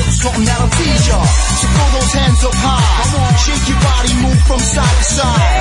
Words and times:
I 0.00 0.02
got 0.02 0.08
a 0.08 0.16
little 0.16 0.16
something 0.16 0.44
that'll 0.48 0.72
tease 0.80 1.08
ya. 1.08 1.20
So 1.60 1.66
throw 1.68 1.88
those 1.92 2.12
hands 2.16 2.40
up 2.44 2.56
high. 2.56 3.36
Shake 3.36 3.68
your 3.68 3.80
body, 3.84 4.12
move 4.24 4.40
from 4.48 4.60
side 4.60 4.96
to 4.96 5.04
side. 5.04 5.60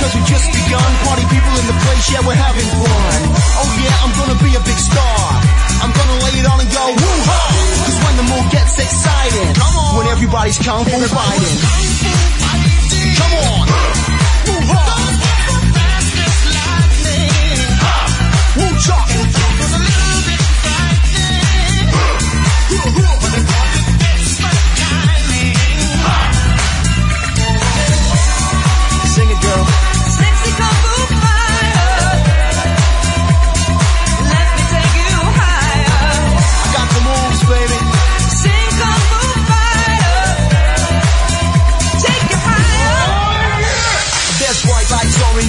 Cause 0.00 0.12
we 0.12 0.20
just 0.28 0.46
begun. 0.52 0.90
Party 1.08 1.24
people 1.32 1.52
in 1.56 1.66
the 1.72 1.78
place, 1.88 2.04
yeah, 2.12 2.20
we're 2.20 2.36
having 2.36 2.68
fun. 2.68 3.20
Oh 3.32 3.70
yeah, 3.80 4.04
I'm 4.04 4.12
gonna 4.12 4.38
be 4.44 4.52
a 4.52 4.60
big 4.60 4.76
star. 4.76 5.20
I'm 5.80 5.92
gonna 5.92 6.18
lay 6.20 6.36
it 6.36 6.46
on 6.46 6.60
and 6.60 6.68
go 6.68 6.84
woo-ha. 6.84 7.40
Cause 7.88 7.98
when 8.04 8.14
the 8.20 8.26
mood 8.28 8.46
gets 8.52 8.76
exciting, 8.76 9.56
when 9.96 10.06
everybody's 10.12 10.58
kung 10.60 10.84
fu 10.84 10.98
fighting. 11.08 11.56
Come 13.16 13.34
on. 13.40 13.64
Woo-ha. 14.52 14.84
Woo-cha. 18.58 18.98
Sing 22.88 23.17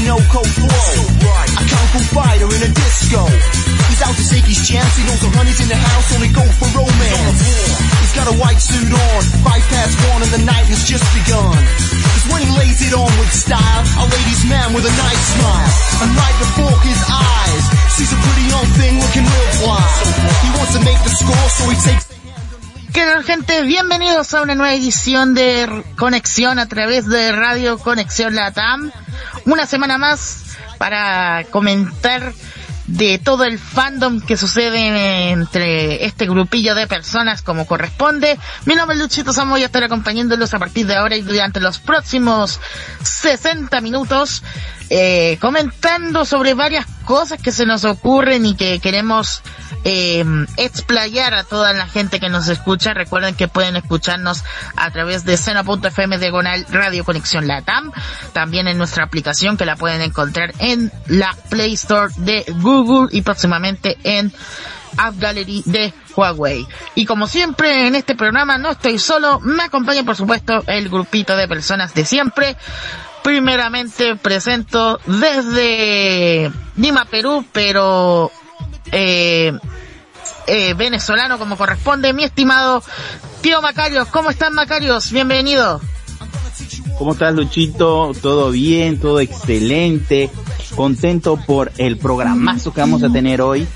no 0.10 0.18
cold 0.34 0.50
flow. 0.58 0.90
A 1.54 1.64
kung 1.70 1.88
fu 1.94 2.00
fighter 2.18 2.50
in 2.50 2.62
a 2.66 2.72
disco. 2.74 3.22
He's 3.94 4.02
out 4.02 4.16
to 4.18 4.26
take 4.26 4.46
his 4.50 4.58
chance. 4.66 4.90
He 4.98 5.06
knows 5.06 5.22
the 5.22 5.30
honey's 5.38 5.62
in 5.62 5.70
the 5.70 5.78
house, 5.78 6.08
only 6.18 6.34
go 6.34 6.42
for 6.58 6.66
romance. 6.74 7.40
He's 8.02 8.14
got 8.18 8.26
a 8.26 8.36
white 8.42 8.58
suit 8.58 8.90
on, 8.90 9.22
five 9.46 9.62
past 9.70 9.94
one, 10.10 10.26
and 10.26 10.32
the 10.34 10.44
night 10.50 10.66
has 10.66 10.82
just 10.90 11.06
begun. 11.14 11.54
Cause 11.54 12.26
when 12.34 12.42
he 12.42 12.50
lays 12.58 12.82
it 12.82 12.94
on 12.98 13.12
with 13.22 13.30
style, 13.30 13.84
a 14.02 14.06
ladies' 14.10 14.46
man 14.50 14.74
with 14.74 14.90
a 14.90 14.94
nice 14.98 15.24
smile. 15.38 15.72
And 16.02 16.10
right 16.18 16.38
before 16.42 16.76
his 16.90 17.02
eyes, 17.06 17.64
sees 17.94 18.10
a 18.10 18.18
pretty 18.18 18.46
young 18.50 18.68
thing 18.82 18.94
looking 18.98 19.26
real 19.30 19.50
fly. 19.62 19.90
He 20.42 20.50
wants 20.58 20.74
to 20.74 20.82
make 20.82 21.00
the 21.06 21.14
score, 21.14 21.50
so 21.54 21.64
he 21.70 21.78
takes. 21.86 22.10
¿Qué 22.94 23.06
tal 23.06 23.24
gente? 23.24 23.62
Bienvenidos 23.62 24.34
a 24.34 24.42
una 24.42 24.56
nueva 24.56 24.74
edición 24.74 25.36
de 25.36 25.86
Conexión 25.96 26.58
a 26.58 26.66
través 26.66 27.06
de 27.06 27.32
Radio 27.32 27.78
Conexión 27.78 28.34
Latam. 28.34 28.92
Una 29.46 29.66
semana 29.66 29.98
más 29.98 30.58
para 30.78 31.46
comentar 31.52 32.34
de 32.88 33.20
todo 33.20 33.44
el 33.44 33.60
fandom 33.60 34.20
que 34.20 34.36
sucede 34.36 35.30
entre 35.30 36.06
este 36.06 36.26
grupillo 36.26 36.74
de 36.74 36.88
personas 36.88 37.42
como 37.44 37.68
corresponde. 37.68 38.40
Mi 38.66 38.76
nombre 38.76 38.96
es 38.96 39.02
Luchito 39.02 39.32
Samo 39.32 39.58
y 39.58 39.64
estaré 39.64 39.86
acompañándolos 39.86 40.54
a 40.54 40.60
partir 40.60 40.88
de 40.88 40.96
ahora 40.96 41.16
y 41.16 41.22
durante 41.22 41.60
los 41.60 41.78
próximos 41.78 42.60
60 43.04 43.80
minutos 43.82 44.44
eh, 44.90 45.38
comentando 45.40 46.26
sobre 46.26 46.54
varias 46.54 46.86
cosas 47.06 47.42
que 47.42 47.52
se 47.52 47.66
nos 47.66 47.86
ocurren 47.86 48.46
y 48.46 48.56
que 48.56 48.80
queremos 48.80 49.42
eh, 49.84 50.26
explayar 50.58 51.34
a 51.34 51.44
toda 51.44 51.74
la 51.74 51.88
gente 51.88 52.20
que 52.20 52.30
nos 52.30 52.48
escucha. 52.48 52.94
Recuerden 52.94 53.36
que 53.36 53.48
pueden 53.48 53.76
escucharnos 53.76 54.44
a 54.76 54.90
través 54.92 55.26
de 55.26 55.38
seno.fm 55.38 56.18
diagonal 56.18 56.66
Radio 56.70 57.04
Conexión 57.04 57.48
Latam. 57.48 57.92
También 58.34 58.68
en 58.68 58.78
nuestra 58.78 59.04
aplicación 59.04 59.58
que 59.58 59.66
la 59.66 59.76
pueden 59.76 60.02
encontrar 60.02 60.54
en 60.60 60.92
la 61.08 61.36
Play 61.50 61.74
Store 61.74 62.14
de 62.18 62.46
Google 62.62 63.10
y 63.12 63.22
próximamente 63.22 63.98
en 64.04 64.34
App 64.98 65.18
Gallery 65.18 65.64
de 65.66 65.94
Huawei. 66.16 66.68
Y 66.96 67.06
como 67.06 67.28
siempre 67.28 67.88
en 67.88 67.96
este 67.96 68.16
programa 68.16 68.58
no 68.58 68.72
estoy 68.72 69.00
solo, 69.00 69.40
me 69.40 69.64
acompaña 69.64 70.04
por 70.04 70.16
supuesto 70.16 70.64
el 70.68 70.90
grupito 70.90 71.36
de 71.36 71.48
personas 71.48 71.94
de 71.94 72.06
siempre. 72.06 72.58
Primeramente 73.30 74.16
presento 74.16 75.00
desde 75.06 76.52
Lima, 76.78 77.06
Perú, 77.06 77.46
pero 77.52 78.32
eh, 78.92 79.54
eh, 80.48 80.74
venezolano 80.74 81.38
como 81.38 81.56
corresponde, 81.56 82.12
mi 82.12 82.24
estimado 82.24 82.82
tío 83.42 83.62
Macarios. 83.62 84.08
¿Cómo 84.08 84.32
están 84.32 84.56
Macarios? 84.56 85.12
Bienvenido. 85.12 85.80
¿Cómo 86.98 87.14
estás, 87.14 87.36
Luchito? 87.36 88.14
¿Todo 88.20 88.50
bien? 88.50 89.00
¿Todo 89.00 89.20
excelente? 89.20 90.32
Contento 90.76 91.38
por 91.46 91.72
el 91.78 91.98
programazo 91.98 92.74
que 92.74 92.82
vamos 92.82 93.04
a 93.04 93.12
tener 93.12 93.44
hoy. 93.44 93.68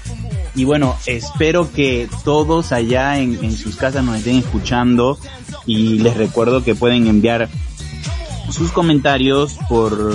Y 0.56 0.64
bueno, 0.64 0.98
espero 1.06 1.72
que 1.72 2.10
todos 2.24 2.72
allá 2.72 3.20
en, 3.20 3.38
en 3.44 3.56
sus 3.56 3.76
casas 3.76 4.04
nos 4.04 4.18
estén 4.18 4.38
escuchando. 4.38 5.20
Y 5.68 6.00
les 6.00 6.18
recuerdo 6.18 6.64
que 6.64 6.74
pueden 6.74 7.06
enviar 7.06 7.50
sus 8.52 8.72
comentarios 8.72 9.58
por, 9.70 10.14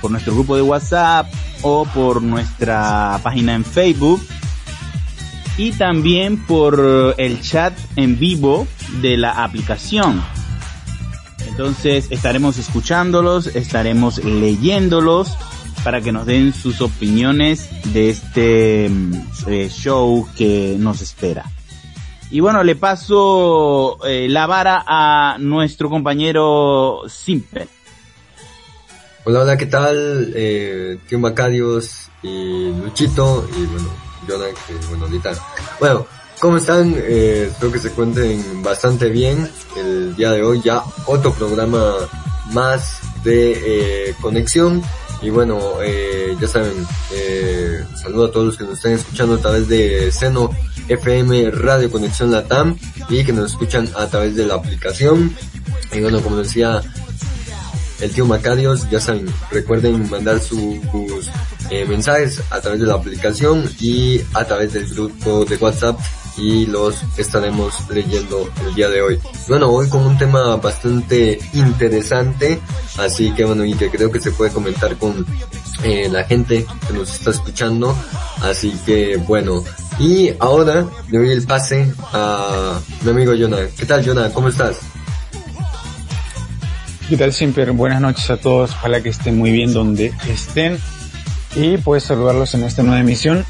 por 0.00 0.10
nuestro 0.10 0.34
grupo 0.34 0.56
de 0.56 0.62
WhatsApp 0.62 1.26
o 1.62 1.84
por 1.86 2.22
nuestra 2.22 3.20
página 3.22 3.54
en 3.54 3.64
Facebook. 3.64 4.20
Y 5.56 5.72
también 5.72 6.46
por 6.46 7.14
el 7.18 7.40
chat 7.40 7.76
en 7.96 8.18
vivo 8.18 8.68
de 9.02 9.16
la 9.16 9.42
aplicación. 9.42 10.22
Entonces 11.48 12.06
estaremos 12.10 12.58
escuchándolos, 12.58 13.48
estaremos 13.48 14.22
leyéndolos 14.22 15.36
para 15.82 16.00
que 16.00 16.12
nos 16.12 16.26
den 16.26 16.52
sus 16.52 16.80
opiniones 16.80 17.68
de 17.92 18.10
este 18.10 18.88
mm, 18.88 19.14
eh, 19.48 19.68
show 19.68 20.28
que 20.36 20.76
nos 20.78 21.00
espera. 21.00 21.44
Y 22.30 22.40
bueno, 22.40 22.62
le 22.62 22.76
paso 22.76 23.98
eh, 24.04 24.28
la 24.28 24.46
vara 24.46 24.84
a 24.86 25.36
nuestro 25.38 25.88
compañero 25.88 27.02
Simple. 27.08 27.68
Hola, 29.24 29.40
hola, 29.40 29.56
¿qué 29.56 29.66
tal? 29.66 30.32
Eh, 30.34 30.98
Macarios 31.12 32.10
y 32.22 32.70
Luchito 32.70 33.48
y 33.56 33.64
bueno, 33.66 33.88
Jonah, 34.26 34.46
que 34.66 34.74
bueno, 34.88 35.06
ahorita. 35.06 35.32
Bueno, 35.80 36.06
¿cómo 36.38 36.58
están? 36.58 36.94
Eh, 36.96 37.48
espero 37.50 37.72
que 37.72 37.78
se 37.78 37.92
cuenten 37.92 38.62
bastante 38.62 39.08
bien 39.08 39.50
el 39.76 40.14
día 40.14 40.32
de 40.32 40.42
hoy. 40.42 40.60
Ya 40.62 40.82
otro 41.06 41.32
programa 41.32 41.94
más 42.52 43.00
de 43.24 44.08
eh, 44.10 44.14
conexión. 44.20 44.82
Y 45.20 45.30
bueno, 45.30 45.58
eh, 45.82 46.36
ya 46.40 46.46
saben, 46.46 46.86
eh, 47.12 47.84
saludo 48.00 48.26
a 48.26 48.30
todos 48.30 48.46
los 48.46 48.56
que 48.56 48.64
nos 48.64 48.74
están 48.74 48.92
escuchando 48.92 49.34
a 49.34 49.38
través 49.38 49.68
de 49.68 50.12
Seno 50.12 50.50
FM 50.88 51.50
Radio 51.50 51.90
Conexión 51.90 52.30
Latam 52.30 52.76
y 53.08 53.24
que 53.24 53.32
nos 53.32 53.50
escuchan 53.50 53.88
a 53.96 54.06
través 54.06 54.36
de 54.36 54.46
la 54.46 54.54
aplicación. 54.54 55.34
Y 55.92 56.00
bueno, 56.00 56.20
como 56.20 56.36
decía 56.36 56.82
el 58.00 58.12
tío 58.12 58.26
Macarios, 58.26 58.88
ya 58.90 59.00
saben, 59.00 59.26
recuerden 59.50 60.08
mandar 60.08 60.40
sus 60.40 60.78
eh, 61.70 61.84
mensajes 61.84 62.40
a 62.50 62.60
través 62.60 62.80
de 62.80 62.86
la 62.86 62.94
aplicación 62.94 63.68
y 63.80 64.20
a 64.34 64.44
través 64.44 64.72
del 64.72 64.88
grupo 64.88 65.44
de 65.44 65.56
WhatsApp 65.56 65.98
y 66.38 66.66
los 66.66 67.02
estaremos 67.16 67.74
leyendo 67.90 68.48
el 68.66 68.74
día 68.74 68.88
de 68.88 69.02
hoy. 69.02 69.18
Bueno, 69.48 69.70
hoy 69.70 69.88
con 69.88 70.06
un 70.06 70.16
tema 70.16 70.56
bastante 70.56 71.38
interesante, 71.52 72.60
así 72.98 73.32
que 73.32 73.44
bueno, 73.44 73.64
y 73.64 73.74
que 73.74 73.90
creo 73.90 74.10
que 74.10 74.20
se 74.20 74.30
puede 74.30 74.52
comentar 74.52 74.96
con 74.96 75.26
eh, 75.82 76.08
la 76.10 76.24
gente 76.24 76.64
que 76.86 76.92
nos 76.94 77.12
está 77.12 77.30
escuchando, 77.30 77.96
así 78.42 78.72
que 78.86 79.16
bueno, 79.16 79.64
y 79.98 80.30
ahora 80.38 80.86
le 81.10 81.18
doy 81.18 81.30
el 81.30 81.44
pase 81.44 81.92
a 82.12 82.80
mi 83.02 83.10
amigo 83.10 83.32
Jonah. 83.38 83.66
¿Qué 83.76 83.84
tal 83.84 84.06
Jonah? 84.06 84.30
¿Cómo 84.30 84.48
estás? 84.48 84.78
¿Qué 87.08 87.16
tal 87.16 87.32
siempre? 87.32 87.70
Buenas 87.70 88.00
noches 88.00 88.30
a 88.30 88.36
todos, 88.36 88.70
ojalá 88.72 89.02
que 89.02 89.08
estén 89.08 89.38
muy 89.38 89.50
bien 89.50 89.72
donde 89.72 90.12
estén 90.28 90.78
y 91.56 91.78
pues 91.78 92.04
saludarlos 92.04 92.54
en 92.54 92.64
esta 92.64 92.82
nueva 92.82 93.00
emisión. 93.00 93.44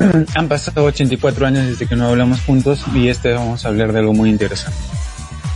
Han 0.34 0.48
pasado 0.48 0.84
84 0.84 1.46
años 1.46 1.66
desde 1.66 1.86
que 1.86 1.96
no 1.96 2.08
hablamos 2.08 2.40
juntos 2.42 2.84
y 2.94 3.08
este 3.08 3.32
vamos 3.32 3.64
a 3.64 3.68
hablar 3.68 3.92
de 3.92 4.00
algo 4.00 4.14
muy 4.14 4.30
interesante. 4.30 4.78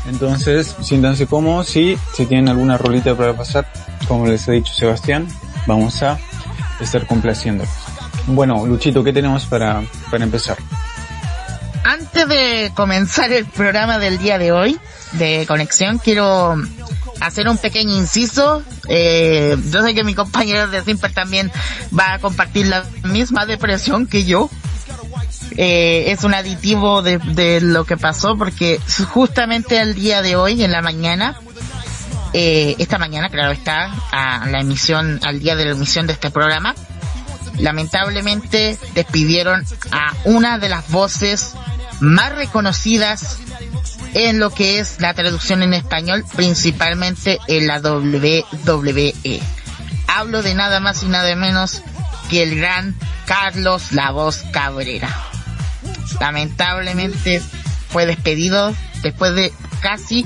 Entonces, 0.06 0.76
siéntanse 0.82 1.26
cómodos 1.26 1.75
y 1.76 1.99
si 2.14 2.26
tienen 2.26 2.49
alguna 2.49 2.76
rolita 2.76 3.14
para 3.14 3.35
pasar, 3.35 3.67
como 4.06 4.26
les 4.26 4.46
ha 4.49 4.52
dicho 4.52 4.75
Sebastián, 4.75 5.26
vamos 5.67 6.02
a 6.02 6.19
estar 6.81 7.06
complaciéndolos. 7.06 7.73
Bueno, 8.26 8.67
Luchito, 8.67 9.02
¿qué 9.02 9.12
tenemos 9.12 9.46
para, 9.46 9.82
para 10.11 10.25
empezar? 10.25 10.58
Antes 11.85 12.29
de 12.29 12.73
comenzar 12.75 13.32
el 13.32 13.46
programa 13.46 13.99
del 13.99 14.19
día 14.19 14.38
de 14.38 14.52
hoy 14.52 14.79
de 15.12 15.44
conexión, 15.46 15.99
quiero 15.99 16.56
hacer 17.21 17.49
un 17.49 17.59
pequeño 17.59 17.97
inciso. 17.97 18.63
Eh, 18.89 19.57
yo 19.71 19.83
sé 19.83 19.95
que 19.95 20.05
mi 20.05 20.15
compañero 20.15 20.69
de 20.69 20.83
Simper 20.83 21.13
también 21.13 21.51
va 21.97 22.15
a 22.15 22.19
compartir 22.19 22.67
la 22.67 22.85
misma 23.05 23.47
depresión 23.47 24.07
que 24.07 24.25
yo. 24.25 24.51
Eh, 25.57 26.07
es 26.09 26.25
un 26.25 26.35
aditivo 26.35 27.03
de, 27.03 27.61
lo 27.61 27.85
que 27.85 27.97
pasó 27.97 28.37
porque 28.37 28.81
justamente 29.09 29.81
el 29.81 29.95
día 29.95 30.23
de 30.23 30.37
hoy, 30.37 30.63
en 30.65 30.73
la 30.73 30.83
mañana, 30.83 31.39
eh, 32.33 32.75
esta 32.79 32.99
mañana, 32.99 33.29
claro 33.29 33.53
está, 33.53 33.91
la 34.51 34.61
emisión, 34.61 35.21
al 35.25 35.41
día 35.41 35.55
de 35.55 35.67
la 35.67 35.73
emisión 35.73 36.07
de 36.07 36.15
este 36.15 36.31
programa, 36.31 36.75
lamentablemente 37.59 38.79
despidieron 38.95 39.65
a 39.93 40.13
una 40.25 40.59
de 40.59 40.69
las 40.69 40.91
voces 40.91 41.55
más 42.01 42.35
reconocidas 42.35 43.39
en 44.15 44.39
lo 44.39 44.51
que 44.51 44.79
es 44.79 45.01
la 45.01 45.13
traducción 45.13 45.63
en 45.63 45.75
español, 45.75 46.25
principalmente 46.37 47.39
en 47.49 47.67
la 47.67 47.81
WWE. 47.81 49.43
Hablo 50.07 50.43
de 50.43 50.55
nada 50.55 50.81
más 50.81 51.03
y 51.03 51.07
nada 51.07 51.35
menos 51.35 51.83
que 52.31 52.43
el 52.43 52.57
gran 52.57 52.97
Carlos 53.27 53.93
La 53.93 54.13
Voz 54.13 54.45
Cabrera. 54.53 55.09
Lamentablemente 56.21 57.43
fue 57.89 58.07
despedido 58.07 58.73
después 59.03 59.35
de 59.35 59.53
casi 59.81 60.25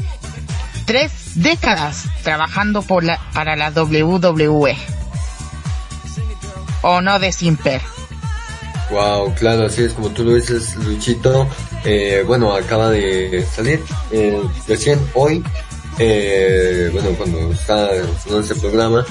tres 0.85 1.13
décadas 1.35 2.05
trabajando 2.23 2.83
para 2.83 3.57
la 3.57 3.71
WWE. 3.71 4.77
O 6.83 7.01
no 7.01 7.19
de 7.19 7.33
Simper. 7.33 7.81
Wow, 8.91 9.35
claro, 9.35 9.67
así 9.67 9.83
es 9.83 9.93
como 9.93 10.11
tú 10.11 10.25
lo 10.25 10.35
dices, 10.35 10.77
Luchito. 10.77 11.49
Eh, 11.85 12.25
bueno, 12.27 12.55
acaba 12.55 12.91
de 12.91 13.45
salir 13.55 13.81
eh, 14.11 14.41
recién 14.67 14.99
hoy. 15.15 15.43
Eh, 15.99 16.91
bueno, 16.93 17.11
cuando 17.17 17.53
está 17.53 17.95
en 17.95 18.07
este 18.41 18.55
programa. 18.57 19.05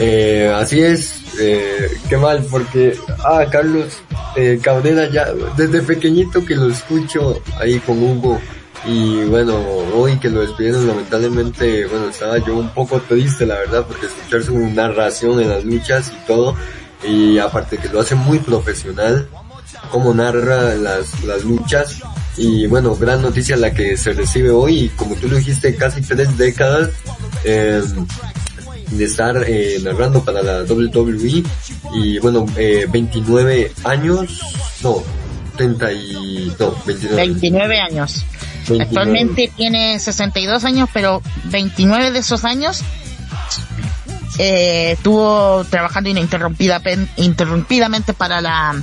Eh, 0.00 0.52
así 0.54 0.80
es, 0.80 1.24
eh, 1.40 1.90
qué 2.08 2.16
mal, 2.16 2.46
porque, 2.48 2.96
ah, 3.24 3.44
Carlos 3.50 3.98
eh, 4.36 4.60
Cabrera 4.62 5.10
ya, 5.10 5.32
desde 5.56 5.82
pequeñito 5.82 6.44
que 6.46 6.54
lo 6.54 6.68
escucho 6.68 7.42
ahí 7.58 7.80
con 7.80 8.00
Hugo. 8.00 8.40
Y 8.86 9.24
bueno, 9.24 9.58
hoy 9.96 10.16
que 10.20 10.30
lo 10.30 10.42
despidieron 10.42 10.86
lamentablemente, 10.86 11.84
bueno, 11.86 12.10
estaba 12.10 12.38
yo 12.38 12.56
un 12.56 12.68
poco 12.68 13.00
triste 13.00 13.44
la 13.44 13.56
verdad, 13.56 13.84
porque 13.88 14.06
escuchar 14.06 14.44
su 14.44 14.56
narración 14.56 15.40
en 15.40 15.48
las 15.48 15.64
luchas 15.64 16.12
y 16.12 16.26
todo, 16.28 16.54
y 17.04 17.38
aparte 17.38 17.78
que 17.78 17.88
lo 17.88 18.00
hace 18.00 18.14
muy 18.14 18.38
profesional, 18.38 19.28
cómo 19.90 20.14
narra 20.14 20.74
las, 20.74 21.22
las 21.24 21.44
luchas, 21.44 21.96
y 22.36 22.66
bueno, 22.66 22.94
gran 22.96 23.22
noticia 23.22 23.56
la 23.56 23.72
que 23.72 23.96
se 23.96 24.12
recibe 24.12 24.50
hoy, 24.50 24.78
y 24.84 24.88
como 24.90 25.14
tú 25.16 25.28
lo 25.28 25.36
dijiste, 25.36 25.74
casi 25.74 26.02
tres 26.02 26.36
décadas, 26.38 26.90
eh, 27.44 27.82
de 28.90 29.04
estar 29.04 29.44
eh, 29.46 29.78
narrando 29.82 30.24
para 30.24 30.42
la 30.42 30.62
WWE, 30.62 31.42
y 31.94 32.18
bueno, 32.20 32.46
eh, 32.56 32.86
29 32.90 33.72
años, 33.84 34.40
no, 34.82 35.02
30 35.56 35.92
y, 35.92 36.52
no, 36.58 36.74
29. 36.86 37.16
29 37.16 37.80
años. 37.80 38.24
29. 38.68 38.84
Actualmente 38.84 39.52
tiene 39.56 39.98
62 39.98 40.64
años, 40.64 40.88
pero 40.92 41.22
29 41.46 42.12
de 42.12 42.18
esos 42.18 42.44
años 42.44 42.82
eh, 44.38 44.92
estuvo 44.92 45.64
trabajando 45.68 46.10
ininterrumpida, 46.10 46.80
pen- 46.80 47.08
interrumpidamente 47.16 48.12
para 48.14 48.40
la 48.40 48.80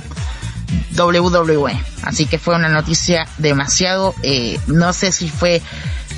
WWE. 0.96 1.80
Así 2.02 2.26
que 2.26 2.38
fue 2.38 2.54
una 2.54 2.68
noticia 2.68 3.26
demasiado, 3.38 4.14
eh, 4.22 4.58
no 4.66 4.92
sé 4.92 5.12
si 5.12 5.28
fue 5.28 5.62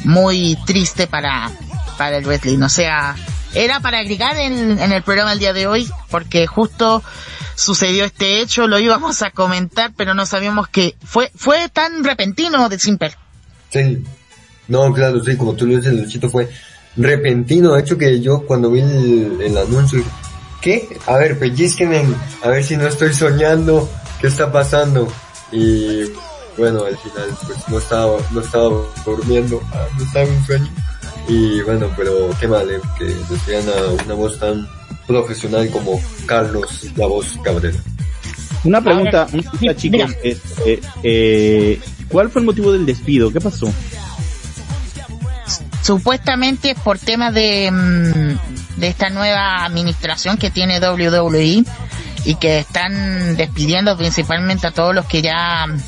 muy 0.04 0.56
triste 0.66 1.06
para, 1.06 1.50
para 1.96 2.18
el 2.18 2.24
wrestling. 2.24 2.62
O 2.62 2.68
sea, 2.68 3.16
era 3.54 3.80
para 3.80 3.98
agregar 3.98 4.36
en, 4.36 4.78
en 4.78 4.92
el 4.92 5.02
programa 5.02 5.32
el 5.32 5.38
día 5.38 5.52
de 5.52 5.66
hoy, 5.66 5.88
porque 6.10 6.46
justo 6.46 7.02
sucedió 7.54 8.04
este 8.04 8.40
hecho, 8.40 8.66
lo 8.66 8.78
íbamos 8.78 9.22
a 9.22 9.30
comentar, 9.30 9.92
pero 9.96 10.14
no 10.14 10.26
sabíamos 10.26 10.68
que 10.68 10.94
fue, 11.04 11.30
fue 11.34 11.68
tan 11.68 12.04
repentino 12.04 12.68
de 12.68 12.78
Simper. 12.78 13.16
Sí. 13.70 14.04
No, 14.68 14.92
claro, 14.92 15.22
sí, 15.24 15.36
como 15.36 15.54
tú 15.54 15.66
lo 15.66 15.76
dices, 15.76 15.92
Luchito 15.94 16.28
fue 16.28 16.48
repentino. 16.96 17.72
De 17.72 17.80
hecho 17.80 17.98
que 17.98 18.20
yo 18.20 18.46
cuando 18.46 18.70
vi 18.70 18.80
el, 18.80 19.40
el 19.40 19.56
anuncio, 19.56 20.02
¿qué? 20.60 20.98
A 21.06 21.16
ver, 21.16 21.38
pellizquenme, 21.38 22.04
a 22.42 22.48
ver 22.48 22.62
si 22.62 22.76
no 22.76 22.86
estoy 22.86 23.12
soñando, 23.14 23.88
¿qué 24.20 24.26
está 24.26 24.50
pasando? 24.50 25.08
Y 25.52 26.04
bueno, 26.56 26.84
al 26.84 26.96
final 26.98 27.28
pues 27.46 27.68
no 27.68 27.78
estaba, 27.78 28.18
no 28.32 28.40
estaba 28.40 28.70
durmiendo, 29.04 29.60
ah, 29.72 29.86
no 29.96 30.04
estaba 30.04 30.26
en 30.26 30.46
sueño. 30.46 30.68
Y 31.28 31.60
bueno, 31.62 31.90
pero 31.96 32.30
qué 32.40 32.48
mal, 32.48 32.70
eh, 32.70 32.80
que 32.98 33.04
despidan 33.04 33.64
a 33.68 34.04
una 34.04 34.14
voz 34.14 34.38
tan 34.38 34.66
profesional 35.06 35.70
como 35.70 36.00
Carlos, 36.26 36.86
la 36.96 37.06
voz 37.06 37.38
Cabrera. 37.42 37.78
Una 38.64 38.80
pregunta, 38.82 39.26
una 39.32 39.42
pregunta, 39.42 39.76
chicos. 39.76 40.08
diga. 40.08 40.08
este, 40.22 40.80
eh, 41.02 41.80
¿Cuál 42.08 42.30
fue 42.30 42.40
el 42.40 42.46
motivo 42.46 42.72
del 42.72 42.86
despido? 42.86 43.32
¿Qué 43.32 43.40
pasó? 43.40 43.72
supuestamente 45.88 46.74
por 46.84 46.98
temas 46.98 47.32
de, 47.32 47.70
mm, 47.72 48.78
de 48.78 48.88
esta 48.88 49.08
nueva 49.08 49.64
administración 49.64 50.36
que 50.36 50.50
tiene 50.50 50.80
WWE 50.80 51.64
y 52.24 52.34
que 52.36 52.58
están 52.58 53.36
despidiendo 53.36 53.96
principalmente 53.96 54.66
a 54.66 54.70
todos 54.70 54.94
los 54.94 55.06
que 55.06 55.22
ya 55.22 55.66
mm, 55.66 55.80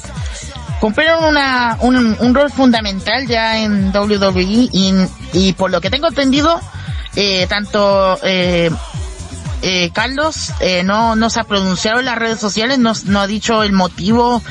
cumplieron 0.80 1.24
una, 1.24 1.76
un, 1.80 2.16
un 2.18 2.34
rol 2.34 2.50
fundamental 2.50 3.26
ya 3.26 3.58
en 3.60 3.94
WWE 3.94 4.42
y, 4.42 4.94
y 5.32 5.52
por 5.52 5.70
lo 5.70 5.80
que 5.80 5.90
tengo 5.90 6.08
entendido, 6.08 6.60
eh, 7.16 7.46
tanto 7.48 8.18
eh, 8.22 8.70
eh, 9.62 9.90
Carlos 9.92 10.52
eh, 10.60 10.82
no, 10.82 11.16
no 11.16 11.28
se 11.28 11.40
ha 11.40 11.44
pronunciado 11.44 12.00
en 12.00 12.06
las 12.06 12.16
redes 12.16 12.40
sociales, 12.40 12.78
no, 12.78 12.92
no 13.04 13.20
ha 13.20 13.26
dicho 13.26 13.62
el 13.62 13.72
motivo 13.72 14.42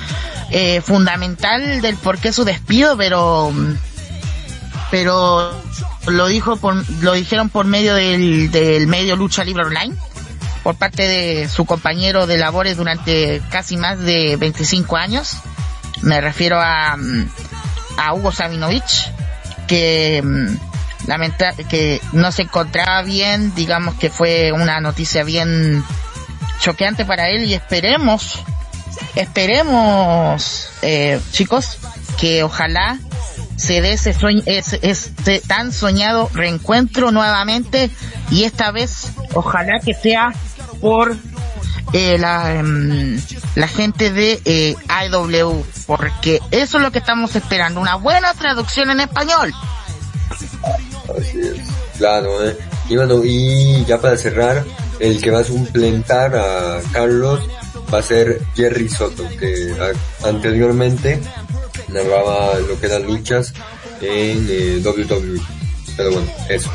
eh, 0.51 0.81
fundamental 0.81 1.81
del 1.81 1.95
por 1.97 2.19
qué 2.19 2.31
su 2.31 2.43
despido, 2.43 2.95
pero 2.97 3.51
mm, 3.51 3.75
pero 4.91 5.51
lo 6.07 6.27
dijo 6.27 6.57
por, 6.57 6.83
lo 7.01 7.13
dijeron 7.13 7.49
por 7.49 7.65
medio 7.65 7.93
del, 7.93 8.49
del 8.51 8.87
medio 8.87 9.15
Lucha 9.15 9.43
Libre 9.43 9.65
Online 9.65 9.95
por 10.63 10.75
parte 10.75 11.07
de 11.07 11.47
su 11.49 11.65
compañero 11.65 12.27
de 12.27 12.37
labores 12.37 12.77
durante 12.77 13.41
casi 13.49 13.77
más 13.77 13.99
de 13.99 14.35
25 14.37 14.97
años. 14.97 15.37
Me 16.01 16.21
refiero 16.21 16.59
a, 16.61 16.95
mm, 16.97 17.29
a 17.97 18.13
Hugo 18.13 18.31
Sabinovich, 18.31 19.11
que 19.67 20.21
mm, 20.23 21.07
lamenta 21.07 21.53
que 21.53 22.01
no 22.13 22.31
se 22.31 22.43
encontraba 22.43 23.01
bien, 23.01 23.53
digamos 23.55 23.95
que 23.95 24.09
fue 24.09 24.51
una 24.51 24.79
noticia 24.79 25.23
bien 25.23 25.83
choqueante 26.59 27.05
para 27.05 27.29
él 27.29 27.45
y 27.45 27.53
esperemos, 27.53 28.39
esperemos, 29.15 30.69
eh, 30.81 31.19
chicos, 31.31 31.77
que 32.19 32.43
ojalá 32.43 32.99
se 33.55 33.81
dé 33.81 33.93
ese 33.93 34.13
sueño, 34.13 34.41
ese, 34.45 34.79
ese 34.81 35.41
tan 35.47 35.71
soñado 35.71 36.29
reencuentro 36.33 37.11
nuevamente 37.11 37.89
y 38.31 38.43
esta 38.43 38.71
vez 38.71 39.11
ojalá 39.33 39.79
que 39.83 39.93
sea 39.93 40.33
por 40.81 41.15
eh, 41.93 42.17
la, 42.17 42.55
em, 42.55 43.19
la 43.55 43.67
gente 43.67 44.11
de 44.11 44.41
eh, 44.45 44.75
IW 45.11 45.63
porque 45.87 46.39
eso 46.51 46.77
es 46.77 46.83
lo 46.83 46.91
que 46.91 46.99
estamos 46.99 47.35
esperando 47.35 47.79
una 47.79 47.95
buena 47.95 48.33
traducción 48.33 48.91
en 48.91 48.99
español 48.99 49.53
Así 51.17 51.39
es, 51.39 51.59
claro, 51.97 52.47
¿eh? 52.47 52.55
Y 52.87 52.95
bueno, 52.95 53.21
y 53.23 53.83
ya 53.85 53.99
para 53.99 54.17
cerrar, 54.17 54.63
el 54.99 55.21
que 55.21 55.31
va 55.31 55.39
a 55.39 55.43
suplentar 55.43 56.35
a 56.35 56.81
Carlos 56.91 57.41
va 57.93 57.99
a 57.99 58.03
ser 58.03 58.41
Jerry 58.55 58.89
Soto, 58.89 59.27
que 59.39 59.73
anteriormente 60.23 61.19
narraba 61.87 62.59
lo 62.59 62.79
que 62.79 62.85
eran 62.85 63.03
luchas 63.03 63.53
en 64.01 64.47
eh, 64.49 64.81
WWE. 64.83 65.41
Pero 65.97 66.11
bueno, 66.11 66.31
eso. 66.49 66.69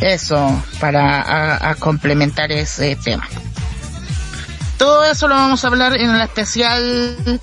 Eso 0.00 0.62
para 0.80 1.22
a, 1.22 1.70
a 1.70 1.74
complementar 1.76 2.52
ese 2.52 2.96
tema. 2.96 3.26
Todo 4.78 5.04
eso 5.04 5.28
lo 5.28 5.34
vamos 5.34 5.64
a 5.64 5.68
hablar 5.68 5.96
en 5.96 6.10
el 6.10 6.20
especial 6.20 7.40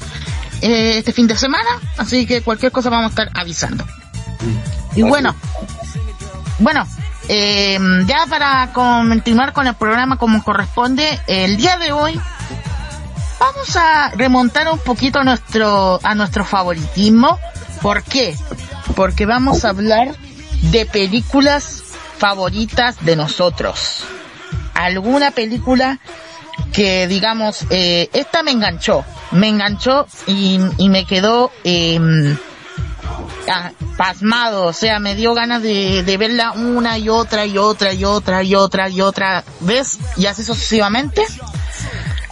eh, 0.61 0.97
este 0.97 1.11
fin 1.11 1.27
de 1.27 1.35
semana 1.35 1.69
así 1.97 2.25
que 2.27 2.41
cualquier 2.41 2.71
cosa 2.71 2.89
vamos 2.89 3.07
a 3.07 3.09
estar 3.09 3.29
avisando. 3.33 3.85
Y 4.95 5.01
Así 5.01 5.03
bueno 5.03 5.35
bueno 6.59 6.85
eh, 7.29 7.79
ya 8.05 8.25
para 8.27 8.71
continuar 8.73 9.53
con 9.53 9.65
el 9.67 9.75
programa 9.75 10.17
como 10.17 10.43
corresponde 10.43 11.19
el 11.27 11.57
día 11.57 11.77
de 11.77 11.91
hoy 11.91 12.19
vamos 13.39 13.75
a 13.75 14.11
remontar 14.11 14.67
un 14.71 14.79
poquito 14.79 15.19
a 15.19 15.23
nuestro 15.23 15.99
a 16.03 16.15
nuestro 16.15 16.45
favoritismo. 16.45 17.39
¿por 17.81 18.03
qué? 18.03 18.35
porque 18.95 19.25
vamos 19.25 19.65
a 19.65 19.69
hablar 19.69 20.15
de 20.71 20.85
películas 20.85 21.83
favoritas 22.21 23.03
de 23.03 23.15
nosotros 23.15 24.03
alguna 24.75 25.31
película 25.31 25.99
que 26.71 27.07
digamos 27.07 27.65
eh, 27.71 28.09
esta 28.13 28.43
me 28.43 28.51
enganchó 28.51 29.03
me 29.31 29.47
enganchó 29.47 30.05
y, 30.27 30.59
y 30.77 30.89
me 30.89 31.05
quedó 31.05 31.51
eh, 31.63 31.99
ah, 33.49 33.71
pasmado, 33.97 34.65
o 34.65 34.73
sea, 34.73 34.99
me 34.99 35.15
dio 35.15 35.33
ganas 35.33 35.61
de, 35.61 36.03
de 36.03 36.17
verla 36.17 36.51
una 36.51 36.97
y 36.97 37.09
otra 37.09 37.45
y 37.45 37.57
otra 37.57 37.93
y 37.93 38.03
otra 38.03 38.43
y 38.43 38.55
otra 38.55 38.89
y 38.89 39.01
otra 39.01 39.43
vez 39.61 39.97
y 40.17 40.25
así 40.25 40.43
sucesivamente. 40.43 41.23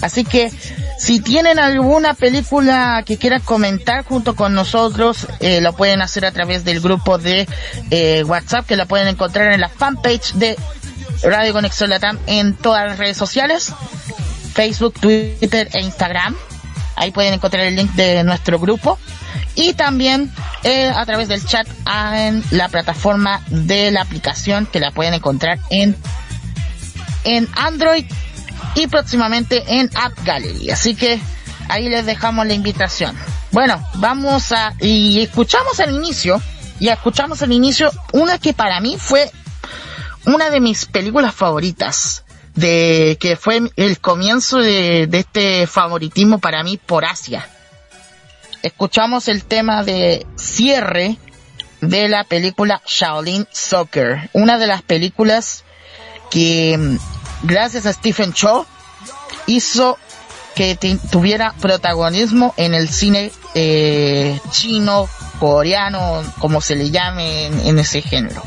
Así 0.01 0.24
que 0.24 0.51
si 0.98 1.20
tienen 1.20 1.60
alguna 1.60 2.13
película 2.13 3.03
que 3.06 3.18
quieran 3.18 3.41
comentar 3.41 4.03
junto 4.03 4.36
con 4.36 4.53
nosotros, 4.53 5.27
eh, 5.39 5.62
lo 5.62 5.74
pueden 5.74 6.01
hacer 6.01 6.25
a 6.25 6.32
través 6.32 6.63
del 6.63 6.79
grupo 6.79 7.18
de 7.18 7.48
eh, 7.91 8.24
WhatsApp 8.24 8.65
que 8.65 8.75
la 8.75 8.86
pueden 8.86 9.08
encontrar 9.08 9.53
en 9.53 9.62
la 9.62 9.70
fanpage 9.70 10.34
de 10.34 10.58
Radio 11.24 11.53
Conexión 11.53 11.89
Latam 11.89 12.18
en 12.27 12.56
todas 12.56 12.88
las 12.88 12.98
redes 12.98 13.18
sociales, 13.18 13.74
Facebook, 14.53 14.94
Twitter 15.00 15.70
e 15.74 15.82
Instagram. 15.82 16.36
Ahí 16.96 17.12
pueden 17.12 17.34
encontrar 17.34 17.65
el 17.65 17.75
link 17.75 17.91
de 17.94 18.24
nuestro 18.24 18.60
grupo. 18.60 18.98
Y 19.56 19.74
también 19.74 20.32
eh, 20.63 20.91
a 20.94 21.06
través 21.06 21.27
del 21.27 21.46
chat 21.46 21.68
en 22.13 22.44
la 22.51 22.70
plataforma 22.70 23.41
de 23.48 23.91
la 23.91 24.01
aplicación 24.01 24.65
que 24.65 24.79
la 24.79 24.91
pueden 24.91 25.13
encontrar 25.13 25.60
en, 25.70 25.96
en 27.24 27.48
Android 27.56 28.06
y 28.75 28.87
próximamente 28.87 29.63
en 29.67 29.89
App 29.95 30.13
Gallery. 30.23 30.71
Así 30.71 30.95
que 30.95 31.19
ahí 31.69 31.89
les 31.89 32.05
dejamos 32.05 32.45
la 32.45 32.53
invitación. 32.53 33.15
Bueno, 33.51 33.83
vamos 33.95 34.51
a, 34.51 34.73
y 34.79 35.21
escuchamos 35.21 35.79
al 35.79 35.93
inicio, 35.93 36.41
y 36.79 36.89
escuchamos 36.89 37.41
al 37.41 37.51
inicio 37.51 37.91
una 38.13 38.37
que 38.37 38.53
para 38.53 38.79
mí 38.79 38.97
fue 38.97 39.31
una 40.25 40.49
de 40.49 40.59
mis 40.59 40.85
películas 40.85 41.33
favoritas, 41.33 42.23
de 42.55 43.17
que 43.19 43.35
fue 43.35 43.61
el 43.75 43.99
comienzo 43.99 44.57
de, 44.57 45.09
este 45.11 45.67
favoritismo 45.67 46.39
para 46.39 46.63
mí 46.63 46.77
por 46.77 47.05
Asia. 47.05 47.47
Escuchamos 48.61 49.27
el 49.27 49.45
tema 49.45 49.83
de 49.83 50.25
cierre 50.35 51.17
de 51.81 52.09
la 52.09 52.25
película 52.25 52.81
Shaolin 52.85 53.47
Soccer, 53.51 54.29
una 54.33 54.57
de 54.57 54.67
las 54.67 54.81
películas 54.81 55.63
que 56.29 56.97
gracias 57.43 57.86
a 57.86 57.93
Stephen 57.93 58.34
Chow 58.34 58.65
hizo 59.48 59.98
que 60.55 60.77
tuviera 61.10 61.53
protagonismo 61.62 62.53
en 62.58 62.74
el 62.74 62.89
cine 62.89 63.31
eh, 63.55 64.38
chino, 64.51 65.08
coreano, 65.39 66.22
como 66.39 66.60
se 66.60 66.75
le 66.75 66.89
llame 66.89 67.46
en, 67.46 67.79
ese 67.79 68.01
género. 68.01 68.43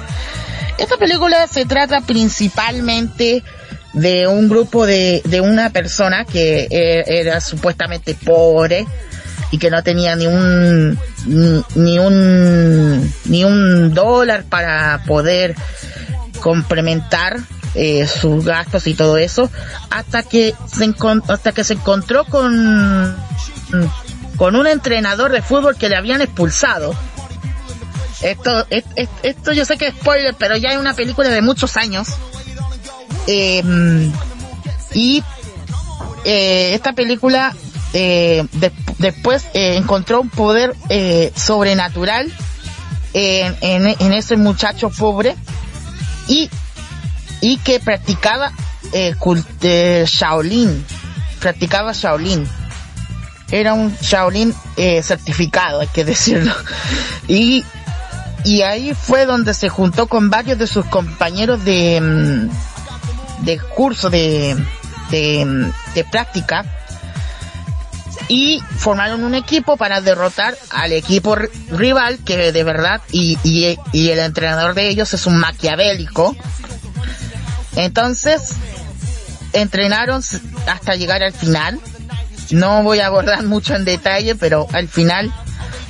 Esta 0.76 0.98
película 0.98 1.46
se 1.46 1.64
trata 1.64 2.02
principalmente 2.02 3.42
de 3.94 4.26
un 4.26 4.48
grupo 4.48 4.84
de, 4.84 5.22
de 5.24 5.40
una 5.40 5.70
persona 5.70 6.24
que 6.24 6.66
eh, 6.70 7.04
era 7.06 7.40
supuestamente 7.40 8.14
pobre 8.14 8.86
y 9.50 9.58
que 9.58 9.70
no 9.70 9.82
tenía 9.82 10.16
ni 10.16 10.26
un 10.26 10.98
ni 11.26 11.98
un 11.98 13.12
ni 13.26 13.44
un 13.44 13.94
dólar 13.94 14.44
para 14.44 15.02
poder 15.06 15.54
complementar 16.40 17.38
eh, 17.74 18.06
sus 18.06 18.44
gastos 18.44 18.86
y 18.86 18.94
todo 18.94 19.16
eso 19.16 19.50
hasta 19.90 20.22
que 20.22 20.54
se 20.66 20.92
hasta 21.28 21.52
que 21.52 21.64
se 21.64 21.74
encontró 21.74 22.24
con 22.26 23.16
con 24.36 24.56
un 24.56 24.66
entrenador 24.66 25.30
de 25.32 25.40
fútbol 25.42 25.76
que 25.76 25.88
le 25.88 25.96
habían 25.96 26.20
expulsado. 26.22 26.94
Esto 28.22 28.66
es- 28.70 28.84
es- 28.96 29.08
esto 29.22 29.52
yo 29.52 29.64
sé 29.64 29.76
que 29.76 29.88
es 29.88 29.94
spoiler 29.94 30.34
pero 30.38 30.56
ya 30.56 30.70
es 30.70 30.78
una 30.78 30.94
película 30.94 31.28
de 31.28 31.42
muchos 31.42 31.76
años. 31.76 32.08
Em, 33.26 34.12
y 34.94 35.22
eh, 36.24 36.74
esta 36.74 36.92
película 36.92 37.54
eh, 37.94 38.46
de- 38.52 38.72
después 38.98 39.44
eh, 39.54 39.76
encontró 39.76 40.20
un 40.22 40.30
poder 40.30 40.74
eh, 40.88 41.30
sobrenatural 41.36 42.32
en, 43.12 43.56
en- 43.60 43.96
en 43.98 44.12
ese 44.12 44.36
muchacho 44.36 44.88
pobre. 44.90 45.36
Y 46.28 46.48
y 47.42 47.58
que 47.58 47.78
practicaba 47.80 48.52
eh, 48.92 49.14
eh, 49.62 50.04
Shaolin 50.06 50.84
practicaba 51.40 51.92
Shaolin. 51.92 52.48
Era 53.50 53.74
un 53.74 53.94
Shaolin 54.00 54.54
eh, 54.76 55.02
certificado 55.02 55.80
hay 55.80 55.88
que 55.88 56.04
decirlo. 56.06 56.54
Y 57.28 57.64
y 58.44 58.62
ahí 58.62 58.94
fue 58.94 59.26
donde 59.26 59.54
se 59.54 59.68
juntó 59.68 60.06
con 60.06 60.30
varios 60.30 60.58
de 60.58 60.66
sus 60.66 60.86
compañeros 60.86 61.64
de 61.64 62.00
mm, 62.00 63.44
de 63.44 63.58
curso 63.58 64.08
de, 64.08 64.56
de, 65.10 65.72
de 65.94 66.04
práctica 66.04 66.64
y 68.28 68.60
formaron 68.78 69.24
un 69.24 69.34
equipo 69.34 69.76
para 69.76 70.00
derrotar 70.00 70.56
al 70.70 70.92
equipo 70.92 71.36
ri- 71.36 71.50
rival 71.70 72.18
que 72.24 72.52
de 72.52 72.64
verdad 72.64 73.00
y, 73.10 73.36
y 73.42 74.08
el 74.10 74.18
entrenador 74.20 74.74
de 74.74 74.88
ellos 74.88 75.12
es 75.12 75.26
un 75.26 75.36
maquiavélico 75.38 76.36
entonces 77.76 78.50
entrenaron 79.52 80.22
hasta 80.66 80.94
llegar 80.94 81.22
al 81.22 81.32
final 81.32 81.80
no 82.50 82.82
voy 82.82 83.00
a 83.00 83.06
abordar 83.06 83.42
mucho 83.44 83.74
en 83.74 83.84
detalle 83.84 84.34
pero 84.34 84.66
al 84.72 84.88
final 84.88 85.32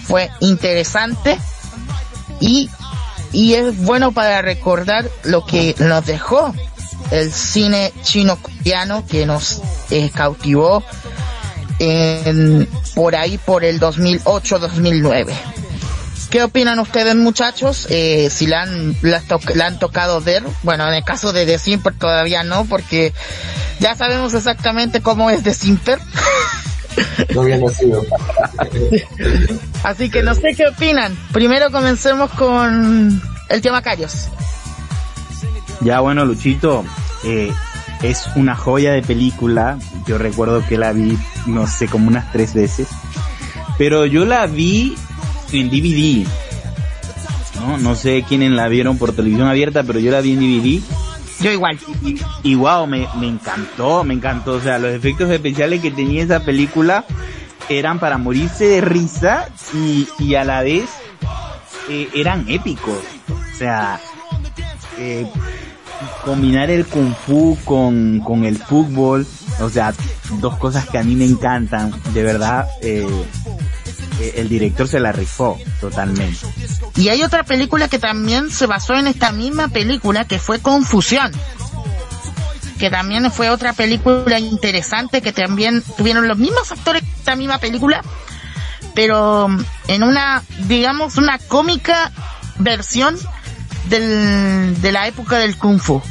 fue 0.06 0.30
interesante 0.40 1.38
y 2.40 2.70
y 3.32 3.54
es 3.54 3.76
bueno 3.78 4.12
para 4.12 4.42
recordar 4.42 5.08
lo 5.24 5.46
que 5.46 5.74
nos 5.78 6.04
dejó 6.04 6.54
el 7.10 7.32
cine 7.32 7.92
chino 8.02 8.36
coreano 8.36 9.04
que 9.06 9.26
nos 9.26 9.60
eh, 9.90 10.10
cautivó 10.14 10.82
en, 11.78 12.68
por 12.94 13.16
ahí 13.16 13.38
por 13.38 13.64
el 13.64 13.80
2008-2009. 13.80 15.32
¿Qué 16.32 16.42
opinan 16.42 16.78
ustedes 16.78 17.14
muchachos? 17.14 17.86
Eh, 17.90 18.30
si 18.30 18.46
la 18.46 18.62
han, 18.62 18.96
la, 19.02 19.20
to- 19.20 19.38
la 19.54 19.66
han 19.66 19.78
tocado 19.78 20.20
ver, 20.22 20.42
bueno 20.62 20.88
en 20.88 20.94
el 20.94 21.04
caso 21.04 21.32
de 21.34 21.44
The 21.44 21.58
Simper 21.58 21.92
todavía 21.92 22.42
no 22.42 22.64
porque 22.64 23.12
ya 23.80 23.94
sabemos 23.94 24.32
exactamente 24.32 25.02
cómo 25.02 25.28
es 25.28 25.42
The 25.42 25.52
Simper. 25.52 25.98
No 27.34 27.42
había 27.42 27.58
nacido. 27.58 28.02
Así 29.82 30.10
que 30.10 30.22
no 30.22 30.34
sé 30.34 30.54
qué 30.56 30.68
opinan. 30.68 31.16
Primero 31.32 31.70
comencemos 31.70 32.30
con 32.32 33.20
el 33.50 33.60
tema 33.60 33.82
Carios. 33.82 34.28
Ya 35.80 36.00
bueno, 36.00 36.24
Luchito, 36.24 36.84
eh, 37.24 37.52
es 38.02 38.24
una 38.36 38.54
joya 38.56 38.92
de 38.92 39.02
película. 39.02 39.78
Yo 40.06 40.16
recuerdo 40.16 40.64
que 40.66 40.78
la 40.78 40.92
vi, 40.92 41.18
no 41.46 41.66
sé, 41.66 41.88
como 41.88 42.08
unas 42.08 42.30
tres 42.32 42.54
veces. 42.54 42.88
Pero 43.78 44.06
yo 44.06 44.24
la 44.24 44.46
vi 44.46 44.96
en 45.60 45.70
DVD. 45.70 46.26
No, 47.60 47.78
no 47.78 47.94
sé 47.94 48.24
quiénes 48.28 48.50
la 48.52 48.68
vieron 48.68 48.98
por 48.98 49.12
televisión 49.12 49.48
abierta, 49.48 49.82
pero 49.82 49.98
yo 49.98 50.10
la 50.10 50.20
vi 50.20 50.32
en 50.32 50.40
DVD. 50.40 50.82
Yo 51.40 51.50
igual. 51.50 51.78
Y, 52.04 52.20
y 52.42 52.54
wow, 52.54 52.86
me, 52.86 53.08
me 53.18 53.28
encantó, 53.28 54.04
me 54.04 54.14
encantó. 54.14 54.52
O 54.54 54.60
sea, 54.60 54.78
los 54.78 54.92
efectos 54.92 55.30
especiales 55.30 55.80
que 55.80 55.90
tenía 55.90 56.22
esa 56.22 56.44
película 56.44 57.04
eran 57.68 57.98
para 57.98 58.18
morirse 58.18 58.66
de 58.66 58.80
risa 58.80 59.48
y, 59.74 60.08
y 60.18 60.34
a 60.34 60.44
la 60.44 60.62
vez 60.62 60.90
eh, 61.88 62.08
eran 62.14 62.48
épicos. 62.48 62.98
O 63.28 63.56
sea, 63.56 64.00
eh, 64.98 65.26
combinar 66.24 66.70
el 66.70 66.86
kung 66.86 67.14
fu 67.14 67.56
con, 67.64 68.20
con 68.20 68.44
el 68.44 68.58
fútbol, 68.58 69.26
o 69.60 69.68
sea, 69.68 69.92
dos 70.40 70.56
cosas 70.56 70.88
que 70.88 70.98
a 70.98 71.02
mí 71.02 71.14
me 71.14 71.24
encantan, 71.24 71.92
de 72.12 72.22
verdad, 72.22 72.66
eh, 72.80 73.06
eh, 73.08 73.61
el 74.36 74.48
director 74.48 74.88
se 74.88 75.00
la 75.00 75.12
rifó 75.12 75.58
totalmente. 75.80 76.46
Y 76.96 77.08
hay 77.08 77.22
otra 77.22 77.44
película 77.44 77.88
que 77.88 77.98
también 77.98 78.50
se 78.50 78.66
basó 78.66 78.94
en 78.94 79.06
esta 79.06 79.32
misma 79.32 79.68
película 79.68 80.26
que 80.26 80.38
fue 80.38 80.60
Confusión. 80.60 81.32
Que 82.78 82.90
también 82.90 83.30
fue 83.30 83.50
otra 83.50 83.72
película 83.72 84.38
interesante 84.38 85.22
que 85.22 85.32
también 85.32 85.82
tuvieron 85.96 86.26
los 86.26 86.38
mismos 86.38 86.72
actores 86.72 87.02
que 87.02 87.10
esta 87.10 87.36
misma 87.36 87.58
película, 87.58 88.02
pero 88.94 89.48
en 89.86 90.02
una, 90.02 90.42
digamos, 90.66 91.16
una 91.16 91.38
cómica 91.38 92.10
versión 92.58 93.16
del, 93.88 94.80
de 94.80 94.92
la 94.92 95.06
época 95.06 95.38
del 95.38 95.56
Kung 95.56 95.80
Fu. 95.80 96.02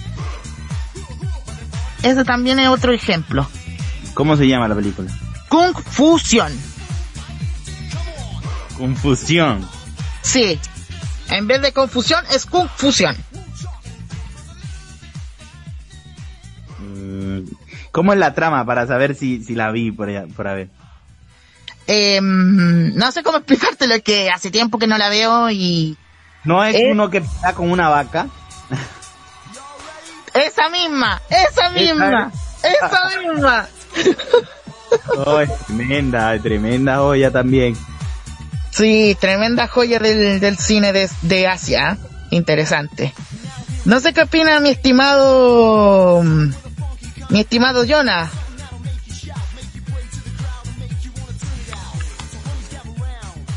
Ese 2.03 2.23
también 2.23 2.59
es 2.59 2.69
otro 2.69 2.93
ejemplo. 2.93 3.47
¿Cómo 4.13 4.35
se 4.37 4.47
llama 4.47 4.67
la 4.67 4.75
película? 4.75 5.11
Kung. 5.49 5.73
Confusión. 8.81 9.67
Sí. 10.23 10.59
En 11.29 11.45
vez 11.45 11.61
de 11.61 11.71
confusión 11.71 12.25
es 12.33 12.47
Kung 12.47 12.67
Fusión. 12.67 13.15
Mm, 16.79 17.41
¿Cómo 17.91 18.13
es 18.13 18.17
la 18.19 18.33
trama 18.33 18.65
para 18.65 18.88
saber 18.88 19.13
si, 19.13 19.43
si 19.43 19.53
la 19.53 19.69
vi 19.71 19.91
por, 19.91 20.09
allá- 20.09 20.25
por 20.35 20.47
a 20.47 20.53
ver? 20.55 20.69
Em, 21.85 22.95
no 22.95 23.11
sé 23.11 23.21
cómo 23.21 23.38
explicártelo, 23.38 24.01
que 24.01 24.29
hace 24.31 24.50
tiempo 24.50 24.79
que 24.79 24.88
no 24.88 24.97
la 24.97 25.09
veo 25.09 25.50
y 25.51 25.95
No 26.43 26.63
es 26.63 26.75
Eh. 26.75 26.89
uno 26.91 27.09
que 27.11 27.19
está 27.19 27.53
con 27.53 27.69
una 27.69 27.88
vaca. 27.89 28.27
esa 30.33 30.69
misma, 30.69 31.21
esa 31.29 31.69
misma, 31.69 32.31
esa 32.63 33.19
misma. 33.19 33.67
Oh, 35.23 35.39
es 35.39 35.50
tremenda, 35.67 36.39
tremenda 36.39 37.03
olla 37.03 37.29
también. 37.29 37.77
Sí, 38.81 39.15
tremenda 39.19 39.67
joya 39.67 40.00
del, 40.00 40.39
del 40.39 40.57
cine 40.57 40.91
de, 40.91 41.07
de 41.21 41.45
Asia. 41.45 42.00
Interesante. 42.31 43.13
No 43.85 44.00
sé 44.00 44.11
qué 44.11 44.23
opina 44.23 44.59
mi 44.59 44.69
estimado, 44.69 46.23
mi 46.23 47.39
estimado 47.39 47.85
Jonah. 47.88 48.31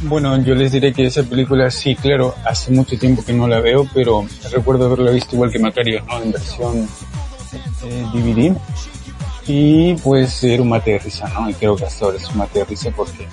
Bueno, 0.02 0.36
yo 0.42 0.54
les 0.54 0.72
diré 0.72 0.92
que 0.92 1.06
esa 1.06 1.22
película 1.22 1.70
sí, 1.70 1.96
claro, 1.96 2.34
hace 2.44 2.70
mucho 2.70 2.98
tiempo 2.98 3.24
que 3.24 3.32
no 3.32 3.48
la 3.48 3.60
veo, 3.60 3.88
pero 3.94 4.26
recuerdo 4.52 4.84
haberla 4.84 5.10
visto 5.10 5.36
igual 5.36 5.50
que 5.50 5.58
Macario, 5.58 6.04
¿no? 6.06 6.22
En 6.22 6.32
versión 6.32 6.86
eh, 7.84 8.04
DVD. 8.12 8.54
Y 9.46 9.94
pues 9.96 10.42
era 10.42 10.62
un 10.62 10.80
risa, 10.80 11.28
¿no? 11.28 11.50
Y 11.50 11.54
creo 11.54 11.76
que 11.76 11.84
hasta 11.84 12.06
ahora 12.06 12.16
es 12.16 12.28
un 12.30 12.66
risa 12.66 12.90
porque 12.90 13.26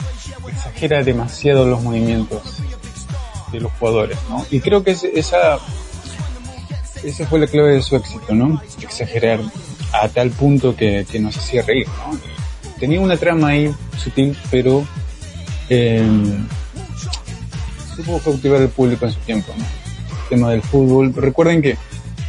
exagera 0.47 1.03
demasiado 1.03 1.65
los 1.65 1.81
movimientos 1.81 2.41
de 3.51 3.59
los 3.61 3.71
jugadores, 3.73 4.17
¿no? 4.29 4.45
Y 4.51 4.59
creo 4.59 4.83
que 4.83 4.91
esa, 4.91 5.59
esa 7.03 7.27
fue 7.27 7.39
la 7.39 7.47
clave 7.47 7.75
de 7.75 7.81
su 7.81 7.95
éxito, 7.95 8.33
¿no? 8.33 8.61
Exagerar 8.81 9.39
a 9.93 10.07
tal 10.09 10.31
punto 10.31 10.75
que, 10.75 11.05
que 11.09 11.19
nos 11.19 11.37
hacía 11.37 11.61
reír, 11.61 11.87
¿no? 11.87 12.19
Tenía 12.79 12.99
una 12.99 13.15
trama 13.15 13.49
ahí 13.49 13.73
sutil, 13.97 14.37
pero 14.49 14.85
eh, 15.69 16.03
supo 17.95 18.19
cautivar 18.19 18.61
al 18.61 18.69
público 18.69 19.05
en 19.05 19.11
su 19.11 19.19
tiempo, 19.19 19.53
¿no? 19.57 19.63
El 19.63 20.29
tema 20.29 20.51
del 20.51 20.61
fútbol. 20.61 21.13
Recuerden 21.13 21.61
que 21.61 21.77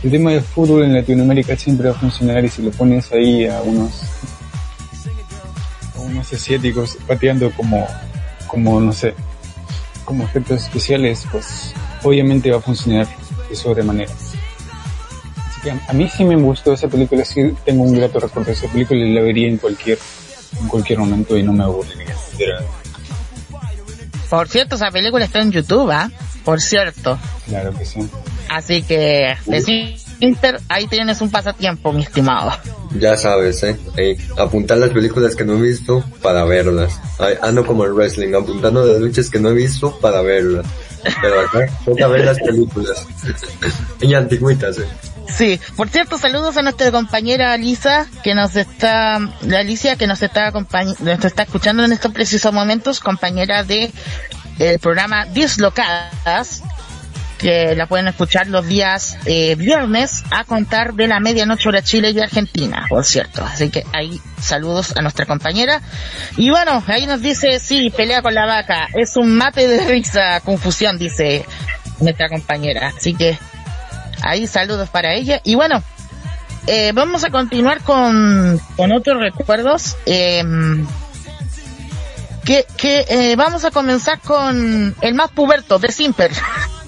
el 0.02 0.10
tema 0.10 0.32
del 0.32 0.42
fútbol 0.42 0.84
en 0.84 0.94
Latinoamérica 0.94 1.56
siempre 1.56 1.88
va 1.88 1.96
a 1.96 1.98
funcionar 1.98 2.44
y 2.44 2.48
si 2.48 2.62
le 2.62 2.70
pones 2.70 3.12
ahí 3.12 3.46
a 3.46 3.62
unos 3.62 4.02
a 5.96 6.00
unos 6.00 6.32
asiáticos 6.32 6.98
pateando 7.06 7.50
como 7.52 7.86
como 8.46 8.80
no 8.80 8.92
sé 8.92 9.14
como 10.04 10.24
efectos 10.24 10.62
especiales 10.62 11.24
pues 11.30 11.72
obviamente 12.02 12.50
va 12.50 12.58
a 12.58 12.60
funcionar 12.60 13.06
de 13.48 13.54
sobremanera 13.54 14.12
así 14.12 15.60
que 15.62 15.70
a, 15.70 15.92
mí 15.92 16.08
sí 16.08 16.24
me 16.24 16.36
gustó 16.36 16.72
esa 16.72 16.88
película 16.88 17.24
sí 17.24 17.54
tengo 17.64 17.84
un 17.84 17.94
grato 17.94 18.18
recuerdo 18.18 18.46
de 18.46 18.52
esa 18.52 18.66
película 18.68 19.00
y 19.00 19.12
la 19.12 19.20
vería 19.20 19.48
en 19.48 19.58
cualquier 19.58 19.98
en 20.60 20.68
cualquier 20.68 20.98
momento 20.98 21.36
y 21.36 21.42
no 21.42 21.52
me 21.52 21.64
aburriría. 21.64 22.14
Por 24.28 24.48
cierto, 24.48 24.76
esa 24.76 24.90
película 24.90 25.24
está 25.24 25.40
en 25.40 25.50
YouTube, 25.50 25.90
¿ah? 25.90 26.10
Por 26.44 26.60
cierto. 26.60 27.18
claro 27.46 27.72
que 27.72 27.84
sí 27.84 28.00
Así 28.52 28.82
que, 28.82 29.34
de 29.46 29.96
Inter, 30.20 30.60
ahí 30.68 30.86
tienes 30.86 31.22
un 31.22 31.30
pasatiempo, 31.30 31.90
mi 31.90 32.02
estimado. 32.02 32.52
Ya 32.98 33.16
sabes, 33.16 33.62
eh. 33.62 33.78
Ey, 33.96 34.18
apuntar 34.36 34.76
las 34.76 34.90
películas 34.90 35.34
que 35.34 35.44
no 35.44 35.56
he 35.56 35.62
visto 35.62 36.04
para 36.20 36.44
verlas. 36.44 37.00
Ay, 37.18 37.36
ando 37.40 37.64
como 37.66 37.84
el 37.84 37.92
wrestling, 37.94 38.34
apuntando 38.34 38.84
las 38.84 39.00
luchas 39.00 39.30
que 39.30 39.40
no 39.40 39.48
he 39.48 39.54
visto 39.54 39.98
para 40.00 40.20
verlas. 40.20 40.66
Pero 41.22 41.40
acá 41.40 41.66
toca 41.86 42.06
ver 42.08 42.26
las 42.26 42.38
películas. 42.40 43.06
y 44.02 44.12
antigüitas, 44.12 44.78
eh. 44.78 44.86
Sí, 45.34 45.58
por 45.74 45.88
cierto, 45.88 46.18
saludos 46.18 46.58
a 46.58 46.62
nuestra 46.62 46.90
compañera 46.90 47.56
Lisa, 47.56 48.06
que 48.22 48.34
nos 48.34 48.54
está, 48.54 49.18
la 49.40 49.60
Alicia, 49.60 49.96
que 49.96 50.06
nos 50.06 50.22
está 50.22 50.50
nos 50.50 51.24
está 51.24 51.42
escuchando 51.44 51.84
en 51.84 51.92
estos 51.92 52.12
precisos 52.12 52.52
momentos, 52.52 53.00
compañera 53.00 53.64
de 53.64 53.90
el 54.58 54.78
programa 54.78 55.24
Dislocadas, 55.24 56.62
la 57.42 57.86
pueden 57.86 58.08
escuchar 58.08 58.46
los 58.46 58.66
días 58.66 59.16
eh, 59.26 59.56
viernes 59.56 60.22
a 60.30 60.44
contar 60.44 60.94
de 60.94 61.08
la 61.08 61.20
medianoche 61.20 61.68
hora 61.68 61.82
Chile 61.82 62.10
y 62.10 62.20
Argentina, 62.20 62.86
por 62.88 63.04
cierto. 63.04 63.44
Así 63.44 63.70
que 63.70 63.84
ahí 63.92 64.20
saludos 64.40 64.94
a 64.96 65.02
nuestra 65.02 65.26
compañera. 65.26 65.82
Y 66.36 66.50
bueno, 66.50 66.82
ahí 66.86 67.06
nos 67.06 67.20
dice, 67.20 67.58
sí, 67.58 67.90
pelea 67.90 68.22
con 68.22 68.34
la 68.34 68.46
vaca, 68.46 68.88
es 68.94 69.16
un 69.16 69.36
mate 69.36 69.66
de 69.66 69.84
risa, 69.86 70.40
confusión, 70.40 70.98
dice 70.98 71.44
nuestra 72.00 72.28
compañera. 72.28 72.92
Así 72.96 73.14
que 73.14 73.38
ahí 74.22 74.46
saludos 74.46 74.88
para 74.88 75.14
ella. 75.14 75.40
Y 75.44 75.56
bueno, 75.56 75.82
eh, 76.66 76.92
vamos 76.94 77.24
a 77.24 77.30
continuar 77.30 77.80
con, 77.80 78.60
con 78.76 78.92
otros 78.92 79.20
recuerdos. 79.20 79.96
Eh, 80.06 80.44
que 82.44 82.66
que 82.76 83.04
eh, 83.08 83.36
vamos 83.36 83.64
a 83.64 83.70
comenzar 83.70 84.18
con 84.20 84.94
el 85.00 85.14
más 85.14 85.30
puberto 85.30 85.78
de 85.78 85.92
Simper. 85.92 86.32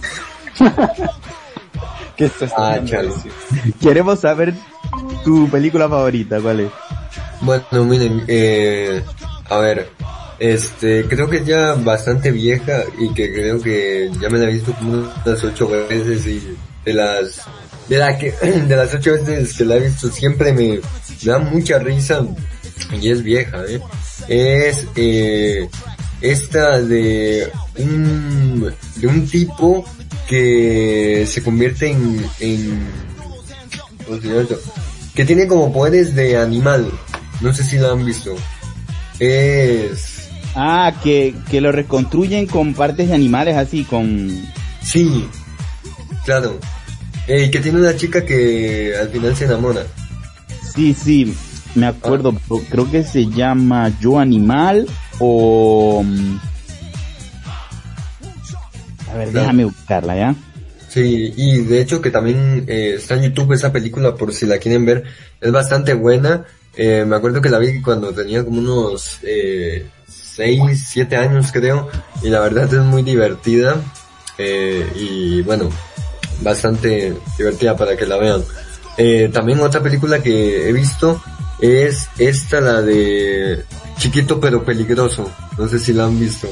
¿Qué 2.16 2.26
estás 2.26 2.52
Ah? 2.56 2.78
Queremos 3.80 4.20
saber 4.20 4.54
tu 5.24 5.48
película 5.48 5.88
favorita, 5.88 6.40
¿cuál 6.40 6.60
es? 6.60 6.70
Bueno, 7.40 7.84
miren, 7.84 8.24
eh, 8.28 9.02
a 9.50 9.58
ver, 9.58 9.90
este, 10.38 11.04
creo 11.06 11.28
que 11.28 11.38
es 11.38 11.46
ya 11.46 11.74
bastante 11.74 12.30
vieja 12.30 12.84
y 12.98 13.12
que 13.12 13.32
creo 13.32 13.60
que 13.60 14.10
ya 14.20 14.28
me 14.28 14.38
la 14.38 14.48
he 14.48 14.52
visto 14.52 14.72
como 14.74 14.92
unas 15.24 15.44
ocho 15.44 15.68
veces 15.68 16.26
y 16.26 16.56
de 16.84 16.92
las, 16.92 17.42
de 17.88 17.98
la 17.98 18.16
que, 18.16 18.30
de 18.42 18.76
las 18.76 18.94
ocho 18.94 19.12
veces 19.12 19.56
que 19.56 19.64
la 19.64 19.76
he 19.76 19.80
visto 19.80 20.08
siempre 20.08 20.52
me, 20.52 20.78
me 20.78 20.80
da 21.24 21.38
mucha 21.38 21.78
risa 21.78 22.24
y 23.00 23.10
es 23.10 23.22
vieja, 23.22 23.64
eh. 23.66 23.80
Es, 24.28 24.86
eh, 24.96 25.68
esta 26.24 26.80
de 26.80 27.50
un, 27.78 28.72
de 28.96 29.06
un 29.06 29.26
tipo 29.28 29.84
que 30.28 31.26
se 31.28 31.42
convierte 31.42 31.90
en, 31.90 32.24
en, 32.40 32.88
¿cómo 34.06 34.20
se 34.20 34.28
llama 34.28 34.40
esto? 34.40 34.58
que 35.14 35.24
tiene 35.24 35.46
como 35.46 35.72
poderes 35.72 36.14
de 36.14 36.36
animal. 36.36 36.90
No 37.40 37.52
sé 37.54 37.62
si 37.62 37.78
la 37.78 37.92
han 37.92 38.04
visto. 38.04 38.34
Es... 39.18 40.28
Ah, 40.54 40.92
que, 41.02 41.34
que 41.50 41.60
lo 41.60 41.72
reconstruyen 41.72 42.46
con 42.46 42.74
partes 42.74 43.08
de 43.08 43.14
animales 43.14 43.56
así, 43.56 43.84
con... 43.84 44.30
Sí, 44.82 45.26
claro. 46.24 46.58
Eh, 47.26 47.50
que 47.50 47.60
tiene 47.60 47.80
una 47.80 47.96
chica 47.96 48.24
que 48.24 48.94
al 49.00 49.08
final 49.08 49.36
se 49.36 49.44
enamora. 49.44 49.86
Sí, 50.74 50.94
sí, 50.94 51.34
me 51.74 51.86
acuerdo, 51.86 52.34
pero 52.48 52.62
creo 52.68 52.90
que 52.90 53.04
se 53.04 53.26
llama 53.26 53.92
Yo 54.00 54.18
Animal 54.18 54.86
o... 55.18 56.02
mm, 56.04 56.36
A 59.12 59.16
ver, 59.16 59.28
Claro. 59.28 59.40
déjame 59.40 59.64
buscarla, 59.64 60.16
¿ya? 60.16 60.34
Sí, 60.88 61.32
y 61.36 61.58
de 61.58 61.80
hecho 61.80 62.00
que 62.00 62.10
también 62.10 62.64
eh, 62.68 62.94
está 62.96 63.14
en 63.16 63.22
YouTube 63.24 63.52
esa 63.52 63.72
película 63.72 64.14
por 64.14 64.32
si 64.32 64.46
la 64.46 64.58
quieren 64.58 64.84
ver. 64.84 65.04
Es 65.40 65.50
bastante 65.52 65.94
buena. 65.94 66.44
Eh, 66.76 67.04
me 67.06 67.16
acuerdo 67.16 67.40
que 67.40 67.50
la 67.50 67.58
vi 67.58 67.80
cuando 67.82 68.12
tenía 68.12 68.44
como 68.44 68.58
unos 68.60 69.18
eh, 69.22 69.86
6, 70.08 70.60
7 70.88 71.16
años 71.16 71.50
creo. 71.52 71.88
Y 72.22 72.28
la 72.28 72.40
verdad 72.40 72.72
es 72.72 72.80
muy 72.80 73.02
divertida. 73.02 73.76
Eh, 74.38 74.86
y 74.96 75.42
bueno, 75.42 75.68
bastante 76.42 77.14
divertida 77.38 77.76
para 77.76 77.96
que 77.96 78.06
la 78.06 78.16
vean. 78.16 78.42
Eh, 78.96 79.30
también 79.32 79.60
otra 79.60 79.82
película 79.82 80.22
que 80.22 80.68
he 80.68 80.72
visto 80.72 81.20
es 81.60 82.08
esta, 82.18 82.60
la 82.60 82.82
de 82.82 83.64
Chiquito 83.98 84.40
pero 84.40 84.64
peligroso. 84.64 85.30
No 85.58 85.68
sé 85.68 85.78
si 85.78 85.92
la 85.92 86.06
han 86.06 86.18
visto. 86.18 86.48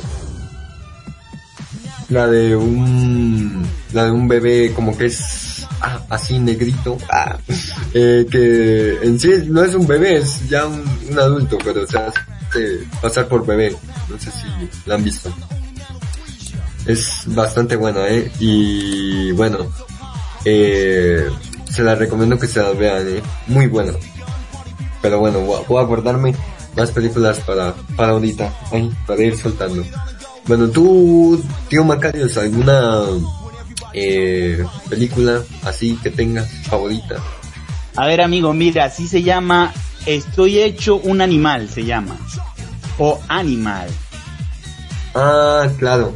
La 2.08 2.26
de 2.26 2.54
un, 2.54 3.66
la 3.92 4.04
de 4.04 4.10
un 4.10 4.28
bebé 4.28 4.72
como 4.74 4.96
que 4.96 5.06
es 5.06 5.66
ah, 5.80 6.00
así 6.10 6.38
negrito, 6.38 6.98
ah, 7.10 7.38
eh, 7.94 8.26
que 8.30 8.98
en 9.02 9.18
sí 9.18 9.30
no 9.48 9.64
es 9.64 9.74
un 9.74 9.86
bebé, 9.86 10.18
es 10.18 10.48
ya 10.48 10.66
un, 10.66 10.84
adulto, 11.18 11.56
pero 11.64 11.86
se 11.86 11.98
hace 11.98 12.86
pasar 13.00 13.28
por 13.28 13.46
bebé. 13.46 13.74
No 14.08 14.18
sé 14.18 14.30
si 14.30 14.46
la 14.86 14.96
han 14.96 15.04
visto. 15.04 15.32
Es 16.86 17.22
bastante 17.26 17.76
buena, 17.76 18.08
eh, 18.08 18.30
y 18.40 19.30
bueno, 19.32 19.72
eh, 20.44 21.30
se 21.70 21.82
la 21.82 21.94
recomiendo 21.94 22.38
que 22.38 22.48
se 22.48 22.60
las 22.60 22.76
vean, 22.76 23.06
eh, 23.08 23.22
muy 23.46 23.66
buena. 23.68 23.92
Pero 25.02 25.18
bueno, 25.18 25.40
voy 25.40 25.78
a, 25.78 25.84
acordarme 25.84 26.34
más 26.76 26.92
películas 26.92 27.40
para, 27.40 27.74
para 27.96 28.12
ahorita, 28.12 28.52
ay, 28.70 28.90
para 29.06 29.22
ir 29.22 29.36
soltando. 29.36 29.84
Bueno, 30.46 30.68
tú, 30.70 31.42
tío 31.68 31.84
Macarios, 31.84 32.36
¿alguna 32.38 33.02
eh, 33.92 34.64
película 34.88 35.42
así 35.64 35.98
que 36.02 36.10
tengas 36.10 36.48
favorita? 36.64 37.16
A 37.96 38.06
ver, 38.06 38.22
amigo, 38.22 38.54
mira, 38.54 38.86
así 38.86 39.06
se 39.06 39.22
llama 39.22 39.72
Estoy 40.06 40.60
hecho 40.60 40.96
un 40.96 41.20
animal, 41.20 41.68
se 41.68 41.84
llama. 41.84 42.16
O 42.98 43.20
Animal. 43.28 43.88
Ah, 45.14 45.68
claro. 45.78 46.14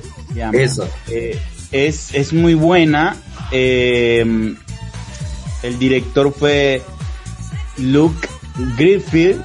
Esa. 0.53 0.85
Eh, 1.09 1.41
es, 1.71 2.15
es 2.15 2.33
muy 2.33 2.55
buena. 2.55 3.17
eh, 3.53 4.55
el 5.63 5.79
director 5.79 6.33
fue 6.33 6.83
Luke 7.79 8.29
Griffith 8.77 9.41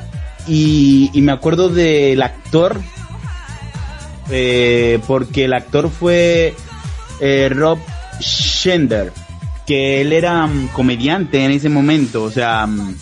y, 0.47 1.09
y 1.13 1.21
me 1.21 1.31
acuerdo 1.31 1.69
del 1.69 2.21
actor 2.21 2.79
eh, 4.29 4.99
porque 5.07 5.45
el 5.45 5.53
actor 5.53 5.89
fue 5.89 6.55
eh, 7.19 7.49
Rob 7.49 7.79
Schneider 8.21 9.11
que 9.65 10.01
él 10.01 10.13
era 10.13 10.47
mm, 10.47 10.69
comediante 10.69 11.43
en 11.43 11.51
ese 11.51 11.69
momento, 11.69 12.23
o 12.23 12.31
sea, 12.31 12.65
mm, 12.65 12.95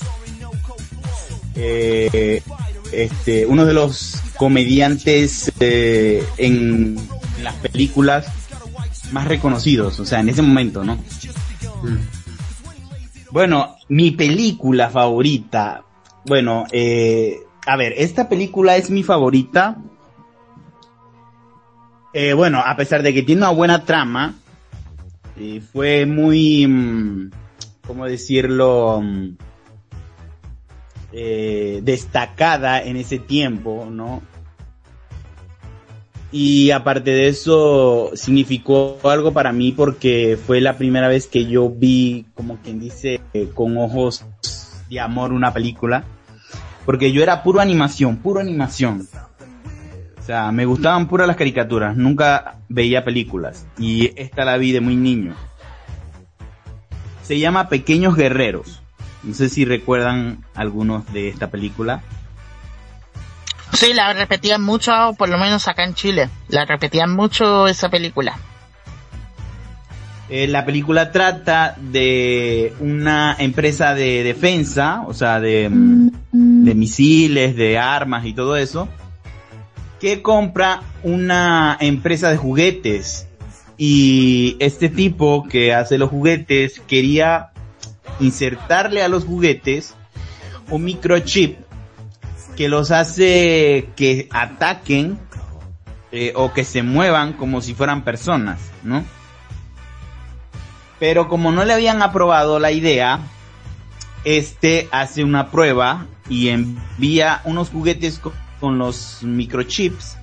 eh, 1.56 2.41
este, 2.91 3.45
uno 3.45 3.65
de 3.65 3.74
los 3.74 4.22
comediantes 4.38 5.52
eh, 5.60 6.24
en 6.38 6.98
en 7.39 7.45
las 7.45 7.56
películas 7.56 8.28
más 9.12 9.28
reconocidos, 9.28 10.00
o 10.00 10.06
sea, 10.06 10.19
en 10.19 10.30
ese 10.30 10.41
momento, 10.41 10.84
¿no? 10.84 11.00
Bueno, 13.32 13.78
mi 13.88 14.12
película 14.12 14.89
favorita, 14.89 15.84
bueno, 16.30 16.65
eh, 16.72 17.42
a 17.65 17.76
ver, 17.76 17.94
esta 17.98 18.30
película 18.30 18.78
es 18.78 18.89
mi 18.89 19.04
favorita. 19.04 19.78
Eh, 22.13 22.34
bueno, 22.34 22.62
a 22.65 22.76
pesar 22.78 23.04
de 23.04 23.13
que 23.13 23.24
tiene 23.24 23.42
una 23.42 23.50
buena 23.50 23.84
trama, 23.84 24.36
fue 25.74 26.06
muy, 26.06 26.68
mm, 26.68 27.32
¿cómo 27.86 28.06
decirlo? 28.06 29.02
Mm, 29.02 29.38
eh, 31.12 31.80
destacada 31.84 32.84
en 32.84 32.98
ese 32.98 33.18
tiempo, 33.18 33.88
¿no? 33.89 34.22
Y 36.32 36.70
aparte 36.70 37.10
de 37.10 37.28
eso, 37.28 38.12
significó 38.13 39.00
algo 39.04 39.34
para 39.34 39.52
mí 39.52 39.72
porque 39.72 40.38
fue 40.46 40.62
la 40.62 40.78
primera 40.78 41.08
vez 41.08 41.26
que 41.26 41.48
yo 41.48 41.72
vi, 41.72 42.28
como 42.36 42.58
quien 42.58 42.80
dice, 42.80 43.20
eh, 43.34 43.50
con 43.52 43.76
ojos 43.78 44.24
de 44.89 45.00
amor 45.00 45.32
una 45.32 45.52
película. 45.52 46.04
Porque 46.86 47.12
yo 47.12 47.22
era 47.22 47.44
puro 47.44 47.60
animación, 47.60 48.18
puro 48.18 48.39
animación. 48.39 49.08
O 50.20 50.24
sea, 50.24 50.52
me 50.52 50.65
gustaban 50.65 51.08
puras 51.08 51.28
las 51.28 51.38
caricaturas, 51.38 51.96
nunca 51.98 52.58
veía 52.68 53.04
películas. 53.04 53.65
Y 53.78 54.12
esta 54.15 54.46
la 54.46 54.58
vi 54.58 54.72
de 54.72 54.82
muy 54.82 54.96
niño. 54.96 55.34
Se 57.24 57.39
llama 57.39 57.70
Pequeños 57.70 58.15
Guerreros. 58.15 58.82
No 59.24 59.34
sé 59.34 59.50
si 59.50 59.65
recuerdan 59.65 60.46
algunos 60.56 61.12
de 61.13 61.30
esta 61.30 61.50
película. 61.50 62.02
Sí, 63.74 63.94
la 63.94 64.13
repetían 64.13 64.62
mucho, 64.62 65.13
por 65.18 65.30
lo 65.30 65.38
menos 65.38 65.68
acá 65.68 65.84
en 65.84 65.94
Chile. 65.94 66.30
La 66.48 66.65
repetían 66.65 67.15
mucho 67.15 67.68
esa 67.68 67.89
película. 67.89 68.38
Eh, 70.30 70.48
la 70.48 70.63
película 70.63 71.12
trata 71.12 71.76
de 71.78 72.74
una 72.80 73.36
empresa 73.39 73.96
de 73.96 74.24
defensa, 74.24 75.04
o 75.08 75.13
sea, 75.13 75.39
de, 75.39 75.70
mm, 75.70 76.12
de 76.63 76.76
misiles, 76.76 77.56
de 77.56 77.78
armas 77.78 78.26
y 78.26 78.34
todo 78.34 78.58
eso, 78.58 78.88
que 80.00 80.22
compra 80.22 80.82
una 81.04 81.78
empresa 81.80 82.30
de 82.30 82.38
juguetes. 82.38 83.28
Y 83.78 84.58
este 84.60 84.89
tipo 84.89 85.48
que 85.48 85.74
hace 85.74 85.98
los 85.98 86.10
juguetes 86.10 86.82
quería 86.88 87.52
insertarle 88.19 89.02
a 89.02 89.08
los 89.08 89.24
juguetes 89.24 89.95
un 90.69 90.84
microchip 90.84 91.58
que 92.56 92.67
los 92.67 92.91
hace 92.91 93.89
que 93.95 94.28
ataquen 94.32 95.17
eh, 96.12 96.34
o 96.36 96.52
que 96.54 96.65
se 96.65 96.84
muevan 96.84 97.34
como 97.34 97.62
si 97.62 97.74
fueran 97.74 98.04
personas, 98.04 98.60
¿no? 98.84 99.04
Pero 101.00 101.30
como 101.30 101.52
no 101.52 101.63
le 101.63 101.74
habían 101.74 102.02
aprobado 102.02 102.60
la 102.60 102.72
idea, 102.72 103.22
este 104.23 104.88
hace 104.91 105.23
una 105.23 105.49
prueba 105.51 106.05
y 106.29 106.49
envía 106.49 107.41
unos 107.45 107.69
juguetes 107.69 108.19
co- 108.19 108.34
con 108.60 108.77
los 108.77 109.19
microchips 109.23 110.17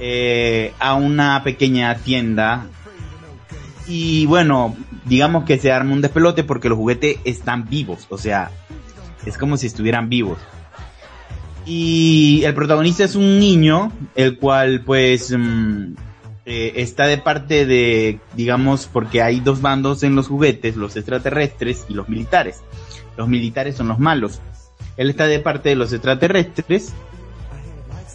eh, 0.00 0.72
a 0.78 0.94
una 0.94 1.42
pequeña 1.44 1.94
tienda 1.96 2.66
y 3.86 4.26
bueno, 4.26 4.74
digamos 5.04 5.44
que 5.44 5.58
se 5.58 5.70
arma 5.70 5.92
un 5.92 6.00
despelote 6.00 6.42
porque 6.44 6.68
los 6.68 6.78
juguetes 6.78 7.18
están 7.24 7.68
vivos, 7.68 8.06
o 8.08 8.18
sea, 8.18 8.50
es 9.26 9.36
como 9.38 9.56
si 9.56 9.66
estuvieran 9.66 10.08
vivos. 10.08 10.38
Y 11.66 12.42
el 12.44 12.54
protagonista 12.54 13.04
es 13.04 13.14
un 13.14 13.38
niño, 13.38 13.90
el 14.14 14.38
cual 14.38 14.82
pues 14.84 15.34
mm, 15.36 15.94
eh, 16.44 16.72
está 16.76 17.06
de 17.06 17.16
parte 17.18 17.64
de, 17.66 18.20
digamos, 18.34 18.86
porque 18.90 19.22
hay 19.22 19.40
dos 19.40 19.62
bandos 19.62 20.02
en 20.02 20.14
los 20.14 20.28
juguetes, 20.28 20.76
los 20.76 20.96
extraterrestres 20.96 21.86
y 21.88 21.94
los 21.94 22.08
militares. 22.08 22.62
Los 23.16 23.28
militares 23.28 23.76
son 23.76 23.88
los 23.88 23.98
malos. 23.98 24.40
Él 24.96 25.10
está 25.10 25.26
de 25.26 25.40
parte 25.40 25.70
de 25.70 25.76
los 25.76 25.92
extraterrestres 25.92 26.92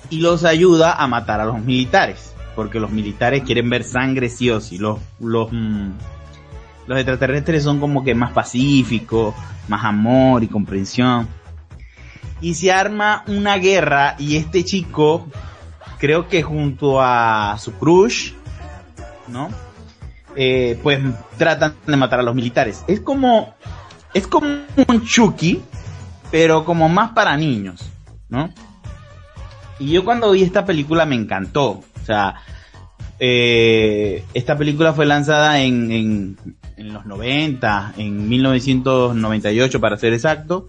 y 0.09 0.19
los 0.19 0.43
ayuda 0.43 0.93
a 0.93 1.07
matar 1.07 1.41
a 1.41 1.45
los 1.45 1.59
militares, 1.59 2.33
porque 2.55 2.79
los 2.79 2.91
militares 2.91 3.43
quieren 3.43 3.69
ver 3.69 3.83
sangre 3.83 4.29
sí 4.29 4.49
o 4.49 4.59
sí. 4.59 4.77
Los, 4.77 4.99
los, 5.19 5.51
mm, 5.51 5.89
los 6.87 6.97
extraterrestres 6.97 7.63
son 7.63 7.79
como 7.79 8.03
que 8.03 8.15
más 8.15 8.31
pacíficos, 8.31 9.35
más 9.67 9.83
amor 9.85 10.43
y 10.43 10.47
comprensión. 10.47 11.27
Y 12.41 12.53
se 12.53 12.71
arma 12.71 13.23
una 13.27 13.57
guerra 13.57 14.15
y 14.17 14.37
este 14.37 14.63
chico, 14.63 15.27
creo 15.99 16.27
que 16.27 16.41
junto 16.41 17.01
a 17.01 17.57
su 17.59 17.73
crush, 17.73 18.31
¿no? 19.27 19.49
Eh, 20.35 20.79
pues 20.81 20.99
tratan 21.37 21.75
de 21.85 21.97
matar 21.97 22.19
a 22.19 22.23
los 22.23 22.35
militares. 22.35 22.83
Es 22.87 23.01
como, 23.01 23.55
es 24.13 24.27
como 24.27 24.47
un 24.87 25.05
Chucky, 25.05 25.61
pero 26.31 26.65
como 26.65 26.89
más 26.89 27.11
para 27.11 27.37
niños, 27.37 27.89
¿no? 28.29 28.49
Y 29.79 29.91
yo 29.91 30.03
cuando 30.03 30.31
vi 30.31 30.43
esta 30.43 30.65
película 30.65 31.05
me 31.05 31.15
encantó. 31.15 31.69
O 31.69 32.05
sea, 32.05 32.35
eh, 33.19 34.23
esta 34.33 34.57
película 34.57 34.93
fue 34.93 35.05
lanzada 35.05 35.61
en, 35.61 35.91
en, 35.91 36.37
en 36.77 36.93
los 36.93 37.05
90, 37.05 37.93
en 37.97 38.27
1998 38.27 39.79
para 39.79 39.97
ser 39.97 40.13
exacto, 40.13 40.67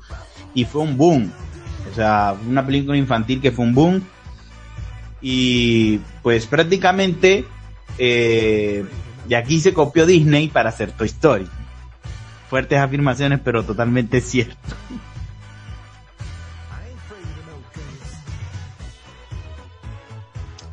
y 0.55 0.65
fue 0.65 0.83
un 0.83 0.97
boom. 0.97 1.33
O 1.91 1.95
sea, 1.95 2.37
una 2.49 2.65
película 2.65 2.97
infantil 2.97 3.41
que 3.41 3.53
fue 3.53 3.65
un 3.65 3.75
boom. 3.75 4.03
Y 5.23 5.99
pues 6.23 6.47
prácticamente 6.47 7.45
eh, 7.99 8.85
de 9.29 9.37
aquí 9.37 9.61
se 9.61 9.75
copió 9.75 10.07
Disney 10.07 10.49
para 10.49 10.71
hacer 10.71 10.93
Toy 10.93 11.07
Story. 11.09 11.47
Fuertes 12.51 12.79
afirmaciones, 12.79 13.41
pero 13.43 13.63
totalmente 13.65 14.21
cierto. 14.21 14.57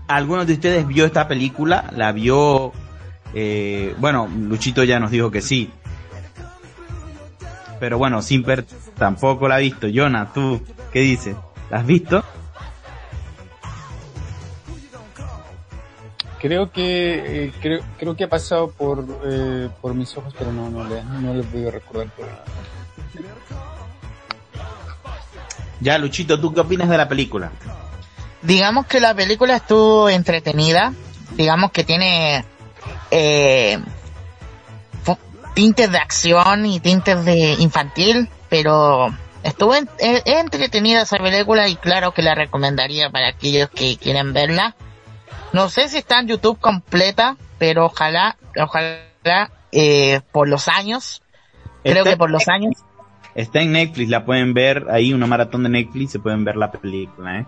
¿Algunos 0.07 0.47
de 0.47 0.53
ustedes 0.53 0.87
vio 0.87 1.05
esta 1.05 1.27
película? 1.27 1.89
¿La 1.95 2.11
vio? 2.11 2.73
eh, 3.33 3.93
bueno, 3.99 4.27
Luchito 4.27 4.83
ya 4.83 4.99
nos 4.99 5.11
dijo 5.11 5.29
que 5.29 5.41
sí. 5.41 5.69
Pero 7.79 7.97
bueno, 7.99 8.21
Simper 8.23 8.65
tampoco 8.97 9.47
la 9.47 9.55
ha 9.55 9.59
visto. 9.59 9.87
Jonah, 9.93 10.33
¿tú 10.33 10.61
qué 10.91 11.01
dices? 11.01 11.35
¿La 11.69 11.79
has 11.79 11.85
visto? 11.85 12.23
Creo 16.39 16.71
que 16.71 17.45
eh, 17.45 17.53
creo, 17.61 17.81
creo 17.97 18.15
que 18.15 18.25
ha 18.25 18.29
pasado 18.29 18.69
por 18.71 19.05
eh, 19.25 19.69
por 19.81 19.93
mis 19.95 20.15
ojos, 20.17 20.33
pero 20.37 20.51
no 20.51 20.69
no 20.69 20.83
le 20.87 21.03
no 21.03 21.33
le 21.33 21.41
he 21.41 21.43
podido 21.43 21.71
recordar. 21.71 22.07
Por... 22.11 22.27
Ya, 25.79 25.97
Luchito, 25.97 26.39
¿tú 26.39 26.53
qué 26.53 26.61
opinas 26.61 26.89
de 26.89 26.97
la 26.97 27.07
película? 27.07 27.51
Digamos 28.41 28.85
que 28.87 28.99
la 28.99 29.13
película 29.13 29.55
estuvo 29.55 30.09
entretenida. 30.09 30.93
Digamos 31.35 31.71
que 31.71 31.83
tiene 31.83 32.45
eh, 33.11 33.79
tintes 35.53 35.91
de 35.91 35.97
acción 35.97 36.65
y 36.65 36.79
tintes 36.79 37.25
de 37.25 37.53
infantil, 37.59 38.29
pero 38.49 39.07
estuvo 39.43 39.75
en- 39.75 39.89
entretenida 39.99 41.01
esa 41.01 41.17
película 41.17 41.67
y 41.67 41.75
claro 41.75 42.13
que 42.13 42.21
la 42.21 42.35
recomendaría 42.35 43.09
para 43.09 43.29
aquellos 43.29 43.69
que 43.69 43.97
quieren 43.97 44.33
verla. 44.33 44.75
No 45.53 45.69
sé 45.69 45.87
si 45.89 45.97
está 45.97 46.19
en 46.19 46.27
YouTube 46.27 46.59
completa, 46.59 47.37
pero 47.57 47.85
ojalá, 47.85 48.37
ojalá 48.59 49.51
eh, 49.71 50.21
por 50.31 50.47
los 50.47 50.67
años, 50.67 51.21
creo 51.83 51.97
Está- 51.97 52.09
que 52.11 52.17
por 52.17 52.29
los 52.31 52.47
años, 52.47 52.73
Está 53.35 53.59
en 53.61 53.71
Netflix, 53.73 54.09
la 54.09 54.25
pueden 54.25 54.55
ver 54.55 54.87
ahí, 54.89 55.13
una 55.13 55.27
maratón 55.27 55.61
de 55.61 55.69
Netflix, 55.69 56.11
se 56.13 56.19
pueden 56.19 56.43
ver 56.43 56.55
la 56.55 56.71
película, 56.71 57.39
¿eh? 57.41 57.45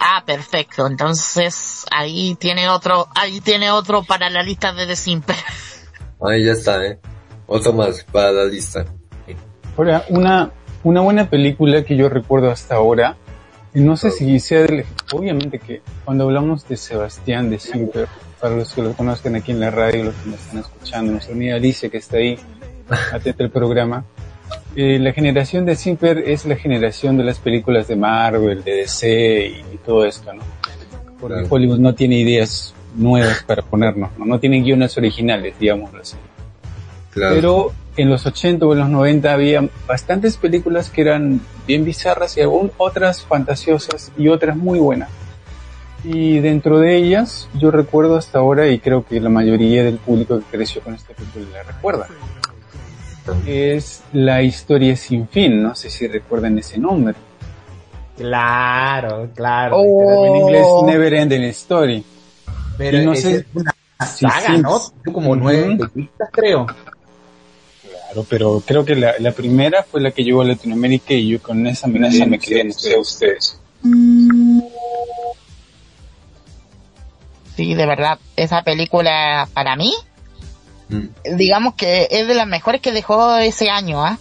Ah, 0.00 0.24
perfecto. 0.26 0.88
Entonces 0.88 1.84
ahí 1.92 2.34
tiene 2.40 2.68
otro, 2.68 3.06
ahí 3.14 3.40
tiene 3.40 3.70
otro 3.70 4.02
para 4.02 4.30
la 4.30 4.42
lista 4.42 4.72
de 4.72 4.86
The 4.88 4.96
Simper. 4.96 5.36
Ahí 6.20 6.44
ya 6.44 6.52
está, 6.52 6.84
eh. 6.84 6.98
Otro 7.46 7.72
más 7.72 8.02
para 8.10 8.32
la 8.32 8.44
lista. 8.46 8.84
Ahora, 9.76 10.04
una, 10.08 10.50
una 10.82 11.00
buena 11.02 11.30
película 11.30 11.84
que 11.84 11.96
yo 11.96 12.08
recuerdo 12.08 12.50
hasta 12.50 12.74
ahora, 12.74 13.16
no 13.84 13.96
sé 13.96 14.10
si 14.10 14.38
sea 14.40 14.62
del, 14.62 14.84
obviamente 15.12 15.58
que 15.58 15.82
cuando 16.04 16.24
hablamos 16.24 16.66
de 16.68 16.76
Sebastián 16.76 17.50
de 17.50 17.58
Simper, 17.58 18.08
para 18.40 18.56
los 18.56 18.72
que 18.72 18.82
lo 18.82 18.92
conozcan 18.92 19.36
aquí 19.36 19.52
en 19.52 19.60
la 19.60 19.70
radio, 19.70 20.04
los 20.04 20.14
que 20.14 20.30
me 20.30 20.36
están 20.36 20.58
escuchando, 20.60 21.12
nuestra 21.12 21.34
amiga 21.34 21.56
Alicia 21.56 21.88
que 21.88 21.98
está 21.98 22.18
ahí, 22.18 22.38
atenta 23.12 23.44
al 23.44 23.50
programa, 23.50 24.04
eh, 24.76 24.98
la 24.98 25.12
generación 25.12 25.66
de 25.66 25.76
Simper 25.76 26.18
es 26.18 26.46
la 26.46 26.56
generación 26.56 27.16
de 27.16 27.24
las 27.24 27.38
películas 27.38 27.88
de 27.88 27.96
Marvel, 27.96 28.62
de 28.62 28.74
DC 28.76 29.46
y, 29.46 29.74
y 29.74 29.78
todo 29.84 30.04
esto, 30.04 30.32
¿no? 30.32 30.42
Porque. 31.20 31.46
Hollywood 31.48 31.78
no 31.78 31.94
tiene 31.94 32.16
ideas 32.16 32.74
nuevas 32.94 33.42
para 33.42 33.62
ponernos, 33.62 34.10
¿no? 34.18 34.24
No 34.24 34.38
tiene 34.38 34.60
guiones 34.60 34.96
originales, 34.96 35.54
digámoslo 35.58 36.00
así. 36.00 36.16
Claro. 37.10 37.34
Pero 37.34 37.72
en 37.98 38.08
los 38.10 38.24
80 38.26 38.64
o 38.64 38.72
en 38.72 38.78
los 38.78 38.88
90 38.88 39.32
había 39.32 39.68
bastantes 39.86 40.36
películas 40.36 40.88
que 40.90 41.02
eran 41.02 41.40
bien 41.66 41.84
bizarras 41.84 42.36
y 42.36 42.42
aún 42.42 42.70
otras 42.78 43.22
fantasiosas 43.24 44.10
y 44.16 44.28
otras 44.28 44.56
muy 44.56 44.78
buenas. 44.78 45.10
Y 46.04 46.38
dentro 46.38 46.78
de 46.78 46.96
ellas, 46.96 47.48
yo 47.58 47.70
recuerdo 47.72 48.16
hasta 48.16 48.38
ahora, 48.38 48.68
y 48.68 48.78
creo 48.78 49.04
que 49.04 49.20
la 49.20 49.28
mayoría 49.30 49.82
del 49.82 49.96
público 49.96 50.38
que 50.38 50.44
creció 50.56 50.80
con 50.80 50.94
esta 50.94 51.12
película 51.12 51.46
la 51.52 51.62
recuerda, 51.64 52.06
es 53.46 54.02
La 54.12 54.42
historia 54.42 54.96
sin 54.96 55.28
fin, 55.28 55.62
no 55.62 55.74
sé 55.74 55.90
si 55.90 56.06
recuerdan 56.06 56.56
ese 56.58 56.78
nombre. 56.78 57.14
Claro, 58.16 59.28
claro. 59.34 59.76
Oh. 59.76 60.26
En 60.26 60.36
inglés 60.42 60.66
Never 60.86 61.14
Ending 61.14 61.42
Story. 61.44 62.04
Pero 62.76 63.02
y 63.02 63.06
no 63.06 63.14
sé- 63.14 63.36
es 63.36 63.44
una 63.54 63.74
Sí, 64.06 64.26
saga, 64.30 64.54
sí. 64.56 64.62
¿no? 64.62 65.12
Como 65.12 65.34
nueve 65.36 65.76
películas, 65.92 66.28
creo. 66.32 66.66
Claro, 68.18 68.26
pero 68.28 68.62
creo 68.66 68.84
que 68.84 68.94
la, 68.96 69.14
la 69.18 69.32
primera 69.32 69.82
fue 69.84 70.00
la 70.00 70.10
que 70.10 70.24
llegó 70.24 70.40
a 70.40 70.44
Latinoamérica 70.44 71.14
y 71.14 71.28
yo 71.28 71.42
con 71.42 71.66
esa 71.66 71.86
me, 71.86 72.06
esa 72.08 72.26
me 72.26 72.38
quedé, 72.38 72.64
no 72.64 72.72
sé 72.72 72.96
ustedes. 72.98 73.58
Sí, 77.56 77.74
de 77.74 77.86
verdad, 77.86 78.18
esa 78.36 78.62
película 78.62 79.48
para 79.52 79.76
mí, 79.76 79.92
Mm. 80.90 81.36
digamos 81.36 81.74
que 81.74 82.08
es 82.10 82.26
de 82.26 82.34
las 82.34 82.46
mejores 82.46 82.80
que 82.80 82.92
dejó 82.92 83.36
ese 83.36 83.68
año, 83.68 84.02
¿ah? 84.02 84.18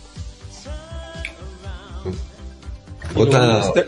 Bueno 3.15 3.59
esta- 3.59 3.85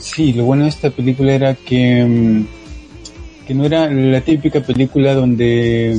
sí, 0.00 0.32
lo 0.32 0.44
bueno 0.44 0.64
de 0.64 0.70
esta 0.70 0.90
película 0.90 1.32
era 1.32 1.54
que, 1.54 2.04
mm, 2.04 2.46
que 3.46 3.54
no 3.54 3.64
era 3.64 3.88
la 3.88 4.20
típica 4.22 4.60
película 4.60 5.14
donde, 5.14 5.96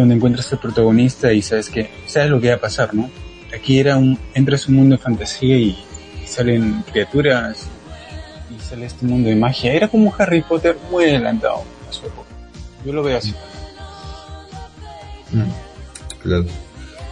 donde 0.00 0.14
encuentras 0.14 0.52
al 0.52 0.58
protagonista 0.58 1.32
y 1.32 1.42
sabes 1.42 1.68
que 1.70 1.90
sabes 2.06 2.30
lo 2.30 2.40
que 2.40 2.48
va 2.48 2.56
a 2.56 2.60
pasar, 2.60 2.94
¿no? 2.94 3.10
Aquí 3.54 3.78
era 3.78 3.96
un, 3.96 4.18
entras 4.34 4.68
un 4.68 4.76
mundo 4.76 4.96
de 4.96 5.02
fantasía 5.02 5.56
y, 5.56 5.78
salen 6.26 6.82
criaturas 6.90 7.68
y 8.50 8.60
sale 8.60 8.86
este 8.86 9.06
mundo 9.06 9.28
de 9.28 9.36
magia. 9.36 9.72
Era 9.72 9.86
como 9.86 10.12
Harry 10.18 10.42
Potter 10.42 10.76
muy 10.90 11.04
adelantado 11.04 11.62
a 11.88 11.92
su 11.92 12.04
época. 12.04 12.28
Yo 12.84 12.92
lo 12.92 13.02
veo 13.04 13.16
así. 13.16 13.32
Claro. 16.20 16.46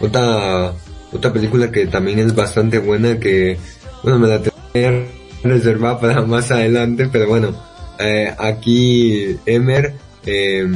Otra, 0.01 0.73
otra 1.13 1.31
película 1.31 1.71
que 1.71 1.87
también 1.87 2.19
es 2.19 2.35
bastante 2.35 2.79
buena 2.79 3.17
que, 3.19 3.57
bueno, 4.03 4.19
me 4.19 4.27
la 4.27 4.41
tenía 4.41 5.05
reservada 5.43 5.99
para 5.99 6.21
más 6.23 6.51
adelante, 6.51 7.07
pero 7.09 7.27
bueno, 7.29 7.55
eh, 7.99 8.33
aquí 8.37 9.37
Emer, 9.45 9.93
eh, 10.25 10.67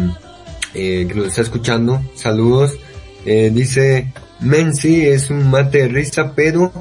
eh, 0.73 1.05
que 1.08 1.15
nos 1.15 1.27
está 1.27 1.41
escuchando, 1.41 2.01
saludos, 2.15 2.77
eh, 3.25 3.51
dice, 3.53 4.13
Menzi 4.39 5.08
es 5.08 5.29
un 5.29 5.49
mate 5.49 5.79
de 5.79 5.88
risa, 5.89 6.34
pero 6.36 6.71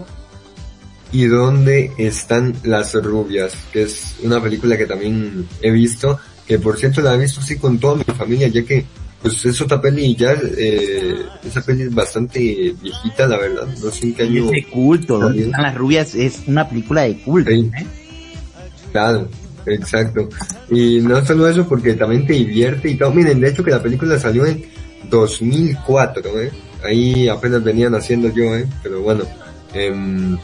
¿y 1.13 1.25
dónde 1.25 1.93
están 1.99 2.55
las 2.65 2.95
rubias? 2.95 3.53
Que 3.73 3.83
es 3.83 4.17
una 4.23 4.43
película 4.43 4.77
que 4.77 4.87
también 4.87 5.47
he 5.63 5.71
visto, 5.71 6.19
que 6.47 6.59
por 6.59 6.79
cierto 6.79 7.01
la 7.01 7.15
he 7.15 7.19
visto 7.19 7.41
sí 7.43 7.57
con 7.57 7.79
toda 7.79 7.97
mi 7.97 8.05
familia, 8.05 8.49
ya 8.49 8.65
que 8.65 8.85
pues 9.21 9.45
es 9.45 9.61
otra 9.61 9.81
peli 9.81 10.15
ya, 10.15 10.37
eh, 10.57 11.27
esa 11.45 11.61
peli 11.63 11.83
es 11.83 11.95
bastante 11.95 12.75
viejita, 12.81 13.27
la 13.27 13.37
verdad, 13.37 13.67
no 13.83 13.91
sé 13.91 14.07
en 14.07 14.15
qué 14.15 14.23
año. 14.23 14.45
es 14.45 14.51
de 14.51 14.65
culto, 14.71 15.21
salió. 15.21 15.47
están 15.47 15.63
las 15.63 15.75
rubias, 15.75 16.15
es 16.15 16.43
una 16.47 16.69
película 16.69 17.03
de 17.03 17.19
culto. 17.19 17.51
Sí. 17.51 17.71
¿eh? 17.77 17.87
Claro, 18.93 19.29
exacto. 19.67 20.29
Y 20.71 21.01
no 21.01 21.25
solo 21.25 21.49
eso, 21.49 21.67
porque 21.69 21.95
también 21.95 22.27
te 22.27 22.33
divierte 22.35 22.91
y 22.91 22.97
todo. 22.97 23.13
Miren, 23.13 23.41
de 23.41 23.49
hecho 23.51 23.65
que 23.65 23.71
la 23.71 23.83
película 23.83 24.19
salió 24.19 24.47
en 24.47 24.65
2004, 25.11 26.41
¿eh? 26.41 26.51
Ahí 26.85 27.29
apenas 27.29 27.63
venían 27.65 27.95
haciendo 27.95 28.33
yo, 28.33 28.55
¿eh? 28.55 28.67
Pero 28.83 29.03
bueno, 29.03 29.25
em, 29.75 30.37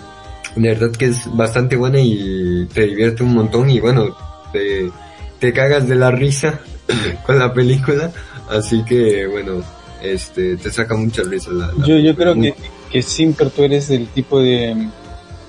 de 0.56 0.68
verdad 0.68 0.90
que 0.92 1.06
es 1.06 1.34
bastante 1.36 1.76
buena 1.76 2.00
y 2.00 2.66
te 2.72 2.86
divierte 2.86 3.22
un 3.22 3.34
montón 3.34 3.70
y 3.70 3.80
bueno, 3.80 4.16
te, 4.52 4.90
te 5.38 5.52
cagas 5.52 5.88
de 5.88 5.94
la 5.94 6.10
risa 6.10 6.60
con 7.26 7.38
la 7.38 7.52
película. 7.52 8.10
Así 8.50 8.84
que 8.84 9.26
bueno, 9.26 9.62
este, 10.02 10.56
te 10.56 10.70
saca 10.70 10.94
mucha 10.96 11.22
risa 11.22 11.50
la, 11.52 11.72
la 11.72 11.86
Yo, 11.86 11.98
yo 11.98 12.14
creo 12.14 12.34
muy- 12.34 12.52
que, 12.52 12.58
que 12.90 13.02
Simper 13.02 13.50
tú 13.50 13.62
eres 13.64 13.88
del 13.88 14.06
tipo 14.08 14.40
de, 14.40 14.88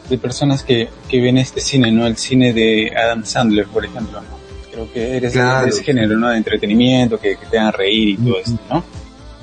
de 0.09 0.17
personas 0.17 0.63
que, 0.63 0.89
que 1.09 1.21
ven 1.21 1.37
este 1.37 1.61
cine, 1.61 1.91
¿no? 1.91 2.05
El 2.05 2.17
cine 2.17 2.53
de 2.53 2.91
Adam 2.95 3.25
Sandler, 3.25 3.65
por 3.67 3.83
ejemplo. 3.85 4.21
¿no? 4.21 4.27
Creo 4.71 4.91
que 4.93 5.17
eres 5.17 5.33
Claro. 5.33 5.63
de 5.65 5.69
ese 5.69 5.83
género, 5.83 6.17
¿no? 6.17 6.29
De 6.29 6.37
entretenimiento, 6.37 7.19
que, 7.19 7.37
que 7.37 7.45
te 7.47 7.57
hagan 7.57 7.73
reír 7.73 8.09
y 8.09 8.17
todo 8.17 8.39
esto, 8.39 8.59
¿no? 8.69 8.83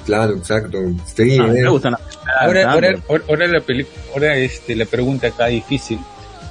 Claro, 0.06 0.36
exacto. 0.36 0.78
Sí, 1.16 1.22
mí 1.22 1.34
eh, 1.36 1.62
me 1.62 1.68
gustan 1.68 1.94
Ahora, 2.40 2.72
ahora, 2.72 2.88
ahora, 3.28 3.46
la 3.46 3.60
peli- 3.60 3.86
ahora 4.12 4.36
este, 4.36 4.74
la 4.74 4.84
pregunta 4.84 5.28
acá 5.28 5.46
difícil, 5.46 5.98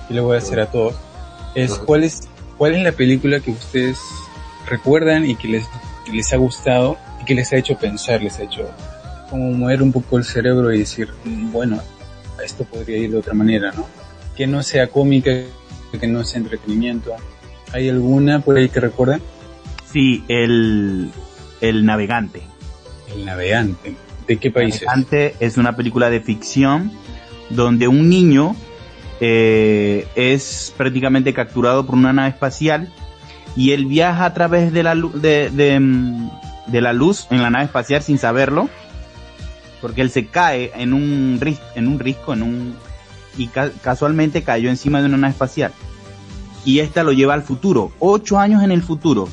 y 0.09 0.13
le 0.13 0.21
voy 0.21 0.35
a 0.35 0.39
hacer 0.39 0.59
a 0.61 0.67
todos, 0.67 0.95
es 1.55 1.73
cuál 1.75 2.03
es, 2.03 2.21
cuál 2.57 2.75
es 2.75 2.83
la 2.83 2.91
película 2.91 3.39
que 3.39 3.51
ustedes 3.51 3.97
recuerdan 4.67 5.25
y 5.25 5.35
que 5.35 5.47
les, 5.47 5.65
que 6.05 6.11
les 6.13 6.31
ha 6.33 6.37
gustado 6.37 6.97
y 7.21 7.25
que 7.25 7.33
les 7.35 7.51
ha 7.51 7.57
hecho 7.57 7.75
pensar, 7.77 8.21
les 8.21 8.39
ha 8.39 8.43
hecho 8.43 8.69
como 9.29 9.51
mover 9.51 9.81
un 9.81 9.91
poco 9.91 10.17
el 10.17 10.23
cerebro 10.23 10.71
y 10.73 10.79
decir, 10.79 11.09
"Mm, 11.25 11.51
bueno, 11.51 11.79
esto 12.43 12.63
podría 12.63 12.97
ir 12.97 13.11
de 13.11 13.17
otra 13.17 13.33
manera, 13.33 13.71
¿no? 13.71 13.85
Que 14.41 14.47
no 14.47 14.63
sea 14.63 14.87
cómica, 14.87 15.29
que 15.99 16.07
no 16.07 16.23
sea 16.23 16.39
entretenimiento. 16.39 17.13
¿Hay 17.73 17.89
alguna 17.89 18.39
por 18.39 18.57
ahí 18.57 18.69
que 18.69 18.79
recuerden? 18.79 19.21
Sí, 19.85 20.23
el, 20.29 21.11
el 21.61 21.85
navegante. 21.85 22.41
El 23.13 23.23
navegante. 23.23 23.95
¿De 24.27 24.37
qué 24.37 24.49
países? 24.49 24.81
Navegante 24.81 25.35
es 25.39 25.57
una 25.57 25.75
película 25.75 26.09
de 26.09 26.21
ficción 26.21 26.91
donde 27.51 27.87
un 27.87 28.09
niño 28.09 28.55
eh, 29.19 30.07
es 30.15 30.73
prácticamente 30.75 31.35
capturado 31.35 31.85
por 31.85 31.93
una 31.93 32.11
nave 32.11 32.29
espacial 32.29 32.91
y 33.55 33.73
él 33.73 33.85
viaja 33.85 34.25
a 34.25 34.33
través 34.33 34.73
de 34.73 34.81
la, 34.81 34.95
de, 34.95 35.51
de, 35.51 35.79
mm, 35.79 36.31
de 36.65 36.81
la 36.81 36.93
luz 36.93 37.27
en 37.29 37.43
la 37.43 37.51
nave 37.51 37.65
espacial 37.65 38.01
sin 38.01 38.17
saberlo 38.17 38.71
porque 39.81 40.01
él 40.01 40.09
se 40.09 40.25
cae 40.25 40.71
en 40.73 40.93
un 40.93 41.39
en 41.75 41.87
un 41.87 41.99
risco 41.99 42.33
en 42.33 42.41
un 42.41 42.75
y 43.37 43.47
ca- 43.47 43.71
casualmente 43.81 44.43
cayó 44.43 44.69
encima 44.69 44.99
de 44.99 45.05
una 45.07 45.17
nave 45.17 45.31
espacial. 45.31 45.71
Y 46.65 46.79
esta 46.79 47.03
lo 47.03 47.11
lleva 47.11 47.33
al 47.33 47.41
futuro 47.43 47.91
ocho 47.99 48.37
años 48.37 48.63
en 48.63 48.71
el 48.71 48.83
futuro. 48.83 49.27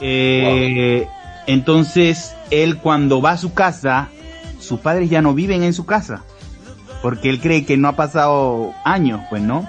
Eh, 0.00 1.06
entonces 1.46 2.34
él 2.50 2.78
cuando 2.78 3.22
va 3.22 3.30
a 3.32 3.36
su 3.38 3.54
casa 3.54 4.08
sus 4.60 4.80
padres 4.80 5.08
ya 5.08 5.22
no 5.22 5.32
viven 5.32 5.62
en 5.62 5.72
su 5.72 5.86
casa 5.86 6.22
porque 7.02 7.30
él 7.30 7.40
cree 7.40 7.64
que 7.64 7.76
no 7.76 7.88
ha 7.88 7.96
pasado 7.96 8.72
años 8.84 9.20
pues 9.30 9.42
no 9.42 9.66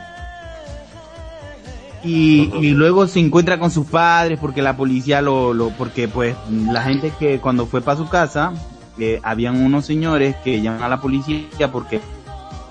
y, 2.04 2.52
y 2.62 2.72
luego 2.72 3.08
se 3.08 3.20
encuentra 3.20 3.58
con 3.60 3.72
sus 3.72 3.86
padres 3.88 4.38
porque 4.40 4.62
la 4.62 4.76
policía 4.76 5.22
lo, 5.22 5.54
lo 5.54 5.70
porque 5.70 6.08
pues 6.08 6.36
la 6.50 6.82
gente 6.84 7.12
que 7.18 7.40
cuando 7.40 7.66
fue 7.66 7.82
para 7.82 7.98
su 7.98 8.08
casa 8.10 8.54
eh, 9.00 9.20
habían 9.24 9.62
unos 9.64 9.86
señores 9.86 10.36
que 10.44 10.62
llaman 10.62 10.84
a 10.84 10.90
la 10.90 11.00
policía 11.02 11.72
porque 11.72 12.02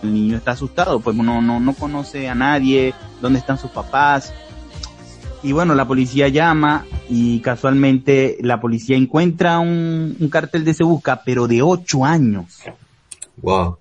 el 0.02 0.14
niño 0.14 0.36
está 0.36 0.52
asustado 0.52 1.00
pues 1.00 1.16
no 1.16 1.40
no 1.40 1.60
no 1.60 1.74
conoce 1.74 2.28
a 2.28 2.34
nadie 2.34 2.94
dónde 3.20 3.38
están 3.38 3.58
sus 3.58 3.70
papás 3.70 4.32
y 5.42 5.52
bueno 5.52 5.74
la 5.74 5.86
policía 5.86 6.28
llama 6.28 6.84
y 7.08 7.40
casualmente 7.40 8.38
la 8.40 8.60
policía 8.60 8.96
encuentra 8.96 9.58
un, 9.58 10.16
un 10.18 10.28
cartel 10.28 10.64
de 10.64 10.74
se 10.74 10.84
busca 10.84 11.22
pero 11.24 11.46
de 11.48 11.62
ocho 11.62 12.04
años 12.04 12.62
wow. 13.36 13.78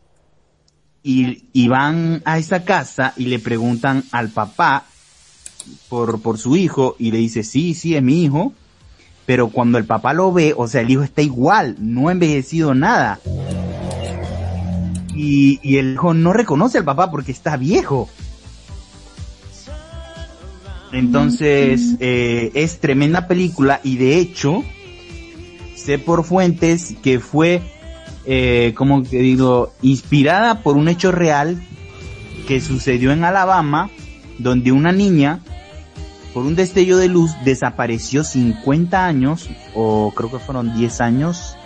y, 1.04 1.46
y 1.54 1.68
van 1.68 2.22
a 2.26 2.38
esa 2.38 2.64
casa 2.64 3.14
y 3.18 3.26
le 3.26 3.40
preguntan 3.40 4.04
al 4.12 4.30
papá 4.30 4.86
por, 5.90 6.22
por 6.22 6.38
su 6.38 6.56
hijo 6.56 6.96
y 7.00 7.12
le 7.12 7.18
dice, 7.18 7.44
sí, 7.44 7.74
sí, 7.74 7.96
es 7.96 8.04
mi 8.04 8.24
hijo, 8.24 8.54
pero 9.26 9.50
cuando 9.50 9.78
el 9.78 9.86
papá 9.86 10.14
lo 10.14 10.32
ve, 10.32 10.54
o 10.56 10.68
sea, 10.68 10.82
el 10.82 10.90
hijo 10.90 11.04
está 11.04 11.22
igual, 11.22 11.76
no 11.80 12.10
ha 12.10 12.12
envejecido 12.12 12.74
nada. 12.74 13.20
Y, 15.16 15.60
y 15.64 15.78
el 15.78 15.94
hijo 15.94 16.14
no 16.14 16.34
reconoce 16.34 16.78
al 16.78 16.86
papá 16.86 17.10
porque 17.10 17.32
está 17.32 17.58
viejo. 17.58 18.10
Entonces, 20.96 21.96
eh, 22.00 22.52
es 22.54 22.80
tremenda 22.80 23.28
película 23.28 23.82
y 23.84 23.98
de 23.98 24.18
hecho, 24.18 24.64
sé 25.76 26.00
por 26.00 26.24
fuentes 26.24 26.96
que 27.04 27.20
fue, 27.20 27.62
eh, 28.26 28.74
como 28.78 29.04
que 29.04 29.20
digo, 29.20 29.74
inspirada 29.82 30.62
por 30.62 30.78
un 30.78 30.88
hecho 30.88 31.12
real 31.12 31.62
que 32.48 32.62
sucedió 32.62 33.12
en 33.12 33.26
Alabama, 33.26 33.90
donde 34.38 34.72
una 34.72 34.94
niña, 34.94 35.42
por 36.34 36.46
un 36.46 36.56
destello 36.56 36.98
de 36.98 37.10
luz, 37.10 37.32
desapareció 37.44 38.24
50 38.24 39.06
años, 39.06 39.50
o 39.74 40.14
creo 40.16 40.32
que 40.32 40.40
fueron 40.40 40.78
10 40.78 41.02
años, 41.02 41.58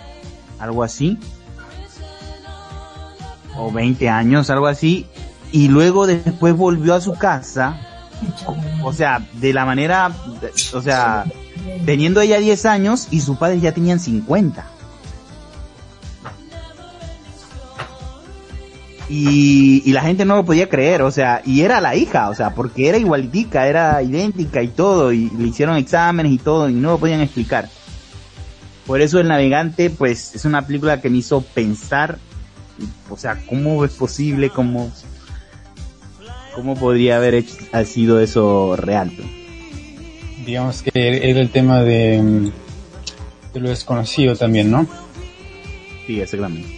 algo 0.58 0.82
así, 0.82 1.18
o 3.56 3.72
20 3.72 4.08
años, 4.08 4.50
algo 4.50 4.66
así, 4.66 5.06
y 5.52 5.68
luego 5.68 6.06
después 6.06 6.56
volvió 6.56 6.94
a 6.94 7.00
su 7.00 7.14
casa, 7.14 7.80
o 8.82 8.92
sea, 8.92 9.26
de 9.34 9.52
la 9.52 9.64
manera, 9.64 10.12
o 10.72 10.80
sea, 10.80 11.24
teniendo 11.84 12.20
ella 12.20 12.38
10 12.38 12.66
años 12.66 13.08
y 13.10 13.20
sus 13.20 13.36
padres 13.36 13.62
ya 13.62 13.72
tenían 13.72 14.00
50. 14.00 14.64
y, 19.10 19.82
y 19.84 19.92
la 19.92 20.02
gente 20.02 20.24
no 20.24 20.36
lo 20.36 20.44
podía 20.44 20.68
creer, 20.68 21.02
o 21.02 21.10
sea, 21.10 21.42
y 21.44 21.62
era 21.62 21.80
la 21.80 21.96
hija, 21.96 22.30
o 22.30 22.34
sea, 22.34 22.54
porque 22.54 22.88
era 22.88 22.96
igualitica, 22.96 23.66
era 23.66 24.00
idéntica 24.04 24.62
y 24.62 24.68
todo, 24.68 25.12
y 25.12 25.28
le 25.30 25.48
hicieron 25.48 25.76
exámenes 25.76 26.30
y 26.30 26.38
todo, 26.38 26.68
y 26.68 26.74
no 26.74 26.90
lo 26.90 26.98
podían 26.98 27.20
explicar. 27.20 27.68
Por 28.86 29.00
eso 29.00 29.18
El 29.18 29.26
Navegante, 29.26 29.90
pues, 29.90 30.36
es 30.36 30.44
una 30.44 30.64
película 30.64 31.00
que 31.00 31.10
me 31.10 31.18
hizo 31.18 31.40
pensar, 31.40 32.18
o 33.08 33.16
sea, 33.16 33.38
¿cómo 33.48 33.84
es 33.84 33.92
posible, 33.92 34.50
cómo, 34.50 34.90
cómo 36.54 36.74
podría 36.76 37.16
haber 37.16 37.34
hecho- 37.34 37.56
ha 37.72 37.84
sido 37.84 38.20
eso 38.20 38.76
real? 38.76 39.10
Digamos 40.44 40.82
que 40.82 40.90
era 40.94 41.40
el 41.40 41.50
tema 41.50 41.82
de, 41.82 42.20
mm, 42.22 42.50
de 43.54 43.60
lo 43.60 43.68
desconocido 43.68 44.34
también, 44.36 44.70
¿no? 44.70 44.86
Sí, 46.06 46.20
exactamente. 46.20 46.68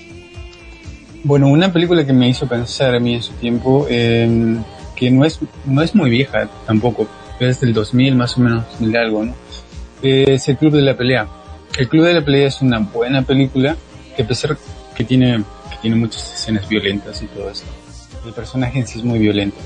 Bueno, 1.25 1.47
una 1.49 1.73
película 1.73 2.05
que 2.05 2.13
me 2.13 2.29
hizo 2.29 2.49
pensar 2.49 2.95
a 2.95 3.01
mí 3.01 3.15
en 3.15 3.23
su 3.23 3.33
tiempo, 3.35 3.87
eh, 3.89 4.57
que 4.97 5.11
no 5.11 5.25
es, 5.25 5.39
no 5.65 5.81
es 5.83 5.95
muy 5.95 6.11
vieja 6.11 6.49
tampoco, 6.67 7.07
es 7.39 7.61
del 7.61 7.73
2000 7.73 8.17
más 8.17 8.37
o 8.37 8.41
menos, 8.41 8.65
2000 8.73 8.97
algo, 8.97 9.25
¿no? 9.25 9.35
Es 10.03 10.49
El 10.49 10.57
Club 10.57 10.73
de 10.73 10.83
la 10.83 10.97
Pelea. 10.97 11.29
El 11.79 11.89
Club 11.89 12.05
de 12.05 12.15
la 12.15 12.25
Pelea 12.25 12.49
es 12.49 12.61
una 12.61 12.81
buena 12.81 13.23
película 13.23 13.77
que 14.17 14.23
a 14.25 14.27
pesar 14.27 14.59
que 14.97 15.05
tiene, 15.05 15.45
tiene 15.83 15.97
muchas 15.97 16.33
escenas 16.35 16.67
violentas 16.69 17.21
y 17.23 17.27
todo 17.27 17.51
eso, 17.51 17.65
el 18.25 18.33
personaje 18.33 18.79
en 18.79 18.87
sí 18.87 19.01
es 19.01 19.05
muy 19.05 19.19
violento. 19.19 19.59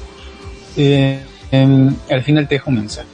Eh, 0.76 1.22
em, 1.52 1.94
al 2.10 2.22
final 2.24 2.48
te 2.48 2.56
deja 2.56 2.70
un 2.70 2.76
mensaje. 2.76 3.08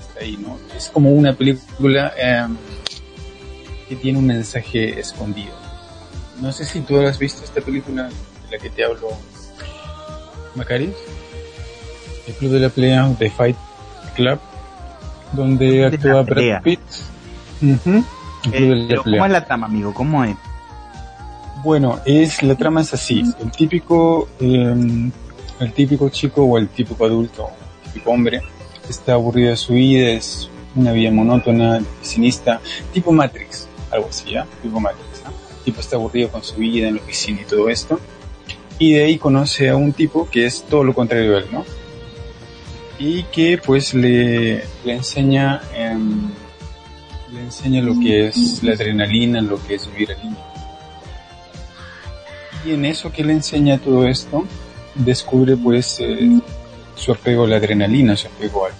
Está 0.00 0.20
ahí, 0.20 0.36
¿no? 0.38 0.58
Es 0.76 0.88
como 0.88 1.10
una 1.10 1.32
película 1.34 2.12
em, 2.16 2.56
que 3.88 3.96
tiene 3.96 4.18
un 4.18 4.26
mensaje 4.26 4.98
escondido. 4.98 5.52
No 6.40 6.52
sé 6.52 6.64
si 6.64 6.80
tú 6.80 6.98
has 7.00 7.18
visto 7.18 7.44
esta 7.44 7.60
película 7.60 8.04
de 8.04 8.56
la 8.56 8.62
que 8.62 8.70
te 8.70 8.84
hablo, 8.84 9.08
Macarius. 10.54 10.94
El 12.26 12.34
Club 12.34 12.52
de 12.52 12.60
la 12.60 12.68
Pelea, 12.68 13.12
The 13.18 13.30
Fight 13.30 13.56
Club, 14.14 14.38
donde 15.32 15.86
actúa. 15.86 16.22
Brad 16.22 16.62
Pitt. 16.62 16.80
El 17.62 17.78
Club 17.78 18.04
Eh, 18.52 18.60
de 18.60 18.74
la 18.76 18.88
pero 18.88 19.02
Pelea. 19.02 19.18
¿cómo 19.18 19.26
es 19.26 19.32
la 19.32 19.44
trama, 19.44 19.66
amigo? 19.66 19.92
¿Cómo 19.94 20.24
es? 20.24 20.36
Bueno, 21.62 22.00
es 22.06 22.42
la 22.42 22.54
trama 22.54 22.80
es 22.80 22.94
así. 22.94 23.22
El 23.38 23.50
típico, 23.50 24.28
eh, 24.40 25.10
el 25.60 25.72
típico 25.74 26.08
chico 26.08 26.44
o 26.44 26.56
el 26.56 26.68
típico 26.68 27.04
adulto, 27.04 27.50
el 27.84 27.92
típico 27.92 28.10
hombre, 28.12 28.40
está 28.88 29.12
aburrido 29.12 29.50
de 29.50 29.56
su 29.58 29.74
vida, 29.74 30.08
es 30.08 30.48
una 30.74 30.92
vida 30.92 31.10
monótona, 31.10 31.74
de 31.74 31.80
oficinista, 31.80 32.60
tipo 32.94 33.12
Matrix, 33.12 33.68
algo 33.90 34.08
así, 34.08 34.30
¿ya? 34.30 34.46
Tipo 34.62 34.80
Matrix, 34.80 35.22
¿no? 35.24 35.32
Tipo 35.62 35.80
está 35.80 35.96
aburrido 35.96 36.30
con 36.30 36.42
su 36.42 36.56
vida 36.56 36.88
en 36.88 36.96
la 36.96 37.02
oficina 37.02 37.42
y 37.42 37.44
todo 37.44 37.68
esto. 37.68 38.00
Y 38.78 38.94
de 38.94 39.04
ahí 39.04 39.18
conoce 39.18 39.68
a 39.68 39.76
un 39.76 39.92
tipo 39.92 40.30
que 40.30 40.46
es 40.46 40.62
todo 40.62 40.82
lo 40.82 40.94
contrario 40.94 41.36
a 41.36 41.40
él, 41.40 41.46
¿no? 41.52 41.66
Y 42.98 43.24
que 43.24 43.58
pues 43.58 43.92
le, 43.92 44.64
le 44.84 44.94
enseña, 44.94 45.60
em, 45.74 46.30
le 47.34 47.40
enseña 47.42 47.82
lo 47.82 48.00
que 48.00 48.28
es 48.28 48.62
la 48.62 48.72
adrenalina, 48.72 49.42
lo 49.42 49.62
que 49.66 49.74
es 49.74 49.90
vivir 49.92 50.12
al. 50.12 50.49
Y 52.64 52.72
en 52.72 52.84
eso 52.84 53.10
que 53.10 53.24
le 53.24 53.32
enseña 53.32 53.78
todo 53.78 54.06
esto, 54.06 54.44
descubre 54.94 55.56
pues 55.56 55.98
eh, 56.00 56.40
su 56.94 57.12
apego 57.12 57.44
a 57.44 57.48
la 57.48 57.56
adrenalina, 57.56 58.16
su 58.16 58.26
apego 58.28 58.66
al- 58.66 58.72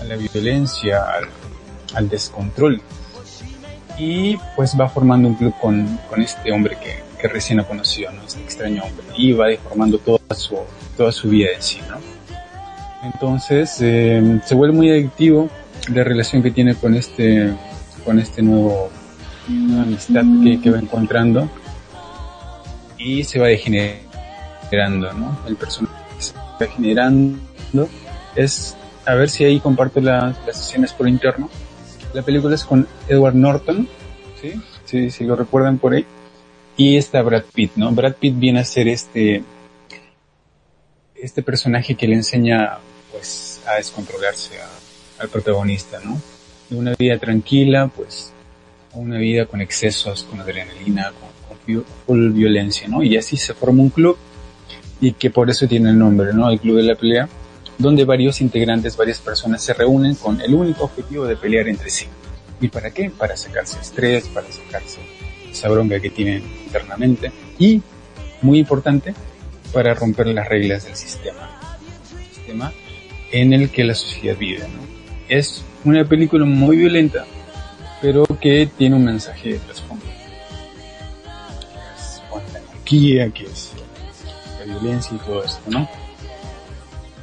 a 0.00 0.04
la 0.04 0.16
violencia, 0.16 1.02
al, 1.04 1.24
al 1.94 2.08
descontrol. 2.08 2.80
Y 3.98 4.36
pues 4.56 4.78
va 4.78 4.88
formando 4.88 5.28
un 5.28 5.34
club 5.36 5.54
con, 5.60 5.98
con 6.08 6.20
este 6.22 6.50
hombre 6.52 6.76
que, 6.78 7.02
que 7.20 7.28
recién 7.28 7.60
ha 7.60 7.64
conocido, 7.64 8.10
¿no? 8.12 8.22
Este 8.24 8.40
extraño 8.42 8.82
hombre. 8.84 9.06
Y 9.16 9.32
va 9.32 9.46
formando 9.62 9.98
toda 9.98 10.18
su, 10.34 10.56
toda 10.96 11.12
su 11.12 11.28
vida 11.28 11.48
en 11.54 11.62
sí, 11.62 11.78
¿no? 11.88 11.96
Entonces 13.04 13.76
eh, 13.80 14.40
se 14.44 14.54
vuelve 14.54 14.74
muy 14.76 14.90
adictivo 14.90 15.48
la 15.92 16.04
relación 16.04 16.42
que 16.42 16.50
tiene 16.50 16.74
con 16.74 16.94
este, 16.94 17.52
con 18.04 18.18
este 18.18 18.42
nuevo, 18.42 18.90
amistad 19.48 20.22
que, 20.42 20.60
que 20.60 20.70
va 20.70 20.78
encontrando 20.78 21.48
y 23.04 23.24
se 23.24 23.38
va 23.38 23.48
degenerando, 23.48 25.12
¿no? 25.14 25.38
El 25.46 25.56
personaje 25.56 25.94
se 26.18 26.34
va 26.36 26.56
degenerando 26.60 27.38
es, 28.36 28.76
a 29.04 29.14
ver 29.14 29.28
si 29.28 29.44
ahí 29.44 29.60
comparto 29.60 30.00
las, 30.00 30.36
las 30.46 30.60
escenas 30.68 30.92
por 30.92 31.08
interno. 31.08 31.50
La 32.14 32.22
película 32.22 32.54
es 32.54 32.64
con 32.64 32.86
Edward 33.08 33.34
Norton, 33.34 33.88
¿sí? 34.40 34.52
Sí, 34.84 35.10
si 35.10 35.24
lo 35.24 35.36
recuerdan 35.36 35.78
por 35.78 35.94
ahí. 35.94 36.06
Y 36.76 36.96
está 36.96 37.20
Brad 37.22 37.44
Pitt, 37.52 37.72
¿no? 37.76 37.90
Brad 37.92 38.14
Pitt 38.14 38.38
viene 38.38 38.60
a 38.60 38.64
ser 38.64 38.88
este, 38.88 39.42
este 41.14 41.42
personaje 41.42 41.94
que 41.94 42.06
le 42.06 42.14
enseña, 42.14 42.78
pues, 43.10 43.60
a 43.66 43.74
descontrolarse 43.74 44.60
a- 44.60 45.22
al 45.22 45.28
protagonista, 45.28 46.00
¿no? 46.04 46.20
De 46.70 46.76
una 46.76 46.94
vida 46.98 47.18
tranquila, 47.18 47.88
pues, 47.94 48.32
a 48.94 48.98
una 48.98 49.18
vida 49.18 49.46
con 49.46 49.60
excesos, 49.60 50.24
con 50.24 50.40
adrenalina, 50.40 51.12
con, 51.12 51.28
full 52.06 52.30
violencia, 52.30 52.88
¿no? 52.88 53.02
Y 53.02 53.16
así 53.16 53.36
se 53.36 53.54
forma 53.54 53.82
un 53.82 53.90
club 53.90 54.16
y 55.00 55.12
que 55.12 55.30
por 55.30 55.50
eso 55.50 55.66
tiene 55.66 55.90
el 55.90 55.98
nombre, 55.98 56.32
¿no? 56.32 56.48
El 56.50 56.60
Club 56.60 56.76
de 56.76 56.84
la 56.84 56.94
Pelea, 56.94 57.28
donde 57.78 58.04
varios 58.04 58.40
integrantes, 58.40 58.96
varias 58.96 59.18
personas 59.18 59.62
se 59.62 59.74
reúnen 59.74 60.14
con 60.14 60.40
el 60.40 60.54
único 60.54 60.84
objetivo 60.84 61.24
de 61.26 61.36
pelear 61.36 61.68
entre 61.68 61.90
sí. 61.90 62.06
¿Y 62.60 62.68
para 62.68 62.92
qué? 62.92 63.10
Para 63.10 63.36
sacarse 63.36 63.80
estrés, 63.80 64.28
para 64.28 64.46
sacarse 64.52 65.00
esa 65.50 65.68
bronca 65.68 65.98
que 65.98 66.10
tienen 66.10 66.44
internamente 66.64 67.32
y, 67.58 67.82
muy 68.40 68.60
importante, 68.60 69.14
para 69.72 69.94
romper 69.94 70.28
las 70.28 70.48
reglas 70.48 70.84
del 70.84 70.94
sistema. 70.94 71.76
Sistema 72.32 72.72
en 73.32 73.52
el 73.52 73.70
que 73.70 73.82
la 73.82 73.94
sociedad 73.94 74.36
vive, 74.36 74.60
¿no? 74.60 74.82
Es 75.28 75.64
una 75.84 76.04
película 76.04 76.44
muy 76.44 76.76
violenta, 76.76 77.24
pero 78.00 78.24
que 78.40 78.68
tiene 78.78 78.94
un 78.94 79.04
mensaje 79.04 79.54
de 79.54 79.58
trasfondo. 79.58 80.01
Anarquía, 82.92 83.30
que 83.30 83.44
es 83.44 83.72
la 84.58 84.78
violencia 84.78 85.16
y 85.16 85.26
todo 85.26 85.44
esto, 85.44 85.60
¿no? 85.68 85.88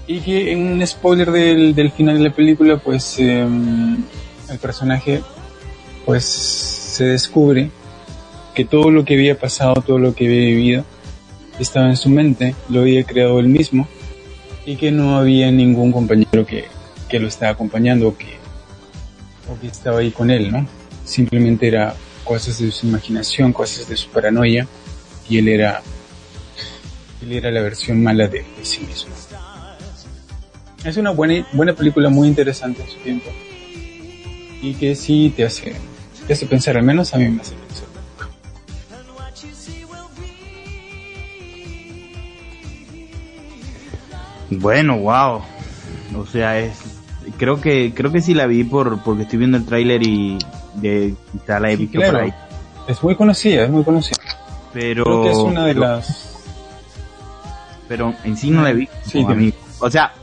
Y 0.08 0.20
que 0.22 0.52
en 0.52 0.72
un 0.72 0.88
spoiler 0.88 1.32
del, 1.32 1.76
del 1.76 1.92
final 1.92 2.18
de 2.18 2.30
la 2.30 2.36
película, 2.36 2.78
pues 2.78 3.20
em, 3.20 4.04
el 4.50 4.60
personaje 4.60 5.22
pues 6.06 6.26
se 6.26 7.06
descubre 7.06 7.70
que 8.56 8.66
todo 8.66 8.90
lo 8.90 9.06
que 9.06 9.14
había 9.14 9.38
pasado, 9.38 9.76
todo 9.86 10.00
lo 10.00 10.16
que 10.16 10.26
había 10.26 10.40
vivido, 10.40 10.86
estaba 11.60 11.88
en 11.88 11.98
su 11.98 12.10
mente, 12.10 12.56
lo 12.70 12.82
había 12.82 13.04
creado 13.04 13.40
él 13.40 13.48
mismo 13.48 13.88
y 14.66 14.76
que 14.76 14.92
no 14.92 15.18
había 15.18 15.52
ningún 15.52 15.92
compañero 15.92 16.46
que, 16.46 16.66
que 17.08 17.20
lo 17.20 17.28
estaba 17.28 17.52
acompañando 17.52 18.08
o 18.08 18.18
que, 18.18 18.38
o 19.52 19.60
que 19.60 19.68
estaba 19.68 20.00
ahí 20.00 20.10
con 20.10 20.32
él, 20.32 20.52
¿no? 20.52 20.66
Simplemente 21.06 21.68
era 21.68 21.96
cosas 22.24 22.60
de 22.60 22.72
su 22.72 22.88
imaginación, 22.88 23.54
cosas 23.54 23.88
de 23.88 23.96
su 23.96 24.10
paranoia 24.10 24.68
y 25.30 25.38
él 25.38 25.48
era, 25.48 25.82
él 27.22 27.32
era 27.34 27.52
la 27.52 27.62
versión 27.62 28.02
mala 28.04 28.28
de, 28.28 28.40
de 28.58 28.66
sí 28.66 28.82
mismo. 28.82 29.14
Es 30.84 30.98
una 30.98 31.12
buena, 31.12 31.46
buena 31.54 31.74
película 31.74 32.10
muy 32.10 32.28
interesante 32.28 32.82
en 32.82 32.90
su 32.90 32.98
tiempo 33.00 33.30
y 34.62 34.74
que 34.76 34.96
sí 34.96 35.34
te 35.36 35.46
hace, 35.46 35.76
te 36.26 36.34
hace 36.34 36.46
pensar, 36.46 36.78
al 36.78 36.84
menos 36.84 37.14
a 37.14 37.18
mí 37.18 37.28
me 37.30 37.42
hace 37.42 37.54
pensar. 37.56 37.88
Bueno, 44.50 44.98
wow. 44.98 45.42
O 46.18 46.26
sea, 46.26 46.60
es 46.60 46.74
creo 47.38 47.62
que 47.62 47.94
creo 47.94 48.12
que 48.12 48.22
sí 48.22 48.34
la 48.34 48.48
vi 48.48 48.64
por 48.64 49.02
porque 49.04 49.24
estoy 49.24 49.40
viendo 49.40 49.58
el 49.58 49.66
tráiler 49.66 50.02
y 50.04 50.38
de 50.76 51.14
quizá 51.32 51.60
la 51.60 51.70
he 51.70 51.76
Sí, 51.78 51.84
visto 51.84 52.00
claro. 52.00 52.14
por 52.14 52.22
ahí. 52.24 52.34
Es 52.88 53.04
muy 53.04 53.16
conocida, 53.16 53.64
es 53.66 53.70
muy 53.70 53.84
conocida. 53.84 54.18
Pero 54.74 55.04
Creo 55.04 55.24
que 55.24 55.32
es 55.32 55.38
una 55.38 55.66
de 55.66 55.74
pero, 55.74 55.86
las... 55.88 56.36
pero 57.88 58.14
en 58.24 58.38
sí 58.38 58.52
no 58.52 58.62
la 58.62 58.72
visto, 58.72 58.96
Sí, 59.06 59.24
amigo. 59.28 59.58
O 59.80 59.90
sea, 59.90 60.14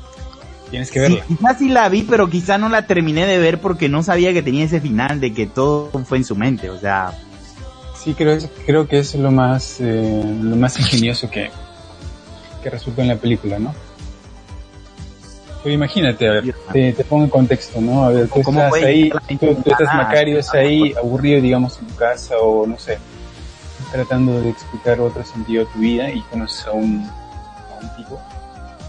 Tienes 0.71 0.91
que 0.91 1.07
sí, 1.07 1.15
verla. 1.15 1.25
quizás 1.29 1.59
sí 1.59 1.69
la 1.69 1.89
vi, 1.89 2.03
pero 2.03 2.29
quizá 2.29 2.59
no 2.59 2.69
la 2.69 2.87
terminé 2.87 3.25
de 3.27 3.39
ver 3.39 3.61
porque 3.61 3.89
no 3.89 4.03
sabía 4.03 4.33
que 4.33 4.43
tenía 4.43 4.65
ese 4.65 4.81
final 4.81 5.21
de 5.21 5.33
que 5.33 5.47
todo 5.47 5.91
fue 6.05 6.19
en 6.19 6.25
su 6.25 6.35
mente, 6.37 6.71
o 6.71 6.79
sea, 6.79 7.13
Sí, 8.03 8.15
creo, 8.15 8.39
creo 8.67 8.87
que 8.87 8.99
es 9.01 9.15
lo 9.17 9.33
más, 9.33 9.81
eh, 9.81 10.23
lo 10.41 10.55
más 10.55 10.79
ingenioso 10.79 11.29
que, 11.29 11.51
que 12.63 12.71
resultó 12.71 13.03
en 13.03 13.09
la 13.09 13.17
película, 13.17 13.59
¿no? 13.59 13.75
Pero 15.65 15.75
imagínate, 15.75 16.29
a 16.29 16.33
ver, 16.33 16.55
te, 16.73 16.93
te 16.93 17.05
pongo 17.05 17.25
en 17.25 17.31
contexto, 17.31 17.81
¿no? 17.81 18.05
A 18.05 18.11
ver, 18.11 18.29
tú 18.29 18.43
¿Cómo 18.43 18.63
estás 18.63 18.85
ahí, 18.85 19.11
tú, 19.11 19.37
tú 19.65 19.71
estás 19.73 19.93
Macario, 19.93 20.39
estás 20.39 20.55
ahí, 20.55 20.95
aburrido, 20.97 21.41
digamos, 21.41 21.79
en 21.81 21.87
tu 21.89 21.97
casa 21.97 22.37
o 22.39 22.65
no 22.67 22.79
sé, 22.79 22.99
tratando 23.91 24.41
de 24.41 24.51
explicar 24.51 25.01
otro 25.01 25.25
sentido 25.25 25.65
a 25.65 25.73
tu 25.73 25.79
vida 25.79 26.11
y 26.11 26.21
conoces 26.23 26.67
a 26.67 26.73
un, 26.73 27.01
a 27.01 27.97
tipo 27.97 28.21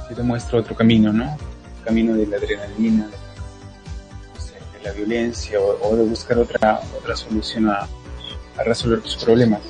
que 0.08 0.16
te 0.16 0.24
muestra 0.24 0.60
otro 0.60 0.76
camino, 0.76 1.12
¿no? 1.12 1.26
El 1.26 1.84
camino 1.86 2.14
de 2.16 2.28
la 2.28 2.38
adrenalina, 2.38 3.08
de, 3.08 4.84
la 4.84 4.92
violencia 4.94 5.60
o, 5.60 5.96
de 5.96 6.04
buscar 6.04 6.38
otra, 6.38 6.82
otra 6.98 7.16
solución 7.16 7.70
a, 7.70 7.88
resolver 8.66 9.02
tus 9.02 9.16
problemas. 9.18 9.62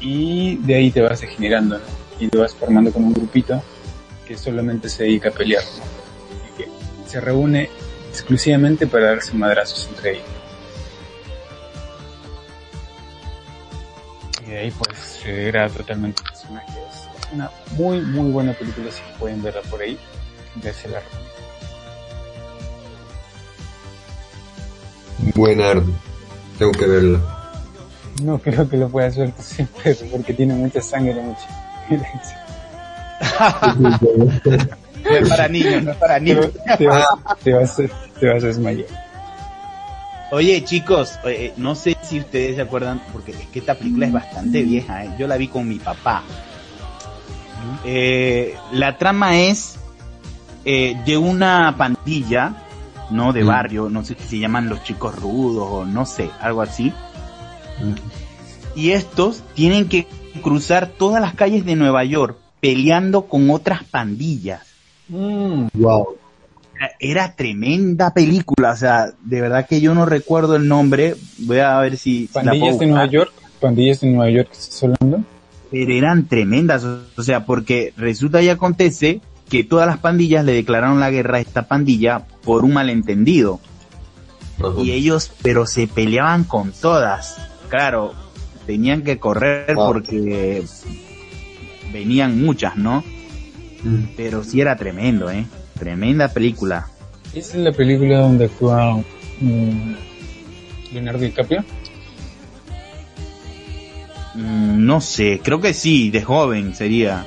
y 0.00 0.56
de 0.56 0.74
ahí 0.74 0.90
te 0.90 1.00
vas 1.00 1.20
degenerando, 1.20 1.78
¿no? 1.78 1.84
Y 2.18 2.28
te 2.28 2.36
vas 2.36 2.52
formando 2.52 2.92
como 2.92 3.06
un 3.06 3.14
grupito 3.14 3.62
que 4.26 4.36
solamente 4.36 4.88
se 4.88 5.04
dedica 5.04 5.28
a 5.28 5.32
pelear, 5.32 5.62
¿no? 5.62 5.84
Y 6.48 6.56
que 6.56 6.70
se 7.08 7.20
reúne 7.20 7.70
exclusivamente 8.10 8.88
para 8.88 9.06
darse 9.06 9.34
madrazos 9.34 9.88
entre 9.88 10.14
ellos. 10.14 10.39
Y 14.50 14.52
de 14.54 14.58
ahí 14.58 14.70
pues 14.72 14.98
se 14.98 15.30
degrada 15.32 15.68
totalmente 15.68 16.22
el 16.24 16.30
personaje. 16.30 16.72
Es 16.90 17.32
una 17.32 17.48
muy 17.76 18.00
muy 18.00 18.32
buena 18.32 18.52
película 18.52 18.90
si 18.90 19.00
pueden 19.20 19.40
verla 19.44 19.60
por 19.70 19.80
ahí. 19.80 19.96
Ya 20.60 20.72
se 20.74 20.88
la 20.88 20.98
recomiendo. 21.00 21.30
Buenardo. 25.36 25.84
Tengo 26.58 26.72
que 26.72 26.86
verla. 26.86 27.20
No 28.24 28.38
creo 28.38 28.68
que 28.68 28.76
lo 28.76 28.88
pueda 28.88 29.06
hacer 29.06 29.32
siempre 29.38 29.94
porque 30.10 30.34
tiene 30.34 30.54
mucha 30.54 30.80
sangre, 30.82 31.14
mucha 31.14 31.46
violencia. 31.88 32.46
No 35.02 35.16
es 35.16 35.28
para 35.30 35.48
niños, 35.48 35.82
no 35.82 35.92
es 35.92 35.96
para 35.96 36.20
niños. 36.20 36.50
te, 36.76 36.86
vas, 36.86 37.06
te, 37.42 37.52
vas, 37.54 37.80
a- 37.80 38.18
te 38.20 38.26
vas 38.28 38.44
a 38.44 38.46
desmayar. 38.48 38.86
Oye, 40.32 40.62
chicos, 40.64 41.18
eh, 41.24 41.52
no 41.56 41.74
sé 41.74 41.96
si 42.02 42.20
ustedes 42.20 42.56
se 42.56 42.62
acuerdan, 42.62 43.02
porque 43.12 43.32
es 43.32 43.38
que 43.48 43.58
esta 43.58 43.74
película 43.74 44.06
es 44.06 44.12
bastante 44.12 44.62
vieja, 44.62 45.04
¿eh? 45.04 45.10
yo 45.18 45.26
la 45.26 45.36
vi 45.36 45.48
con 45.48 45.68
mi 45.68 45.78
papá. 45.78 46.22
Eh, 47.84 48.54
la 48.72 48.96
trama 48.96 49.38
es 49.40 49.76
eh, 50.64 50.96
de 51.04 51.16
una 51.16 51.74
pandilla, 51.76 52.54
¿no? 53.10 53.32
De 53.32 53.42
Mm. 53.42 53.46
barrio, 53.46 53.88
no 53.90 54.04
sé 54.04 54.14
si 54.20 54.28
se 54.28 54.38
llaman 54.38 54.68
los 54.68 54.84
chicos 54.84 55.16
rudos 55.16 55.66
o 55.68 55.84
no 55.84 56.06
sé, 56.06 56.30
algo 56.40 56.62
así. 56.62 56.92
Y 58.76 58.90
estos 58.90 59.42
tienen 59.54 59.88
que 59.88 60.06
cruzar 60.42 60.86
todas 60.86 61.20
las 61.20 61.34
calles 61.34 61.64
de 61.64 61.76
Nueva 61.76 62.04
York 62.04 62.36
peleando 62.60 63.22
con 63.22 63.50
otras 63.50 63.82
pandillas. 63.84 64.62
Wow. 65.08 66.19
Era- 66.80 66.92
Era 66.98 67.36
tremenda 67.36 68.12
película, 68.14 68.70
o 68.72 68.76
sea, 68.76 69.12
de 69.22 69.40
verdad 69.42 69.66
que 69.68 69.80
yo 69.82 69.94
no 69.94 70.06
recuerdo 70.06 70.56
el 70.56 70.66
nombre, 70.66 71.14
voy 71.38 71.58
a 71.58 71.78
ver 71.78 71.96
si... 71.98 72.26
si 72.26 72.32
la 72.42 72.52
puedo 72.52 72.52
Pandillas 72.52 72.78
de 72.78 72.86
Nueva. 72.86 73.06
York, 73.06 73.32
pandillas 73.60 74.00
de 74.00 74.06
Nueva 74.08 74.30
York, 74.30 74.48
¿estás 74.52 74.82
hablando? 74.84 75.24
pero 75.70 75.92
eran 75.92 76.26
tremendas, 76.26 76.82
o 76.82 76.98
o 77.16 77.22
sea, 77.22 77.44
porque 77.46 77.92
resulta 77.96 78.42
y 78.42 78.48
acontece 78.48 79.20
que 79.48 79.62
todas 79.62 79.86
las 79.86 79.98
pandillas 79.98 80.44
le 80.44 80.52
declararon 80.52 80.98
la 80.98 81.10
guerra 81.10 81.36
a 81.36 81.40
esta 81.40 81.68
pandilla 81.68 82.24
por 82.42 82.64
un 82.64 82.72
malentendido. 82.72 83.60
Ajá. 84.58 84.80
Y 84.82 84.90
ellos, 84.92 85.30
pero 85.42 85.66
se 85.66 85.86
peleaban 85.86 86.42
con 86.44 86.72
todas. 86.72 87.36
Claro, 87.68 88.14
tenían 88.66 89.02
que 89.02 89.18
correr 89.18 89.74
Wow. 89.76 89.86
porque 89.92 90.64
venían 91.92 92.40
muchas, 92.42 92.76
¿no? 92.76 93.04
Mm. 93.84 94.14
Pero 94.16 94.42
sí 94.44 94.60
era 94.60 94.76
tremendo, 94.76 95.30
¿eh? 95.30 95.46
Tremenda 95.80 96.28
película. 96.28 96.86
Esa 97.32 97.56
es 97.56 97.64
la 97.64 97.72
película 97.72 98.18
donde 98.18 98.44
actúa 98.44 99.02
mm, 99.40 99.94
Leonardo 100.92 101.20
DiCaprio. 101.20 101.64
Mm, 104.34 104.84
no 104.84 105.00
sé, 105.00 105.40
creo 105.42 105.58
que 105.58 105.72
sí, 105.72 106.10
de 106.10 106.20
joven 106.20 106.74
sería. 106.74 107.26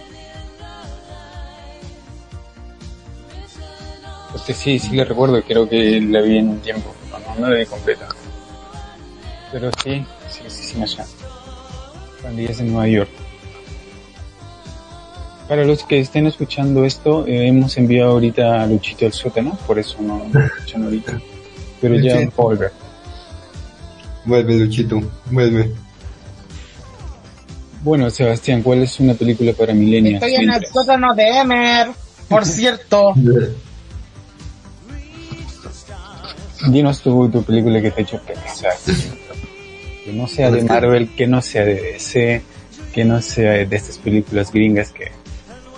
Porque 4.31 4.53
sí, 4.53 4.77
sí 4.77 4.95
le 4.95 5.03
recuerdo, 5.03 5.41
creo 5.41 5.67
que 5.67 5.99
la 5.99 6.21
vi 6.21 6.37
en 6.37 6.49
un 6.49 6.59
tiempo, 6.59 6.93
no, 7.09 7.41
no 7.41 7.49
la 7.49 7.57
vi 7.57 7.65
completa. 7.65 8.07
Pero 9.51 9.71
sí, 9.83 10.05
sí, 10.29 10.43
sí, 10.47 10.63
sí 10.63 10.77
me 10.77 10.85
suena. 10.85 11.09
Pandillas 12.21 12.59
de 12.59 12.65
Nueva 12.65 12.87
York. 12.87 13.22
Para 15.47 15.65
los 15.65 15.83
que 15.83 15.99
estén 15.99 16.25
escuchando 16.27 16.85
esto, 16.85 17.27
eh, 17.27 17.47
hemos 17.47 17.77
enviado 17.77 18.11
ahorita 18.11 18.63
a 18.63 18.65
Luchito 18.67 19.05
al 19.05 19.13
sótano, 19.13 19.57
por 19.67 19.77
eso 19.77 19.97
no 20.01 20.25
lo 20.33 20.39
escuchan 20.45 20.83
ahorita. 20.83 21.21
Pero 21.81 21.95
ya 21.99 22.19
Sí. 22.19 22.29
volver. 22.35 22.71
Vuelve, 24.25 24.55
Luchito. 24.57 25.01
Vuelve. 25.29 25.71
Bueno, 27.83 28.09
Sebastián, 28.09 28.61
¿cuál 28.61 28.83
es 28.83 28.97
una 29.01 29.13
película 29.13 29.51
para 29.51 29.73
millennials? 29.73 30.23
Estoy 30.23 30.35
en 30.35 30.53
el 30.53 30.65
sótano 30.67 31.13
de 31.13 31.27
Emer, 31.39 31.87
por 32.29 32.45
cierto. 32.45 33.13
Dinos 36.69 37.01
tu, 37.01 37.29
tu 37.29 37.43
película 37.43 37.81
que 37.81 37.91
te 37.91 37.99
ha 38.01 38.03
hecho 38.03 38.21
pensar. 38.25 38.71
Que 40.05 40.13
no 40.13 40.27
sea 40.29 40.49
de 40.49 40.63
Marvel, 40.63 41.09
que 41.15 41.27
no 41.27 41.41
sea 41.41 41.65
de 41.65 41.75
DC, 41.75 42.41
que 42.93 43.03
no 43.03 43.21
sea 43.21 43.51
de 43.65 43.75
estas 43.75 43.97
películas 43.97 44.51
gringas 44.53 44.91
que, 44.93 45.11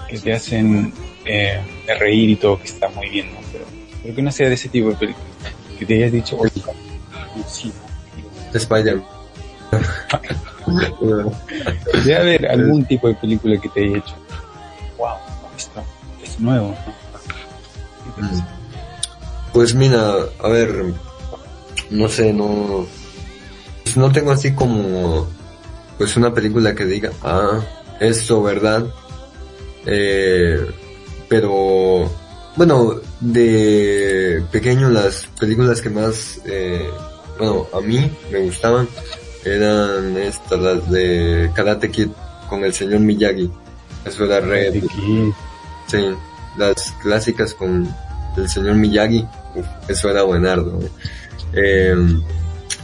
que 0.07 0.19
te 0.19 0.33
hacen 0.33 0.93
eh, 1.25 1.59
reír 1.99 2.31
y 2.31 2.35
todo, 2.35 2.59
que 2.59 2.65
está 2.65 2.89
muy 2.89 3.09
bien, 3.09 3.33
¿no? 3.33 3.39
Pero, 3.51 3.65
pero 4.01 4.15
que 4.15 4.21
no 4.21 4.31
sea 4.31 4.49
de 4.49 4.55
ese 4.55 4.69
tipo 4.69 4.89
de 4.89 4.95
películas. 4.95 5.29
Que 5.77 5.85
te 5.85 5.95
hayas 5.95 6.11
dicho, 6.11 6.37
oye, 6.37 6.51
sí. 7.47 7.71
Spider. 8.53 9.01
Debe 12.05 12.15
haber 12.15 12.47
algún 12.47 12.85
tipo 12.85 13.07
de 13.07 13.15
película 13.15 13.59
que 13.59 13.69
te 13.69 13.83
haya 13.83 13.97
hecho, 13.97 14.15
wow, 14.97 15.15
esto 15.55 15.83
es 16.23 16.39
nuevo, 16.39 16.75
¿no? 16.85 18.25
Mm. 18.27 18.41
Pues 19.53 19.75
mira, 19.75 20.15
a 20.43 20.47
ver, 20.49 20.93
no 21.89 22.07
sé, 22.07 22.33
no, 22.33 22.85
pues 23.83 23.97
no 23.97 24.11
tengo 24.11 24.31
así 24.31 24.53
como, 24.53 25.27
pues 25.97 26.17
una 26.17 26.33
película 26.33 26.73
que 26.75 26.85
diga, 26.85 27.11
ah, 27.23 27.61
esto, 27.99 28.41
¿verdad? 28.41 28.85
Eh, 29.85 30.65
pero, 31.27 32.09
bueno, 32.55 32.95
de 33.19 34.43
pequeño 34.51 34.89
las 34.89 35.27
películas 35.39 35.81
que 35.81 35.89
más, 35.89 36.41
eh, 36.45 36.89
bueno, 37.37 37.67
a 37.73 37.81
mí 37.81 38.09
me 38.31 38.39
gustaban 38.39 38.87
eran 39.45 40.17
estas, 40.17 40.59
las 40.59 40.89
de 40.89 41.51
Karate 41.53 41.91
Kid 41.91 42.09
con 42.49 42.63
el 42.63 42.73
señor 42.73 42.99
Miyagi. 42.99 43.51
Eso 44.03 44.25
era 44.25 44.39
re, 44.39 44.71
Sí, 45.87 45.97
las 46.57 46.91
clásicas 47.01 47.53
con 47.53 47.87
el 48.37 48.49
señor 48.49 48.75
Miyagi, 48.75 49.25
uf, 49.55 49.65
eso 49.87 50.09
era 50.09 50.23
buenardo. 50.23 50.79
Eh, 51.53 51.95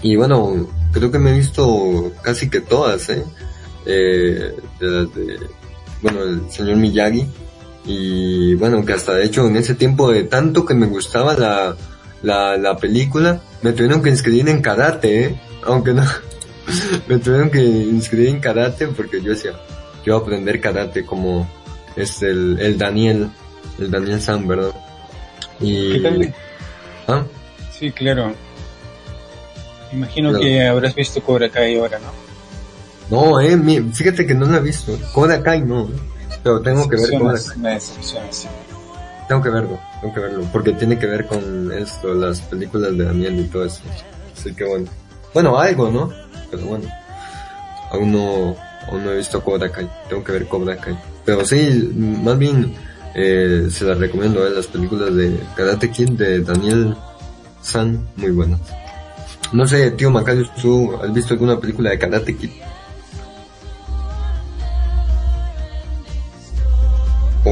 y 0.04 0.16
bueno, 0.16 0.68
creo 0.92 1.12
que 1.12 1.20
me 1.20 1.32
he 1.32 1.38
visto 1.38 2.12
casi 2.22 2.50
que 2.50 2.62
todas, 2.62 3.10
¿eh? 3.10 3.24
Eh, 3.86 4.56
de 4.80 4.88
las 4.88 5.16
de, 5.16 5.40
bueno, 6.02 6.24
el 6.24 6.50
señor 6.52 6.76
Miyagi. 6.78 7.26
Y 7.86 8.54
bueno, 8.56 8.86
que 8.86 8.94
hasta 8.94 9.14
de 9.14 9.26
hecho 9.26 9.48
en 9.48 9.56
ese 9.58 9.74
tiempo 9.76 10.12
de 10.12 10.24
tanto 10.24 10.66
que 10.66 10.76
me 10.76 10.86
gustaba 10.86 11.34
la, 11.36 11.76
la, 12.22 12.56
la 12.58 12.78
película, 12.78 13.42
me 13.64 13.74
tuvieron 13.74 14.04
que 14.04 14.10
inscribir 14.10 14.48
en 14.50 14.62
karate, 14.62 15.26
¿eh? 15.26 15.42
Aunque 15.64 15.94
no, 15.94 16.04
me 17.08 17.18
tuvieron 17.18 17.50
que 17.50 17.60
inscribir 17.62 18.30
en 18.30 18.40
karate 18.40 18.88
porque 18.88 19.22
yo 19.22 19.32
decía, 19.32 19.54
yo 20.06 20.14
voy 20.14 20.22
a 20.22 20.24
aprender 20.24 20.62
karate 20.62 21.06
como 21.06 21.50
es 21.96 22.22
el, 22.22 22.58
el 22.60 22.78
Daniel, 22.78 23.30
el 23.80 23.90
Daniel 23.90 24.22
San, 24.22 24.48
¿verdad? 24.48 24.74
Y, 25.60 25.94
¿Qué 25.94 26.00
tal? 26.00 26.36
¿Ah? 27.08 27.24
Sí, 27.78 27.92
claro. 27.92 28.34
Imagino 29.92 30.30
Claro. 30.30 30.44
que 30.44 30.68
habrás 30.68 30.96
visto 30.96 31.22
Cobra 31.22 31.50
Kai 31.50 31.78
ahora, 31.78 32.00
¿no? 32.00 32.31
No, 33.12 33.40
eh, 33.40 33.56
mi- 33.58 33.82
fíjate 33.94 34.26
que 34.26 34.34
no 34.34 34.46
la 34.46 34.58
he 34.58 34.62
visto. 34.62 34.98
Cobra 35.14 35.44
Kai 35.44 35.62
no, 35.62 35.82
eh. 35.84 35.90
pero 36.44 36.62
tengo 36.62 36.88
que 36.90 36.96
ver. 36.96 37.12
Me 37.58 37.80
sí. 37.80 38.48
Tengo 39.28 39.42
que 39.44 39.50
verlo, 39.50 39.80
tengo 40.02 40.14
que 40.14 40.20
verlo, 40.20 40.46
porque 40.52 40.74
tiene 40.74 40.98
que 40.98 41.06
ver 41.06 41.26
con 41.28 41.72
esto, 41.72 42.14
las 42.14 42.42
películas 42.42 42.98
de 42.98 43.06
Daniel 43.06 43.40
y 43.40 43.44
todo 43.44 43.66
eso. 43.66 43.82
Así 44.38 44.54
que 44.54 44.64
bueno. 44.66 44.88
Bueno, 45.34 45.58
algo, 45.58 45.90
¿no? 45.92 46.10
Pero 46.50 46.66
bueno. 46.66 46.86
Aún 47.92 48.12
no, 48.12 48.56
aún 48.90 49.04
no 49.06 49.12
he 49.12 49.18
visto 49.18 49.42
Cobra 49.44 49.72
Kai. 49.72 49.90
Tengo 50.10 50.24
que 50.24 50.32
ver 50.34 50.48
Cobra 50.48 50.76
Kai. 50.78 50.98
Pero 51.26 51.46
sí, 51.46 51.92
más 51.96 52.38
bien, 52.38 52.74
eh, 53.16 53.68
se 53.70 53.86
las 53.86 53.98
recomiendo, 53.98 54.46
eh, 54.46 54.50
las 54.52 54.68
películas 54.68 55.14
de 55.16 55.38
Karate 55.56 55.92
Kid 55.92 56.12
de 56.12 56.42
Daniel 56.42 56.96
San, 57.62 58.08
muy 58.16 58.32
buenas. 58.32 58.60
No 59.54 59.68
sé, 59.68 59.92
tío 59.92 60.10
Macario, 60.12 60.50
¿tú 60.62 60.94
has 61.02 61.14
visto 61.14 61.34
alguna 61.34 61.60
película 61.60 61.90
de 61.92 62.00
Karate 62.00 62.36
Kid? 62.36 62.50